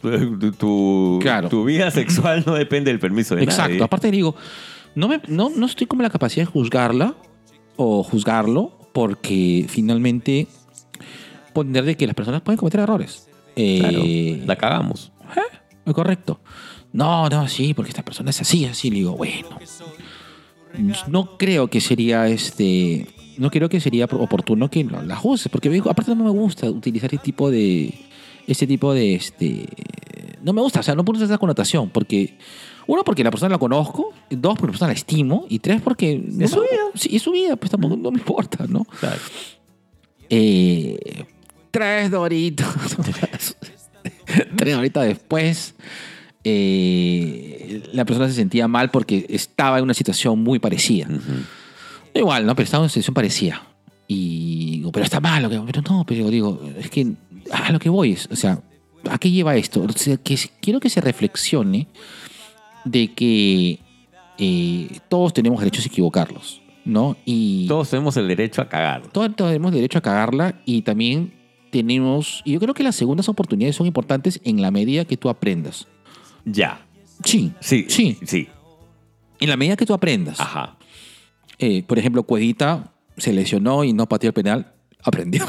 [0.57, 1.49] tu, Claro.
[1.49, 3.71] tu vida sexual no depende del permiso de Exacto.
[3.73, 3.83] nadie.
[3.83, 4.37] Aparte le digo,
[4.95, 7.17] no, me, no, no estoy como la capacidad de juzgarla
[7.77, 10.47] o juzgarlo porque finalmente
[11.49, 13.29] entender de que las personas pueden cometer errores.
[13.57, 15.11] Claro, Eh, la cagamos.
[15.85, 16.39] es correcto.
[16.93, 18.89] No, no, sí, porque esta persona es así, así.
[18.91, 19.49] Le digo, bueno.
[21.09, 23.07] No creo que sería este.
[23.37, 27.13] No creo que sería oportuno que la la juzgues, porque aparte no me gusta utilizar
[27.13, 27.95] este tipo de.
[28.47, 29.67] Este tipo de este.
[30.43, 32.39] No me gusta, o sea, no puedo esa connotación, porque.
[32.87, 36.19] Uno, porque la persona la conozco, dos, porque la persona la estimo, y tres, porque.
[36.19, 36.83] no Es su vida.
[36.95, 38.85] Sí, es su vida, pues tampoco no me importa, ¿no?
[38.85, 39.21] Claro.
[40.31, 41.25] Eh,
[41.71, 42.67] tres doritos.
[44.57, 45.75] tres doritos después.
[46.51, 51.09] Eh, la persona se sentía mal porque estaba en una situación muy parecida.
[52.15, 52.55] Igual, ¿no?
[52.55, 53.63] Pero estaba en una situación parecida.
[54.07, 55.43] Y digo, pero está mal.
[55.43, 57.13] lo que- Pero no, pero digo, es que
[57.53, 58.61] a lo que voy es, o sea,
[59.11, 59.83] ¿a qué lleva esto?
[59.83, 61.87] O sea, que quiero que se reflexione
[62.85, 63.79] de que
[64.39, 67.17] eh, todos tenemos derechos a equivocarlos, ¿no?
[67.27, 69.03] Y Todos tenemos el derecho a cagar.
[69.13, 71.35] todos tenemos derecho a cagarla y también
[71.71, 75.29] tenemos, y yo creo que las segundas oportunidades son importantes en la medida que tú
[75.29, 75.87] aprendas.
[76.45, 76.81] Ya.
[77.25, 77.87] Sí, Sí.
[77.89, 78.17] Sí.
[78.25, 78.49] Sí.
[79.41, 80.39] en la medida que tú aprendas.
[80.41, 80.77] Ajá.
[81.59, 85.45] Eh, por ejemplo, Cuedita se lesionó y no pateó el penal, aprendió.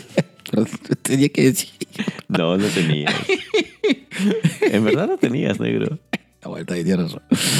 [0.50, 0.66] Pero
[1.02, 1.70] tenía que decir.
[2.28, 3.14] No, no tenías.
[4.60, 5.98] en verdad no tenías, negro.
[6.42, 7.06] La vuelta de tierra.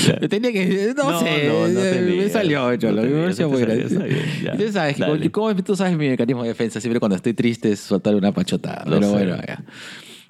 [0.06, 0.28] Ya.
[0.28, 0.92] Tenía que.
[0.96, 1.46] No, No, sé.
[1.46, 2.32] no, no eh, me tenías.
[2.32, 3.02] salió, Cholo.
[3.04, 5.30] No me salió, sabes, que, Dale.
[5.30, 6.80] como- tú sabes mi mecanismo de defensa.
[6.80, 8.82] Siempre cuando estoy triste es soltar una pachotada.
[8.84, 9.06] Pero sé.
[9.12, 9.62] bueno, ya.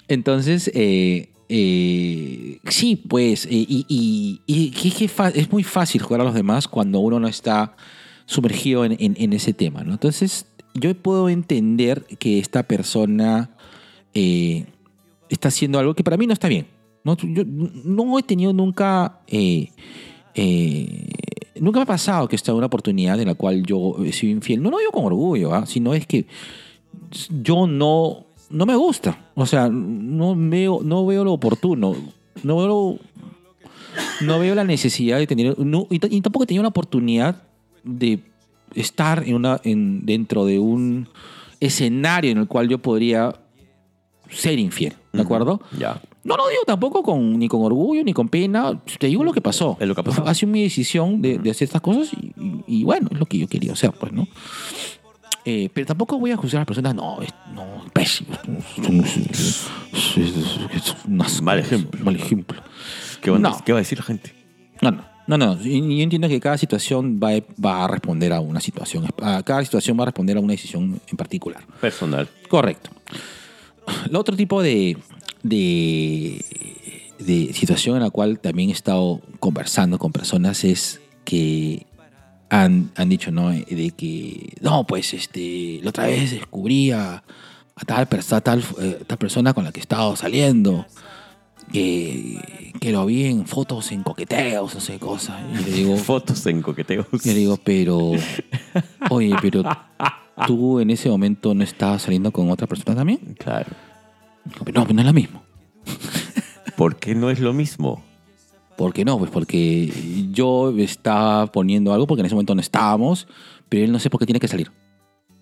[0.09, 3.47] Entonces, eh, eh, sí, pues.
[3.47, 7.77] eh, y es muy fácil jugar a los demás cuando uno no está
[8.27, 9.83] sumergido en, ese tema.
[9.83, 13.51] Entonces, yo puedo entender que esta persona
[14.15, 14.67] eh,
[15.29, 16.67] está haciendo algo que para mí no está bien.
[17.05, 19.21] No, yo no he tenido nunca.
[21.61, 24.33] nunca me ha pasado que esta es una oportunidad en la cual yo he sido
[24.33, 24.63] infiel.
[24.63, 25.67] No lo digo con orgullo, ¿ah?
[25.67, 26.27] sino es que
[27.43, 29.31] yo no, no me gusta.
[29.35, 31.95] O sea, no veo, no veo lo oportuno.
[32.43, 32.99] No veo, lo-
[34.27, 35.59] no veo la necesidad de tener.
[35.59, 37.43] no- y, tampoco he tenido la oportunidad
[37.85, 38.21] de
[38.75, 41.09] estar en una, en, dentro de un
[41.61, 43.35] escenario en el cual yo podría
[44.31, 44.95] ser infiel.
[45.13, 45.61] ¿De acuerdo?
[45.79, 46.01] Ya.
[46.25, 48.81] No lo digo tampoco con, ni con orgullo ni con pena.
[48.99, 49.77] Te digo lo que pasó.
[49.81, 50.27] Es lo que ha pasado.
[50.29, 53.27] Ha sido mi decisión de, de hacer estas cosas y, y- y bueno, es lo
[53.27, 54.27] que yo quería hacer, pues, ¿no?
[55.45, 58.37] Eh, pero tampoco voy a juzgar a las personas, no, es, no, pésimo.
[59.95, 62.05] Es, un asco, Mal ejemplo.
[62.05, 62.63] Mal ejemplo.
[63.21, 63.65] ¿Qué, van a- No.
[63.65, 64.33] ¿Qué va a decir la gente?
[64.81, 65.61] No, no, no, no.
[65.61, 65.71] Yo
[66.03, 67.31] entiendo que cada situación va,
[67.65, 69.07] va a responder a una situación.
[69.21, 71.63] a cada situación va a responder a una decisión en particular.
[71.81, 72.29] Personal.
[72.49, 72.91] Correcto.
[74.09, 74.97] El otro tipo de,
[75.43, 76.45] de,
[77.19, 81.87] de situación en la cual también he estado conversando con personas es que
[82.53, 83.49] han, han dicho, ¿no?
[83.51, 87.15] De que, no, pues, este, la otra vez descubrí a,
[87.75, 90.85] a tal, a tal, eh, tal persona con la que he estado saliendo,
[91.73, 95.41] que, que lo vi en fotos, en coqueteos, no sé, cosas.
[95.51, 97.07] Y le digo, Fotos en coqueteos.
[97.25, 98.13] y le digo, pero,
[99.09, 99.63] oye, pero
[100.47, 103.35] tú en ese momento no estabas saliendo con otra persona también.
[103.39, 103.71] Claro.
[104.45, 105.43] Digo, No, pues no es lo mismo.
[106.77, 108.05] ¿Por qué no es lo mismo?
[108.77, 109.19] ¿Por qué no?
[109.19, 109.93] Pues porque
[110.33, 113.29] yo estaba poniendo algo porque en ese momento no estábamos,
[113.69, 114.71] pero él no sé por qué tiene que salir.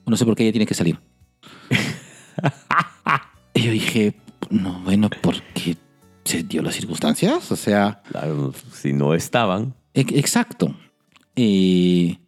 [0.07, 0.98] No sé por qué ella tiene que salir.
[3.55, 4.15] y yo dije,
[4.51, 5.77] no, bueno, porque
[6.24, 7.51] se dio las circunstancias.
[7.52, 9.74] O sea, Claro, si no estaban.
[9.94, 10.74] E- Exacto.
[11.36, 12.19] Eh,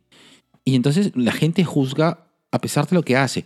[0.65, 3.45] y entonces la gente juzga a pesar de lo que hace.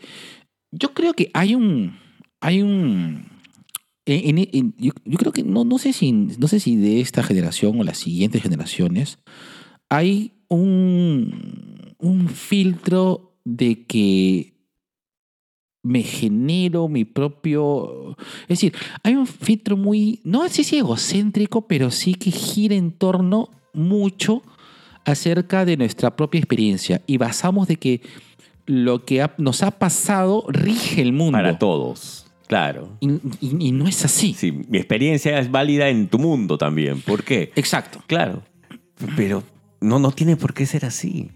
[0.70, 1.99] Yo creo que hay un.
[2.41, 3.28] Hay un.
[4.07, 7.85] En- yo, creo que no, no, sé si, no sé si de esta generación o
[7.85, 9.19] las siguientes generaciones
[9.89, 14.55] hay un, un filtro de que
[15.83, 18.16] me genero mi propio...
[18.43, 18.74] Es decir,
[19.05, 24.43] hay un filtro muy, no sé si egocéntrico, pero sí que gira en torno mucho
[25.05, 28.01] acerca de nuestra propia experiencia y basamos de que
[28.66, 31.39] lo que nos ha pasado rige el mundo.
[31.39, 32.97] Para todos, claro.
[33.01, 33.10] Y,
[33.40, 34.35] y- y no es así.
[34.35, 37.01] Sí, mi experiencia es válida en tu mundo también.
[37.02, 37.52] ¿Por qué?
[37.56, 38.02] Exacto.
[38.06, 38.43] Claro,
[39.16, 39.43] pero
[39.81, 41.31] no, no tiene por qué ser así.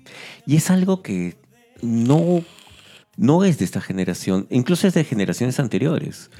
[0.46, 1.36] Y es algo que
[1.82, 2.42] no,
[3.16, 6.30] no es de esta generación, incluso es de generaciones anteriores.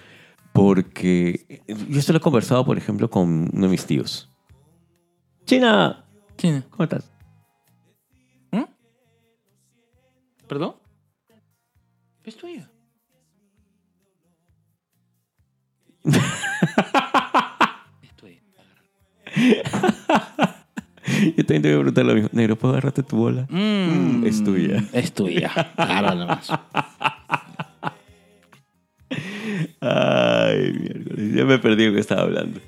[0.53, 4.29] Porque yo esto lo he conversado, por ejemplo, con uno de mis tíos.
[5.47, 6.05] China,
[6.37, 6.63] Sí.
[6.71, 7.11] ¿cómo estás?
[10.49, 10.75] ¿Perdón?
[12.25, 12.69] Es tuya.
[16.19, 18.41] Es tuya.
[21.37, 22.29] Yo también te voy a preguntar lo mismo.
[22.33, 23.47] Negro, ¿puedo agarrarte tu bola?
[23.51, 24.85] Mm, es tuya.
[24.93, 25.51] Es tuya.
[25.77, 26.51] Claro, nomás.
[29.81, 31.35] Ay, miércoles.
[31.35, 32.61] Ya me perdí lo que estaba hablando.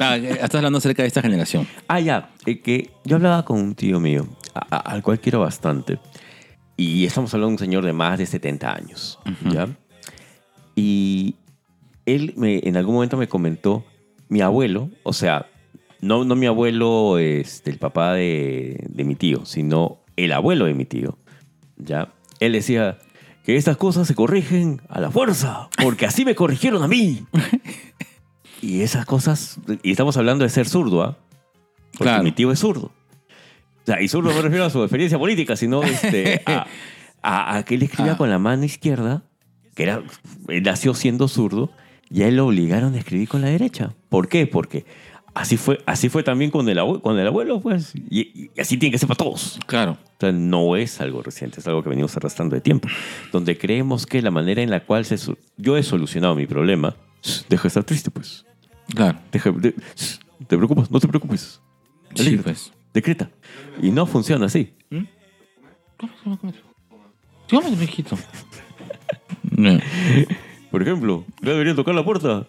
[0.00, 1.66] Ah, estás hablando acerca de esta generación.
[1.88, 2.30] Ah, ya.
[2.46, 5.98] eh, que yo hablaba con un tío mío, a- a- al cual quiero bastante.
[6.76, 9.18] Y estamos hablando de un señor de más de 70 años.
[9.50, 9.68] ¿Ya?
[10.76, 11.36] Y
[12.06, 13.84] él me, en algún momento me comentó,
[14.28, 15.46] mi abuelo, o sea,
[16.00, 20.74] no, no mi abuelo, este, el papá de, de mi tío, sino el abuelo de
[20.74, 21.18] mi tío.
[21.76, 22.12] ¿Ya?
[22.40, 22.98] Él decía
[23.44, 27.24] que estas cosas se corrigen a la fuerza, porque así me corrigieron a mí.
[28.62, 31.18] y esas cosas, y estamos hablando de ser zurdo, ¿ah?
[31.92, 32.22] Porque Claro.
[32.24, 32.86] mi tío es zurdo.
[32.86, 36.66] O sea, y zurdo no me refiero a su experiencia política, sino este, a,
[37.22, 38.16] a- a que él escribía Ah.
[38.16, 39.22] con la mano izquierda,
[39.74, 40.02] que era,
[40.48, 41.70] él nació siendo zurdo,
[42.10, 43.94] y a él lo obligaron a escribir con la derecha.
[44.08, 44.46] ¿Por qué?
[44.46, 44.84] Porque
[45.34, 47.92] así fue, así fue también con el, abue- con el abuelo, pues.
[48.10, 49.58] Y, y así tiene que ser para todos.
[49.66, 49.92] Claro.
[49.92, 52.88] O sea, no es algo reciente, es algo que venimos arrastrando de tiempo.
[53.32, 55.16] Donde creemos que la manera en la cual se
[55.56, 56.96] yo he solucionado mi problema,
[57.48, 58.44] deja de estar triste, pues.
[58.94, 59.18] Claro.
[59.32, 59.74] Deja, de-
[60.46, 60.90] ¿Te preocupas?
[60.90, 61.60] No te preocupes.
[62.14, 62.72] Sí, pues.
[62.92, 63.28] Decreta.
[63.82, 64.72] Y no funciona así.
[67.48, 68.16] Sigamos, viejito.
[69.56, 69.78] No.
[70.74, 72.48] Por ejemplo, no deberían tocar la puerta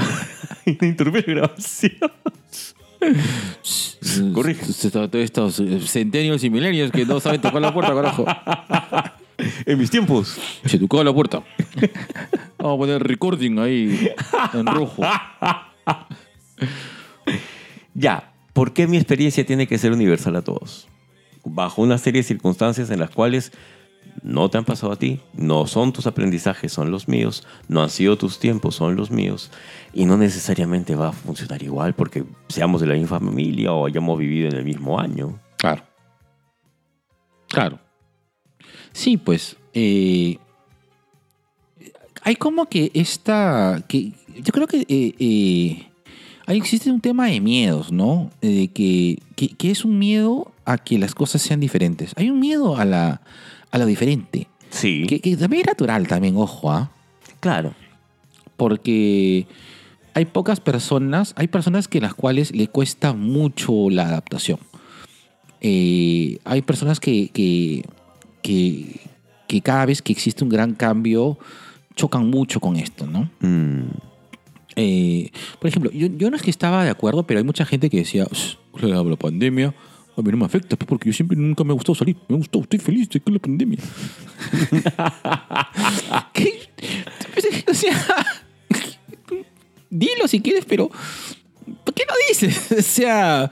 [0.64, 1.92] y no interrumpir grabación.
[4.32, 4.64] Corrige.
[5.22, 8.24] Estos eh, centenios y milenios que no saben tocar la puerta, carajo.
[9.66, 10.38] En mis tiempos.
[10.64, 11.44] Se tocó la puerta.
[12.56, 14.08] Vamos a poner recording ahí
[14.54, 15.02] en rojo.
[17.92, 20.88] Ya, ¿por qué mi experiencia tiene que ser universal a todos?
[21.44, 23.52] Bajo una serie de circunstancias en las cuales
[24.22, 27.90] no te han pasado a ti, no son tus aprendizajes, son los míos, no han
[27.90, 29.50] sido tus tiempos, son los míos,
[29.92, 34.18] y no necesariamente va a funcionar igual porque seamos de la misma familia o hayamos
[34.18, 35.38] vivido en el mismo año.
[35.56, 35.82] Claro.
[37.48, 37.78] Claro.
[38.92, 39.56] Sí, pues.
[39.74, 40.38] eh,
[42.26, 43.84] hay como que esta.
[43.86, 45.86] Que, yo creo que eh, eh,
[46.46, 48.32] ahí existe un tema de miedos, ¿no?
[48.42, 52.12] Eh, que, que, que es un miedo a que las cosas sean diferentes.
[52.16, 53.20] Hay un miedo a, la,
[53.76, 54.48] a lo diferente.
[54.70, 56.90] Sí, Que, que también es natural, también, ojo, ¿ah?
[57.40, 57.72] claro.
[58.56, 59.46] porque
[60.14, 64.58] hay pocas personas, hay personas que las cuales le cuesta mucho la adaptación.
[65.60, 67.84] Eh, hay personas que, que,
[68.42, 69.00] que,
[69.46, 71.38] que cada vez que existe un gran cambio
[71.94, 73.30] chocan mucho con esto, ¿no?
[73.40, 73.88] Mm,
[74.78, 77.88] Eh, por ejemplo, yo, yo no es que estaba de acuerdo, pero hay mucha gente
[77.88, 79.74] que decía, "Sh, la, la pandemia
[80.16, 82.16] a mí no me afecta, pues, porque yo siempre nunca me ha gustado salir.
[82.28, 83.78] Me ha gustado, estoy feliz de que la pandemia.
[86.32, 86.52] ¿Qué?
[87.68, 88.26] O sea,
[89.90, 90.90] dilo si quieres, pero
[91.84, 92.72] ¿por qué no dices?
[92.78, 93.50] O sea,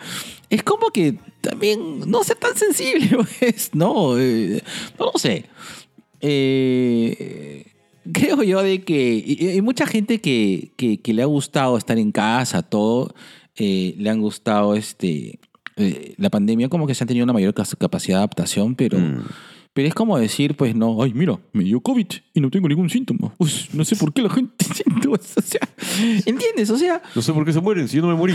[0.51, 3.11] es como que también no ser tan sensible,
[3.41, 4.19] pues, ¿no?
[4.19, 4.62] Eh,
[4.99, 5.47] no lo sé.
[6.20, 7.66] Eh,
[8.12, 12.12] creo yo de que hay mucha gente que, que- que le ha gustado estar en
[12.12, 13.15] casa, todo,
[13.57, 15.39] eh, le han gustado este
[15.76, 19.24] eh, la pandemia, como que se han tenido una mayor capacidad de adaptación, pero, mm.
[19.72, 22.88] pero es como decir, pues no, ay, mira, me dio COVID y no tengo ningún
[22.90, 23.34] síntoma.
[23.38, 25.60] Pues, no sé por qué la gente siente eso, o sea,
[26.26, 26.70] ¿entiendes?
[26.70, 28.34] O sea, No sé por qué se mueren si yo no me morí.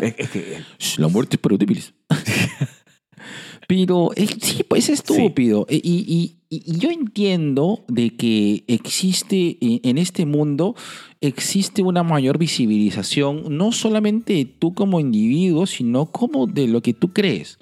[0.00, 0.58] es, es que
[0.98, 1.92] La muerte es para débiles.
[3.68, 5.66] Pero es- sí, pues es estúpido.
[5.68, 10.74] E- Y, y- y- yo entiendo de que existe e- en este mundo,
[11.20, 16.92] existe una mayor visibilización, no solamente de tú como individuo, sino como de lo que
[16.92, 17.58] tú crees.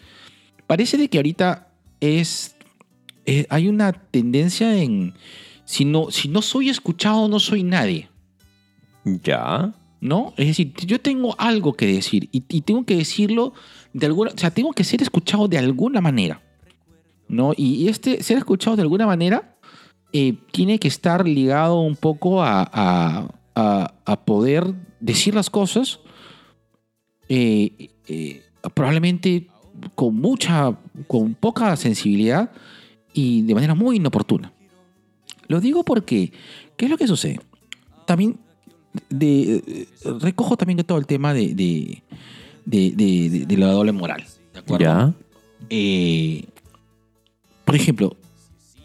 [0.66, 1.68] Parece de que ahorita
[2.00, 2.56] es,
[3.26, 5.14] eh, hay una tendencia en,
[5.64, 8.08] si no, si no soy escuchado, no soy nadie.
[9.04, 9.74] ya.
[10.00, 10.32] ¿no?
[10.36, 13.52] Es decir, yo tengo algo que decir y, y tengo que decirlo
[13.92, 16.40] de alguna, o sea, tengo que ser escuchado de alguna manera,
[17.28, 17.52] ¿no?
[17.56, 19.56] Y, y este ser escuchado de alguna manera
[20.12, 26.00] eh, tiene que estar ligado un poco a, a- a- a poder decir las cosas
[27.28, 28.42] eh, eh,
[28.74, 29.48] probablemente
[29.94, 30.76] con mucha,
[31.06, 32.50] con poca sensibilidad
[33.12, 34.52] y de manera muy inoportuna.
[35.46, 36.32] Lo digo porque,
[36.76, 37.40] ¿qué es lo que sucede?
[38.06, 38.38] También
[39.10, 39.86] de,
[40.20, 42.02] recojo también todo el tema de, de,
[42.64, 44.24] de, de- de- de la doble moral.
[44.52, 44.84] ¿De acuerdo?
[44.84, 45.14] Ya.
[45.70, 46.44] Eh,
[47.68, 48.16] por ejemplo,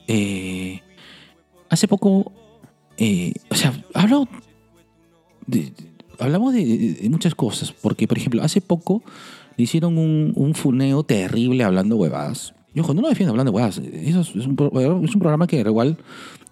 [0.09, 0.81] eh,
[1.69, 2.33] hace poco,
[2.97, 3.81] eh, o sea,
[6.19, 9.01] hablamos de, muchas cosas, porque, por ejemplo, hace poco
[9.55, 12.55] le hicieron un, un funeo terrible hablando huevadas.
[12.75, 14.57] Y ojo, no lo defiendo hablando huevadas, eso es, es un,
[15.05, 15.97] es un programa que igual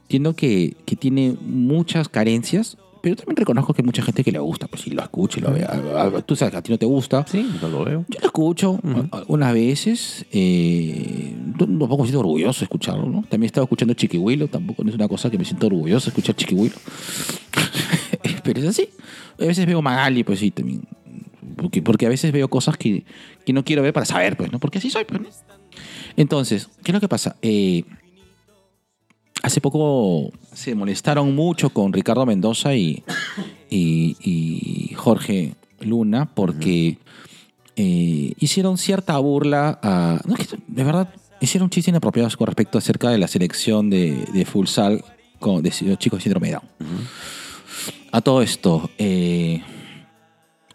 [0.03, 4.39] entiendo que, que tiene muchas carencias, pero también reconozco que hay mucha gente que le
[4.39, 5.63] gusta, pues si lo escucha y lo ve.
[5.63, 8.05] A- a- Tú sabes que a ti no te gusta, Sí, no lo veo.
[8.07, 9.07] yo lo escucho Ujú.
[9.11, 10.25] a- algunas veces.
[10.31, 13.21] Eh, tampoco me siento orgulloso de escucharlo, ¿no?
[13.23, 16.09] También he estado escuchando Chiquihuilo, tampoco no es una cosa que me siento orgulloso de
[16.09, 16.75] escuchar Chiquihuilo.
[18.43, 18.89] Pero es así.
[19.39, 20.83] A veces veo Magali, pues sí, también.
[21.57, 23.03] Porque, porque a veces veo cosas que,
[23.45, 24.59] que no quiero ver para saber, pues, ¿no?
[24.59, 25.27] Porque así soy, pues, ¿no?
[26.17, 27.35] Entonces, ¿qué es lo que pasa?
[27.41, 27.83] Eh,
[29.41, 33.03] hace poco se molestaron mucho con Ricardo Mendoza y,
[33.69, 36.97] y, y Jorge Luna porque
[37.75, 40.21] eh, hicieron cierta burla a...
[40.25, 40.35] No,
[40.67, 45.03] de verdad, hicieron chistes inapropiados con respecto acerca de la selección de, de futsal
[45.39, 46.65] con, de los chicos de síndrome de Down.
[48.11, 49.61] A todo esto, eh,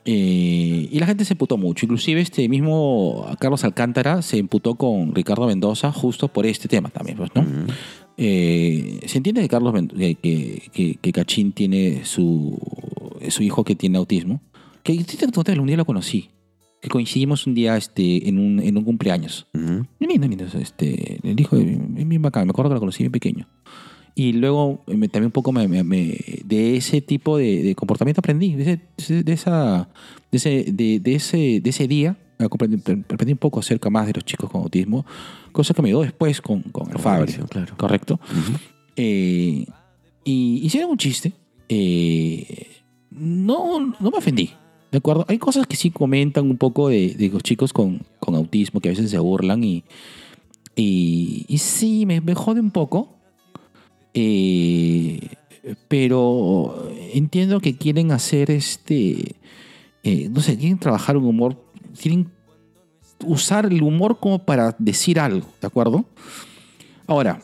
[0.05, 1.85] eh, y la gente se emputó mucho.
[1.85, 7.19] Inclusive este mismo Carlos Alcántara se emputó con Ricardo Mendoza justo por este tema también,
[7.19, 7.45] pues, ¿no?
[8.17, 9.73] Eh, se entiende que Carlos
[10.17, 10.17] que,
[10.73, 12.59] que, que- Cachín tiene su,
[13.29, 14.41] su hijo que tiene autismo.
[14.83, 14.93] Que
[15.61, 16.31] un día lo conocí.
[16.81, 19.47] Que coincidimos un día este, en, un, en un cumpleaños.
[19.55, 19.87] Ujú.
[19.99, 21.65] Bien lindo, lindo, Este, el hijo es
[22.09, 22.47] bien bacán.
[22.47, 23.49] Me acuerdo que lo conocí bien pequeño.
[24.15, 28.21] Y luego eh, me- también un poco me- me- de ese tipo de, de comportamiento
[28.21, 28.55] aprendí.
[28.55, 29.89] De ese- de esa,
[30.31, 32.77] de ese, de, de ese, de ese día aprendí,
[33.13, 35.05] aprendí un poco acerca más de los chicos con autismo.
[35.53, 37.33] Cosa que me dio después con, con el Fabri.
[37.33, 37.75] Claro.
[37.77, 38.21] Correcto.
[38.25, 38.59] Ujú.
[38.97, 39.67] Eh,
[40.25, 41.33] y hicieron un chiste.
[41.69, 42.69] Eh,
[43.11, 44.51] no, no me ofendí.
[44.93, 45.25] ¿De acuerdo?
[45.29, 48.89] Hay cosas que sí comentan un poco de, de los chicos con, con autismo que
[48.89, 49.85] a veces se burlan y,
[50.77, 53.17] y, y sí, me, me jode un poco.
[54.15, 55.21] Eh,
[55.89, 59.35] pero entiendo que quieren hacer este.
[60.05, 61.63] eh, no sé, quieren trabajar un humor.
[62.01, 62.31] Quieren
[63.25, 66.05] usar el humor como para decir algo, ¿de acuerdo?
[67.07, 67.41] Ahora,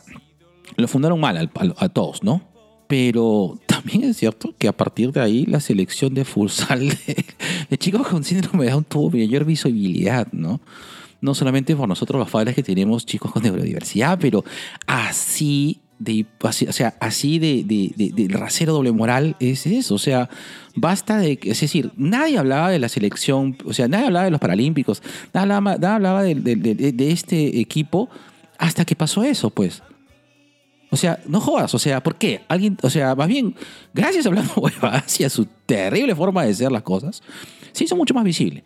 [0.76, 2.42] lo fundaron mal al- al- a, todos, ¿no?
[2.88, 7.24] Pero también es cierto que a partir de ahí la selección de futsal de,
[7.70, 10.60] de chicos con síndrome de Down tuvo mayor visibilidad, ¿no?
[11.20, 14.44] No solamente por nosotros los padres que tenemos chicos con neurodiversidad, pero
[14.86, 19.94] así de, así- o sea, así de, de, de- del rasero doble moral es eso.
[19.94, 20.28] O sea,
[20.74, 24.40] basta de, es decir, nadie hablaba de la selección, o sea, nadie hablaba de los
[24.40, 25.02] paralímpicos,
[25.32, 28.08] nadie hablaba, hablaba de, de- de- de este equipo
[28.58, 29.82] hasta que pasó eso, pues.
[30.90, 32.42] O sea, no jodas, o sea, ¿por qué?
[32.48, 33.54] Alguien, o sea, más bien,
[33.94, 37.22] gracias a Hablando Huevadas y a su terrible forma de hacer las cosas,
[37.72, 38.62] se hizo mucho más visible.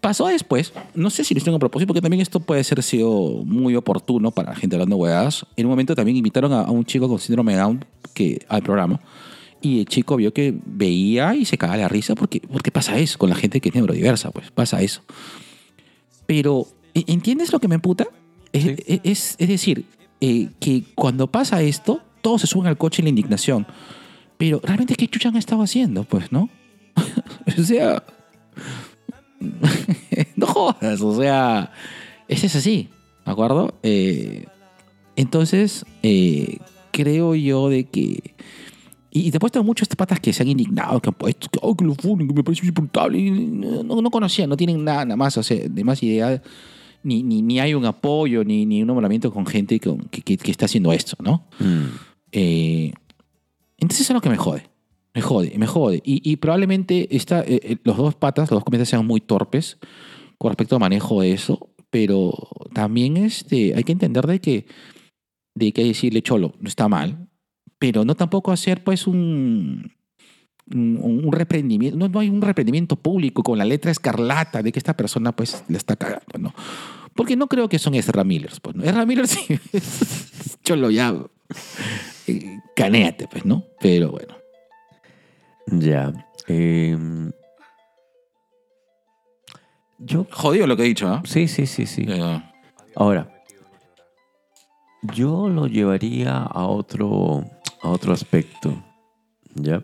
[0.00, 3.42] Pasó después, no sé si lo hicieron a propósito, porque también esto puede ser sido
[3.44, 5.44] muy oportuno para la gente hablando huevadas.
[5.56, 8.62] En un momento también invitaron a, a un chico con síndrome de Down que, al
[8.62, 8.98] programa.
[9.60, 13.18] Y el chico vio que veía y se cagaba la risa porque, porque pasa eso
[13.18, 15.02] con la gente que es neurodiversa, pues pasa eso.
[16.26, 18.06] Pero, ¿e- ¿entiendes lo que me emputa?
[18.52, 18.74] Es, Sí.
[18.86, 19.84] es- es- es decir,
[20.22, 23.66] eh, que cuando pasa esto, todos se suben al coche en la indignación.
[24.38, 26.04] Pero, ¿realmente qué chucha han estado haciendo?
[26.04, 26.48] Pues, ¿no?
[27.58, 28.02] o sea...
[30.36, 31.72] no jodas, o sea...
[32.28, 32.88] Ese es así,
[33.26, 33.74] ¿de acuerdo?
[33.82, 34.44] Eh,
[35.16, 36.58] entonces, eh,
[36.92, 38.34] creo yo de que...
[39.12, 41.76] Y y después tengo muchos patas que se han indignado, que han puesto, que, oh,
[41.76, 43.20] que lo funen, que me parece insoportable.
[43.28, 46.40] No, no conocían, no tienen nada, nada más, o sea, de más idea.
[47.02, 49.96] Ni, ni, ni hay un apoyo, ni, ni un nombramiento con gente que-
[50.36, 51.44] que está haciendo esto, ¿no?
[51.58, 51.86] Mm.
[52.30, 52.92] Eh,
[53.78, 54.69] entonces eso es lo que me jode.
[55.14, 56.00] Me jode, me jode.
[56.04, 59.78] Y, y probablemente esta, eh, eh, los dos patas, los dos comentarios sean muy torpes
[60.38, 62.32] con respecto al manejo de eso, pero
[62.72, 64.66] también este, hay que entender de que,
[65.54, 67.28] de que decirle, cholo, no está mal,
[67.78, 69.92] pero no tampoco hacer pues un,
[70.72, 74.78] un, un reprendimiento, no, no hay un reprendimiento público con la letra escarlata de que
[74.78, 76.54] esta persona pues le está cagando, ¿no?
[77.14, 78.84] Porque no creo que son Ezra Millers, pues, ¿no?
[78.84, 79.58] Ezra sí,
[80.64, 81.14] cholo ya,
[82.26, 83.64] eh, canéate, pues, ¿no?
[83.80, 84.39] Pero bueno.
[85.66, 86.12] Ya.
[86.48, 87.30] Em,
[89.98, 90.26] yo.
[90.30, 91.22] Jodido lo que he dicho, ¿ah?
[91.24, 92.04] Sí, sí, sí, sí.
[92.08, 92.42] Eh,
[92.96, 93.28] Ahora,
[95.14, 97.44] Yo lo llevaría a otro,
[97.82, 98.74] a otro aspecto.
[99.54, 99.82] ¿Ya?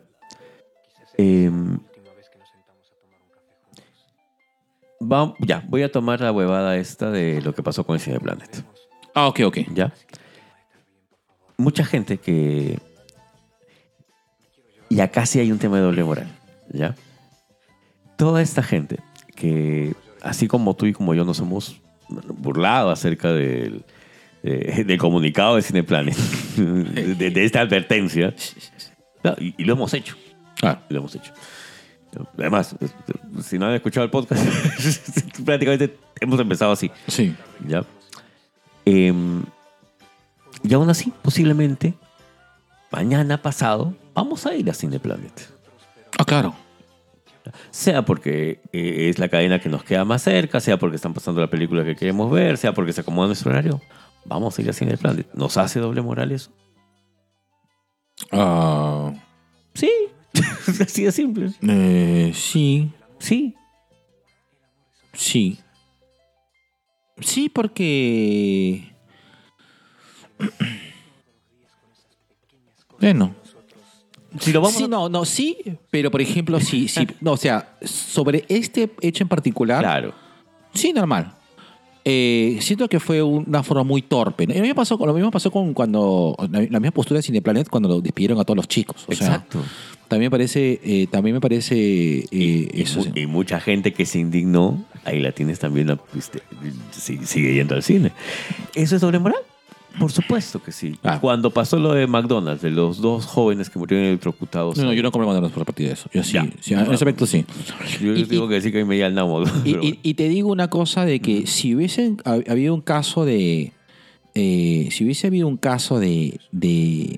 [5.01, 8.65] Va- ya, voy a tomar la huevada esta de lo que pasó con el Cineplanet.
[9.15, 9.59] Ah, ok, ok.
[9.74, 9.93] ¿Ya?
[11.59, 12.78] Mucha gente que.
[14.88, 16.28] Y acá sí hay un tema de doble moral.
[16.72, 16.94] ¿Ya?
[18.16, 18.98] Toda esta gente
[19.34, 23.84] que, así como tú y como yo, nos hemos burlado acerca del,
[24.42, 26.16] eh, del comunicado de Cineplanet,
[26.56, 28.34] de, de esta advertencia,
[29.22, 30.16] no, y, y lo hemos hecho.
[30.62, 31.32] Ah, lo hemos hecho.
[32.38, 32.74] Además,
[33.42, 34.42] si no han escuchado el podcast,
[35.44, 36.90] prácticamente hemos empezado así.
[37.08, 37.34] sí.
[37.66, 37.84] ¿ya?
[38.84, 39.42] Em,
[40.62, 41.94] y aún así, posiblemente,
[42.90, 45.52] mañana pasado, vamos a ir a Cineplanet.
[46.18, 46.54] Ah, claro.
[47.70, 51.40] Sea porque eh, es la cadena que nos queda más cerca, sea porque están pasando
[51.40, 53.80] la película que queremos ver, sea porque se acomoda nuestro horario.
[54.24, 55.32] Vamos a ir a Cineplanet.
[55.34, 56.50] ¿Nos hace doble moral eso?
[58.32, 59.12] Ah,
[59.74, 59.90] Sí.
[60.82, 61.50] Así de simple.
[61.62, 63.54] eh, sí, Sí.
[65.12, 65.58] sí.
[67.20, 68.92] Sí, porque...
[73.01, 73.35] Bueno.
[74.40, 75.56] Si lo vamos sí, a- no, no, sí,
[75.90, 80.12] pero por ejemplo, sí, sí, no, o sea, sobre este hecho en particular, Claro.
[80.74, 81.32] sí, normal.
[82.09, 84.47] Eh, siento que fue una forma muy torpe.
[84.47, 87.68] Lo mismo pasó, con- lo mismo pasó con cuando, la, la misma postura de Cineplanet
[87.68, 89.05] cuando lo despidieron a todos los chicos.
[89.09, 89.60] O sea, Exacto.
[90.06, 93.05] también parece, eh, también me parece eh, y, eso.
[93.14, 96.43] y mucha gente que se indignó, ahí la tienes también, la- este,
[96.93, 98.12] si- sigue yendo al cine.
[98.74, 99.40] ¿Eso es doble moral?
[99.98, 100.97] Por supuesto que sí.
[101.02, 101.18] Ah.
[101.20, 104.77] Cuando pasó lo de McDonald's, de los dos jóvenes que murieron electrocutados.
[104.78, 106.09] No, no, yo no como McDonald's por partir de eso.
[106.12, 106.47] Yo sí, Ya.
[106.60, 107.44] sí, en ese aspecto sí.
[108.01, 109.43] Yo y- tengo y- que decir que a mí me namo.
[109.43, 112.81] Y, pero y- y te digo una cosa de que si hubiesen hab- habido un
[112.82, 113.73] caso de
[114.35, 117.16] eh, si hubiese habido un caso de, de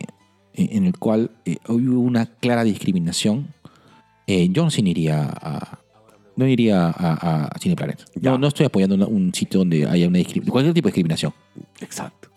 [0.55, 3.49] en el cual eh, hubo una clara discriminación,
[4.29, 5.79] eh, yo sí no iría a
[6.37, 8.05] no iría a, a Cineplanet.
[8.23, 11.33] No, no estoy apoyando una- un sitio donde haya una discriminación, cualquier tipo de discriminación.
[11.81, 12.28] Exacto.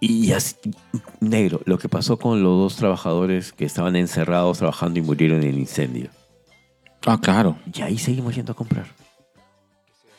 [0.00, 0.54] Y así,
[1.20, 5.48] negro, lo que pasó con los dos trabajadores que estaban encerrados trabajando y murieron en
[5.48, 6.10] el incendio.
[7.06, 7.58] Ah, claro.
[7.74, 8.86] Y ahí seguimos yendo a comprar.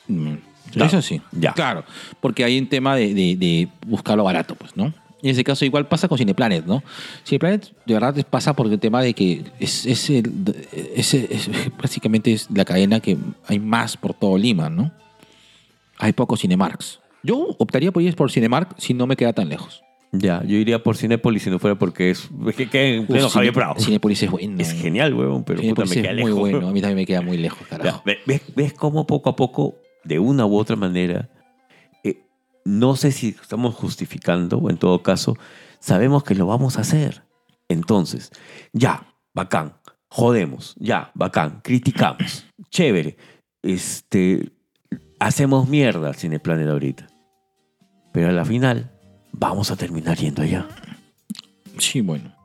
[0.08, 0.36] Mm,
[0.72, 0.86] Claro.
[0.88, 1.20] Eso sí.
[1.32, 1.54] Ya.
[1.54, 1.84] Claro.
[2.22, 4.94] Porque hay un tema de, de, de buscarlo barato, pues, ¿no?
[5.24, 6.84] En ese caso igual pasa con Cineplanet, ¿no?
[7.26, 10.32] Cineplanet de verdad pasa por el tema de que es, es, el-
[10.96, 11.50] es- es-
[11.82, 14.92] básicamente es la cadena que hay más por todo Lima, ¿no?
[15.98, 17.00] Hay pocos Cinemarks.
[17.24, 19.84] Yo optaría por ir por Cinemark si no me queda tan lejos.
[20.12, 22.30] Ya, yo iría por Cinépolis si no fuera porque es.
[22.48, 23.76] es que queda en pleno Uf, Javier Prado.
[23.80, 24.56] Cinépolis es bueno.
[24.60, 26.32] Es genial, huevón, pero puta, me queda es lejos.
[26.32, 26.68] muy bueno.
[26.68, 28.02] A mí también me queda muy lejos, carajo.
[28.06, 31.30] ve- ¿Ves, ves cómo poco a poco, de una u otra manera,
[32.04, 32.24] eh,
[32.66, 35.38] no sé si estamos justificando o en todo caso,
[35.80, 37.22] sabemos que lo vamos a hacer.
[37.68, 38.32] Entonces,
[38.74, 39.76] ya, bacán,
[40.08, 43.16] jodemos, ya, bacán, criticamos, chévere,
[43.62, 44.54] este,
[45.20, 47.08] hacemos mierda al Cineplanet ahorita.
[48.12, 48.92] Pero a la final,
[49.32, 50.68] vamos a terminar yendo allá.
[51.78, 52.36] Sí, bueno.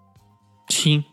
[0.68, 1.06] Sí.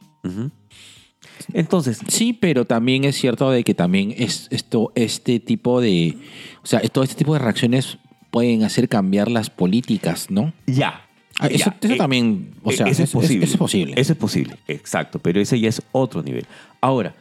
[1.54, 6.18] Entonces, Sí, pero también es cierto de que también es esto, este tipo de,
[6.64, 7.98] o sea, todo este tipo de reacciones
[8.30, 10.54] pueden hacer cambiar las políticas, ¿no?
[10.68, 11.08] ya.
[11.40, 13.46] Ah, eso ya, eso eh, también, o sea, eso es posible.
[13.46, 13.94] Eso es posible.
[13.98, 16.46] Eso es posible, exacto, pero ese ya es otro nivel.
[16.82, 17.16] Ahora,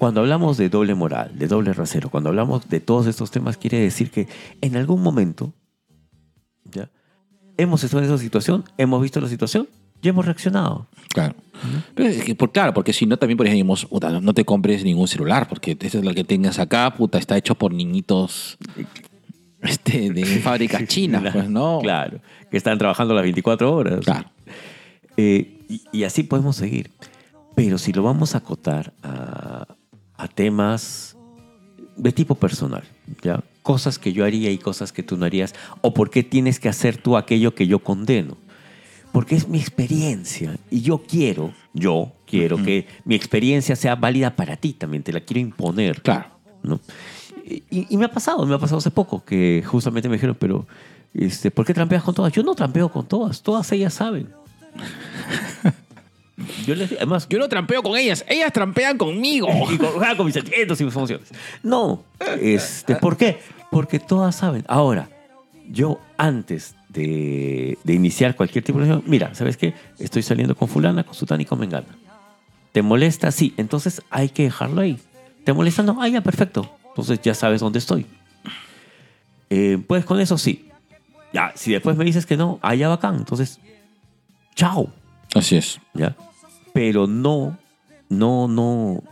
[0.00, 3.78] cuando hablamos de doble moral, de doble rasero, cuando hablamos de todos estos temas, quiere
[3.80, 4.28] decir que
[4.62, 5.52] en algún momento
[6.64, 6.88] ¿ya?
[7.58, 9.68] hemos estado en esa situación, hemos visto la situación
[10.00, 10.86] y hemos reaccionado.
[11.12, 11.34] Claro.
[11.94, 14.82] Pero es que, por, claro, porque si no, también por ejemplo, puta, no- te compres
[14.84, 18.56] ningún celular, porque ese es lo que tengas acá, puta, está hecho por niñitos
[19.60, 21.80] este, de fábrica china, pues, ¿no?
[21.82, 22.20] Claro,
[22.50, 24.00] que están trabajando las 24 horas.
[24.02, 24.30] Claro.
[25.18, 26.90] Eh, y, y así podemos seguir.
[27.54, 29.66] Pero si lo vamos a acotar a,
[30.20, 31.16] a temas
[31.96, 32.84] de tipo personal,
[33.22, 33.42] ¿ya?
[33.62, 36.68] Cosas que yo haría y cosas que tú no harías, o por qué tienes que
[36.68, 38.36] hacer tú aquello que yo condeno.
[39.12, 44.56] Porque es mi experiencia y yo quiero, yo quiero que mi experiencia sea válida para
[44.56, 46.00] ti también, te la quiero imponer.
[46.02, 46.28] Claro.
[46.62, 46.80] ¿no?
[47.44, 50.66] Y, y me ha pasado, me ha pasado hace poco, que justamente me dijeron, pero,
[51.14, 52.32] este, ¿por qué trampeas con todas?
[52.32, 54.28] Yo no trampeo con todas, todas ellas saben.
[56.66, 59.48] Yo les además, Yo no trampeo con ellas, ellas trampean conmigo.
[59.70, 61.28] y con, ah, con mis sentimientos y mis emociones.
[61.62, 62.04] No,
[62.40, 63.40] este, ¿por qué?
[63.70, 64.64] Porque todas saben.
[64.68, 65.08] Ahora,
[65.68, 69.74] yo antes de, de iniciar cualquier tipo de relación, mira, ¿sabes qué?
[69.98, 71.86] Estoy saliendo con fulana, con sutana y con mengana.
[72.72, 73.30] ¿Te molesta?
[73.30, 73.54] Sí.
[73.56, 74.98] Entonces hay que dejarlo ahí.
[75.44, 75.82] ¿Te molesta?
[75.82, 76.00] No.
[76.00, 76.70] Ah, ya, perfecto.
[76.88, 78.06] Entonces ya sabes dónde estoy.
[79.48, 80.38] Eh, ¿Puedes con eso?
[80.38, 80.68] Sí.
[81.32, 83.16] Ya, si después me dices que no, allá bacán.
[83.16, 83.60] Entonces,
[84.54, 84.92] chao.
[85.34, 85.80] Así es.
[85.94, 86.16] ¿Ya?
[86.72, 87.56] Pero no,
[88.08, 89.02] no, no.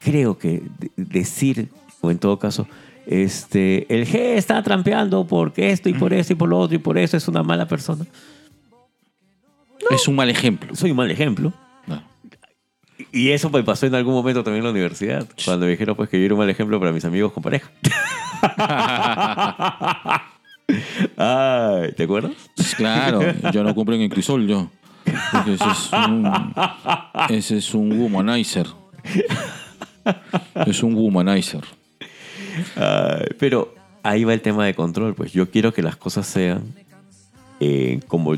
[0.00, 1.68] Creo que de- decir,
[2.00, 2.66] o en todo caso,
[3.06, 6.78] este, el G está trampeando porque esto y por esto y por lo otro y
[6.78, 8.04] por eso es una mala persona.
[9.90, 10.74] Es un mal ejemplo.
[10.76, 11.52] Soy un mal ejemplo.
[11.86, 12.02] No.
[13.12, 16.08] Y eso me pasó en algún momento también en la universidad, cuando me dijeron pues
[16.10, 17.70] que yo era un mal ejemplo para mis amigos con pareja.
[21.16, 22.32] Ay, ¿te acuerdas?
[22.54, 23.20] Pues Claro,
[23.52, 24.70] yo no compro en el crisol, yo.
[25.32, 26.32] Porque ese es un,
[27.28, 28.66] ese es un womanizer.
[30.66, 31.64] Es un womanizer.
[33.38, 36.74] Pero ahí va el tema de control, pues yo quiero que las cosas sean
[37.60, 38.36] eh, como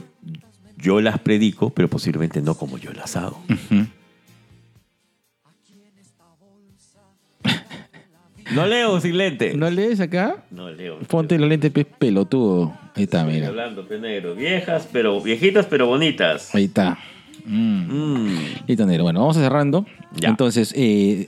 [0.77, 3.43] yo las predico, pero posiblemente no como yo las hago.
[8.55, 9.55] No leo sin lente.
[9.55, 10.43] ¿No lees acá?
[10.51, 10.99] No leo.
[11.01, 12.73] Ponte los lentes pe- pelotudo.
[12.95, 13.49] Ahí está, Estoy mira.
[13.49, 14.35] hablando, pe negro.
[14.35, 16.55] Viejas, pero viejitas, pero bonitas.
[16.55, 16.99] Ahí está.
[17.45, 18.25] Mm.
[18.27, 18.39] Mm.
[18.67, 19.05] Listo, negro.
[19.05, 19.87] Bueno, vamos cerrando.
[20.17, 20.29] Ya.
[20.31, 21.27] Entonces, eh,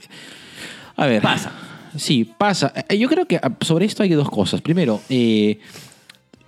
[0.95, 1.21] a ver.
[1.21, 1.51] Pasa.
[1.95, 2.73] Sí, pasa.
[2.89, 4.61] Eh, Yo creo que ah, sobre esto hay dos cosas.
[4.61, 5.59] Primero, eh,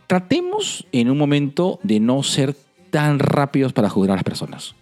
[0.07, 2.55] tratemos en un momento de no ser
[2.91, 4.75] tan rápidos para juzgar a las personas.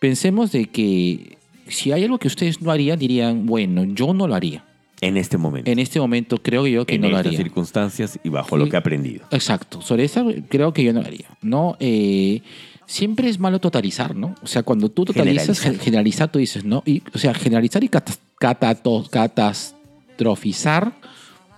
[0.00, 1.38] Pensemos de que
[1.68, 4.64] si hay algo que ustedes no harían, dirían, bueno, yo no lo haría.
[5.02, 5.70] En este momento.
[5.70, 7.38] En este momento creo yo que en no lo estas haría.
[7.38, 9.26] circunstancias y bajo lo que he aprendido.
[9.30, 11.26] Exacto, sobre eso creo que yo no lo haría.
[11.42, 11.76] ¿no?
[11.80, 12.40] Eh,
[12.86, 14.34] siempre es malo totalizar, ¿no?
[14.42, 15.72] O sea, cuando tú totalizas, Generalizar.
[15.72, 16.82] gen- generalizar, tú dices, ¿no?
[16.86, 20.92] Y, o sea, generalizar y catas- catato- catastrofizar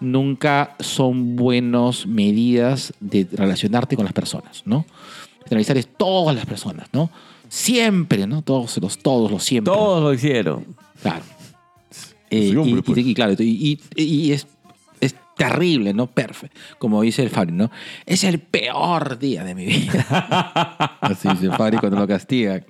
[0.00, 4.84] nunca son buenas medidas de relacionarte con las personas, ¿no?
[5.44, 7.10] Generalizar es todas las personas, ¿no?
[7.48, 8.42] Siempre, ¿no?
[8.42, 9.72] Todos los, todos los siempre.
[9.72, 10.64] Todos lo hicieron.
[11.02, 11.22] Claro.
[12.36, 12.98] Eh, hombre, y, pues.
[12.98, 14.46] y- y claro, y, y- y es,
[15.00, 16.06] es terrible, ¿no?
[16.06, 16.58] Perfecto.
[16.78, 17.70] Como dice el Fabri, ¿no?
[18.06, 20.98] Es el peor día de mi vida.
[21.00, 22.64] Así dice Fabri cuando lo castiga.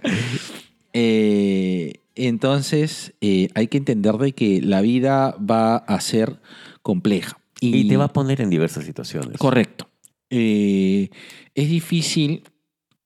[0.93, 6.41] Eh, entonces, eh, hay que entender de que la vida va a ser
[6.83, 7.39] compleja.
[7.61, 9.39] Y, te va a poner en diversas situaciones.
[9.39, 9.89] Correcto.
[10.29, 11.09] Eh,
[11.55, 12.43] es difícil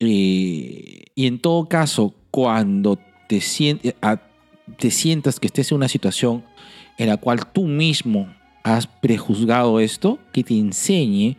[0.01, 2.99] eh, y en todo caso, cuando
[3.29, 4.21] te, sien- a-
[4.79, 6.45] te sientas que estés en una situación
[6.99, 8.29] en la cual tú mismo
[8.63, 11.37] has prejuzgado esto, que te enseñe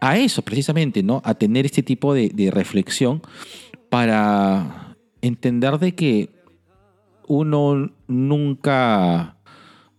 [0.00, 1.20] a eso precisamente, ¿no?
[1.24, 3.22] A tener este tipo de, de reflexión
[3.88, 6.30] para entender de que
[7.26, 9.36] uno nunca,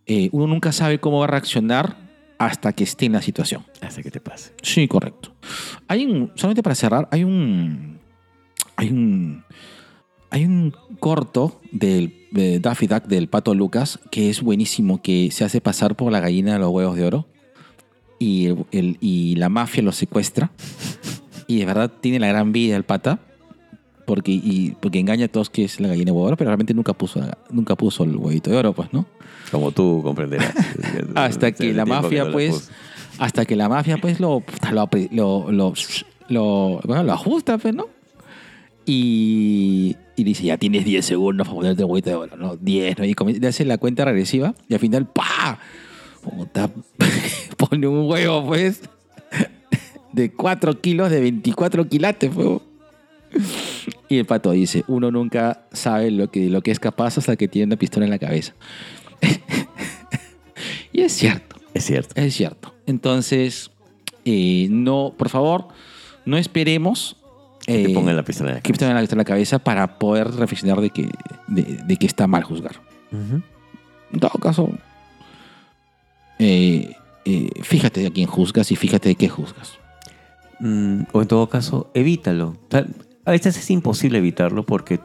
[0.05, 1.95] eh, uno nunca sabe cómo va a reaccionar
[2.37, 3.63] hasta que esté en la situación.
[3.81, 4.53] Hace que te pase.
[4.61, 5.33] Sí, correcto.
[5.87, 7.99] Hay un, solamente para cerrar, hay un,
[8.75, 9.45] hay un,
[10.31, 15.43] hay un corto del de Daffy Duck del Pato Lucas que es buenísimo, que se
[15.43, 17.27] hace pasar por la gallina de los huevos de oro
[18.19, 20.51] y, el- el- y la mafia lo secuestra
[21.47, 23.19] y de verdad tiene la gran vida el pata
[24.05, 26.49] porque, y, porque engaña a todos que es la gallina de huevo de oro, pero
[26.49, 29.05] realmente nunca puso, nunca puso el huevito de oro, pues, ¿no?
[29.51, 30.53] Como tú comprenderás.
[31.15, 32.71] hasta que la mafia no pues
[33.19, 34.41] hasta que la mafia pues lo
[34.71, 35.73] lo lo, lo,
[36.29, 37.87] lo- bueno, lo ajusta pues no
[38.93, 42.97] y, y dice ya tienes 10 segundos para ponerte el huevito de oro no 10
[42.99, 43.05] ¿no?
[43.05, 45.59] y comienza- le hace la cuenta regresiva y al final ¡pa!
[47.57, 48.81] Pone un huevo pues
[50.11, 52.59] de 4 kilos de 24 quilates pues.
[54.09, 57.47] y el pato dice uno nunca sabe lo que, lo que es capaz hasta que
[57.47, 58.53] tiene una pistola en la cabeza
[60.91, 62.13] y es cierto Es cierto.
[62.19, 62.73] es cierto.
[62.85, 63.71] Entonces,
[64.25, 65.67] eh, no, por favor,
[66.25, 67.15] no esperemos
[67.71, 69.29] Que te eh, pongan la pistola en la que te pongan la pistola en la
[69.33, 71.09] cabeza para poder reflexionar de que,
[71.47, 72.75] de, de que está mal juzgar.
[73.11, 74.69] En todo caso,
[76.39, 76.95] eh,
[77.25, 79.73] eh, fíjate a quién juzgas y fíjate de qué juzgas.
[80.59, 82.49] Mm, o en todo caso, evítalo.
[82.49, 82.85] O sea,
[83.25, 84.99] a veces es imposible evitarlo porque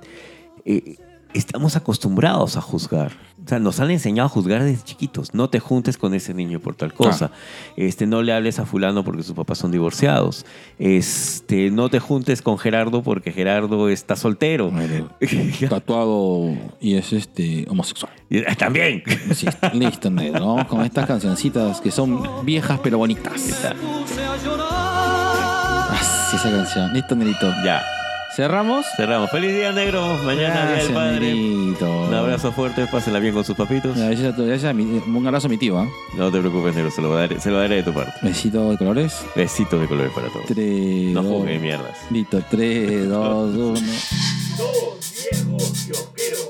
[0.64, 0.96] eh,
[1.34, 3.12] estamos acostumbrados a juzgar.
[3.46, 5.32] O sea, nos han enseñado a juzgar desde chiquitos.
[5.32, 7.30] No te juntes con ese niño por tal cosa.
[7.76, 10.44] Este, no le hables a fulano porque sus papás son divorciados.
[10.80, 14.72] Este, no te juntes con Gerardo porque Gerardo está soltero.
[15.70, 18.10] Tatuado y es este homosexual.
[18.48, 19.04] Ah, También.
[19.32, 20.66] Sí, listo, ¿no?
[20.66, 23.40] Con estas cancioncitas que son viejas pero bonitas.
[23.40, 24.66] Puse a llorar.
[24.68, 26.92] Ah, sí, esa canción.
[26.92, 27.48] Listo, Nerito.
[27.64, 27.80] ya.
[28.36, 28.84] ¿Cerramos?
[28.98, 29.30] Cerramos.
[29.30, 30.06] Feliz día, negro.
[30.22, 31.20] Mañana, día del Gracias, padre.
[31.34, 32.02] Nerito.
[32.08, 32.86] Un abrazo fuerte.
[32.86, 33.96] Pásenla bien con sus papitos.
[33.96, 35.88] Gracias a tu- gracias a mi- un abrazo a mi tío, ¿ah?
[36.18, 36.90] No te preocupes, negro.
[36.90, 38.12] Se lo daré, se lo daré de tu parte.
[38.20, 39.14] Besito de colores.
[39.34, 40.44] Besitos de colores para todos.
[40.48, 41.96] 3, No 2, juzguen mierdas.
[42.10, 43.72] Listo, 3, 2, 1.
[44.58, 44.98] Dos
[45.32, 46.48] viejos kiosqueros.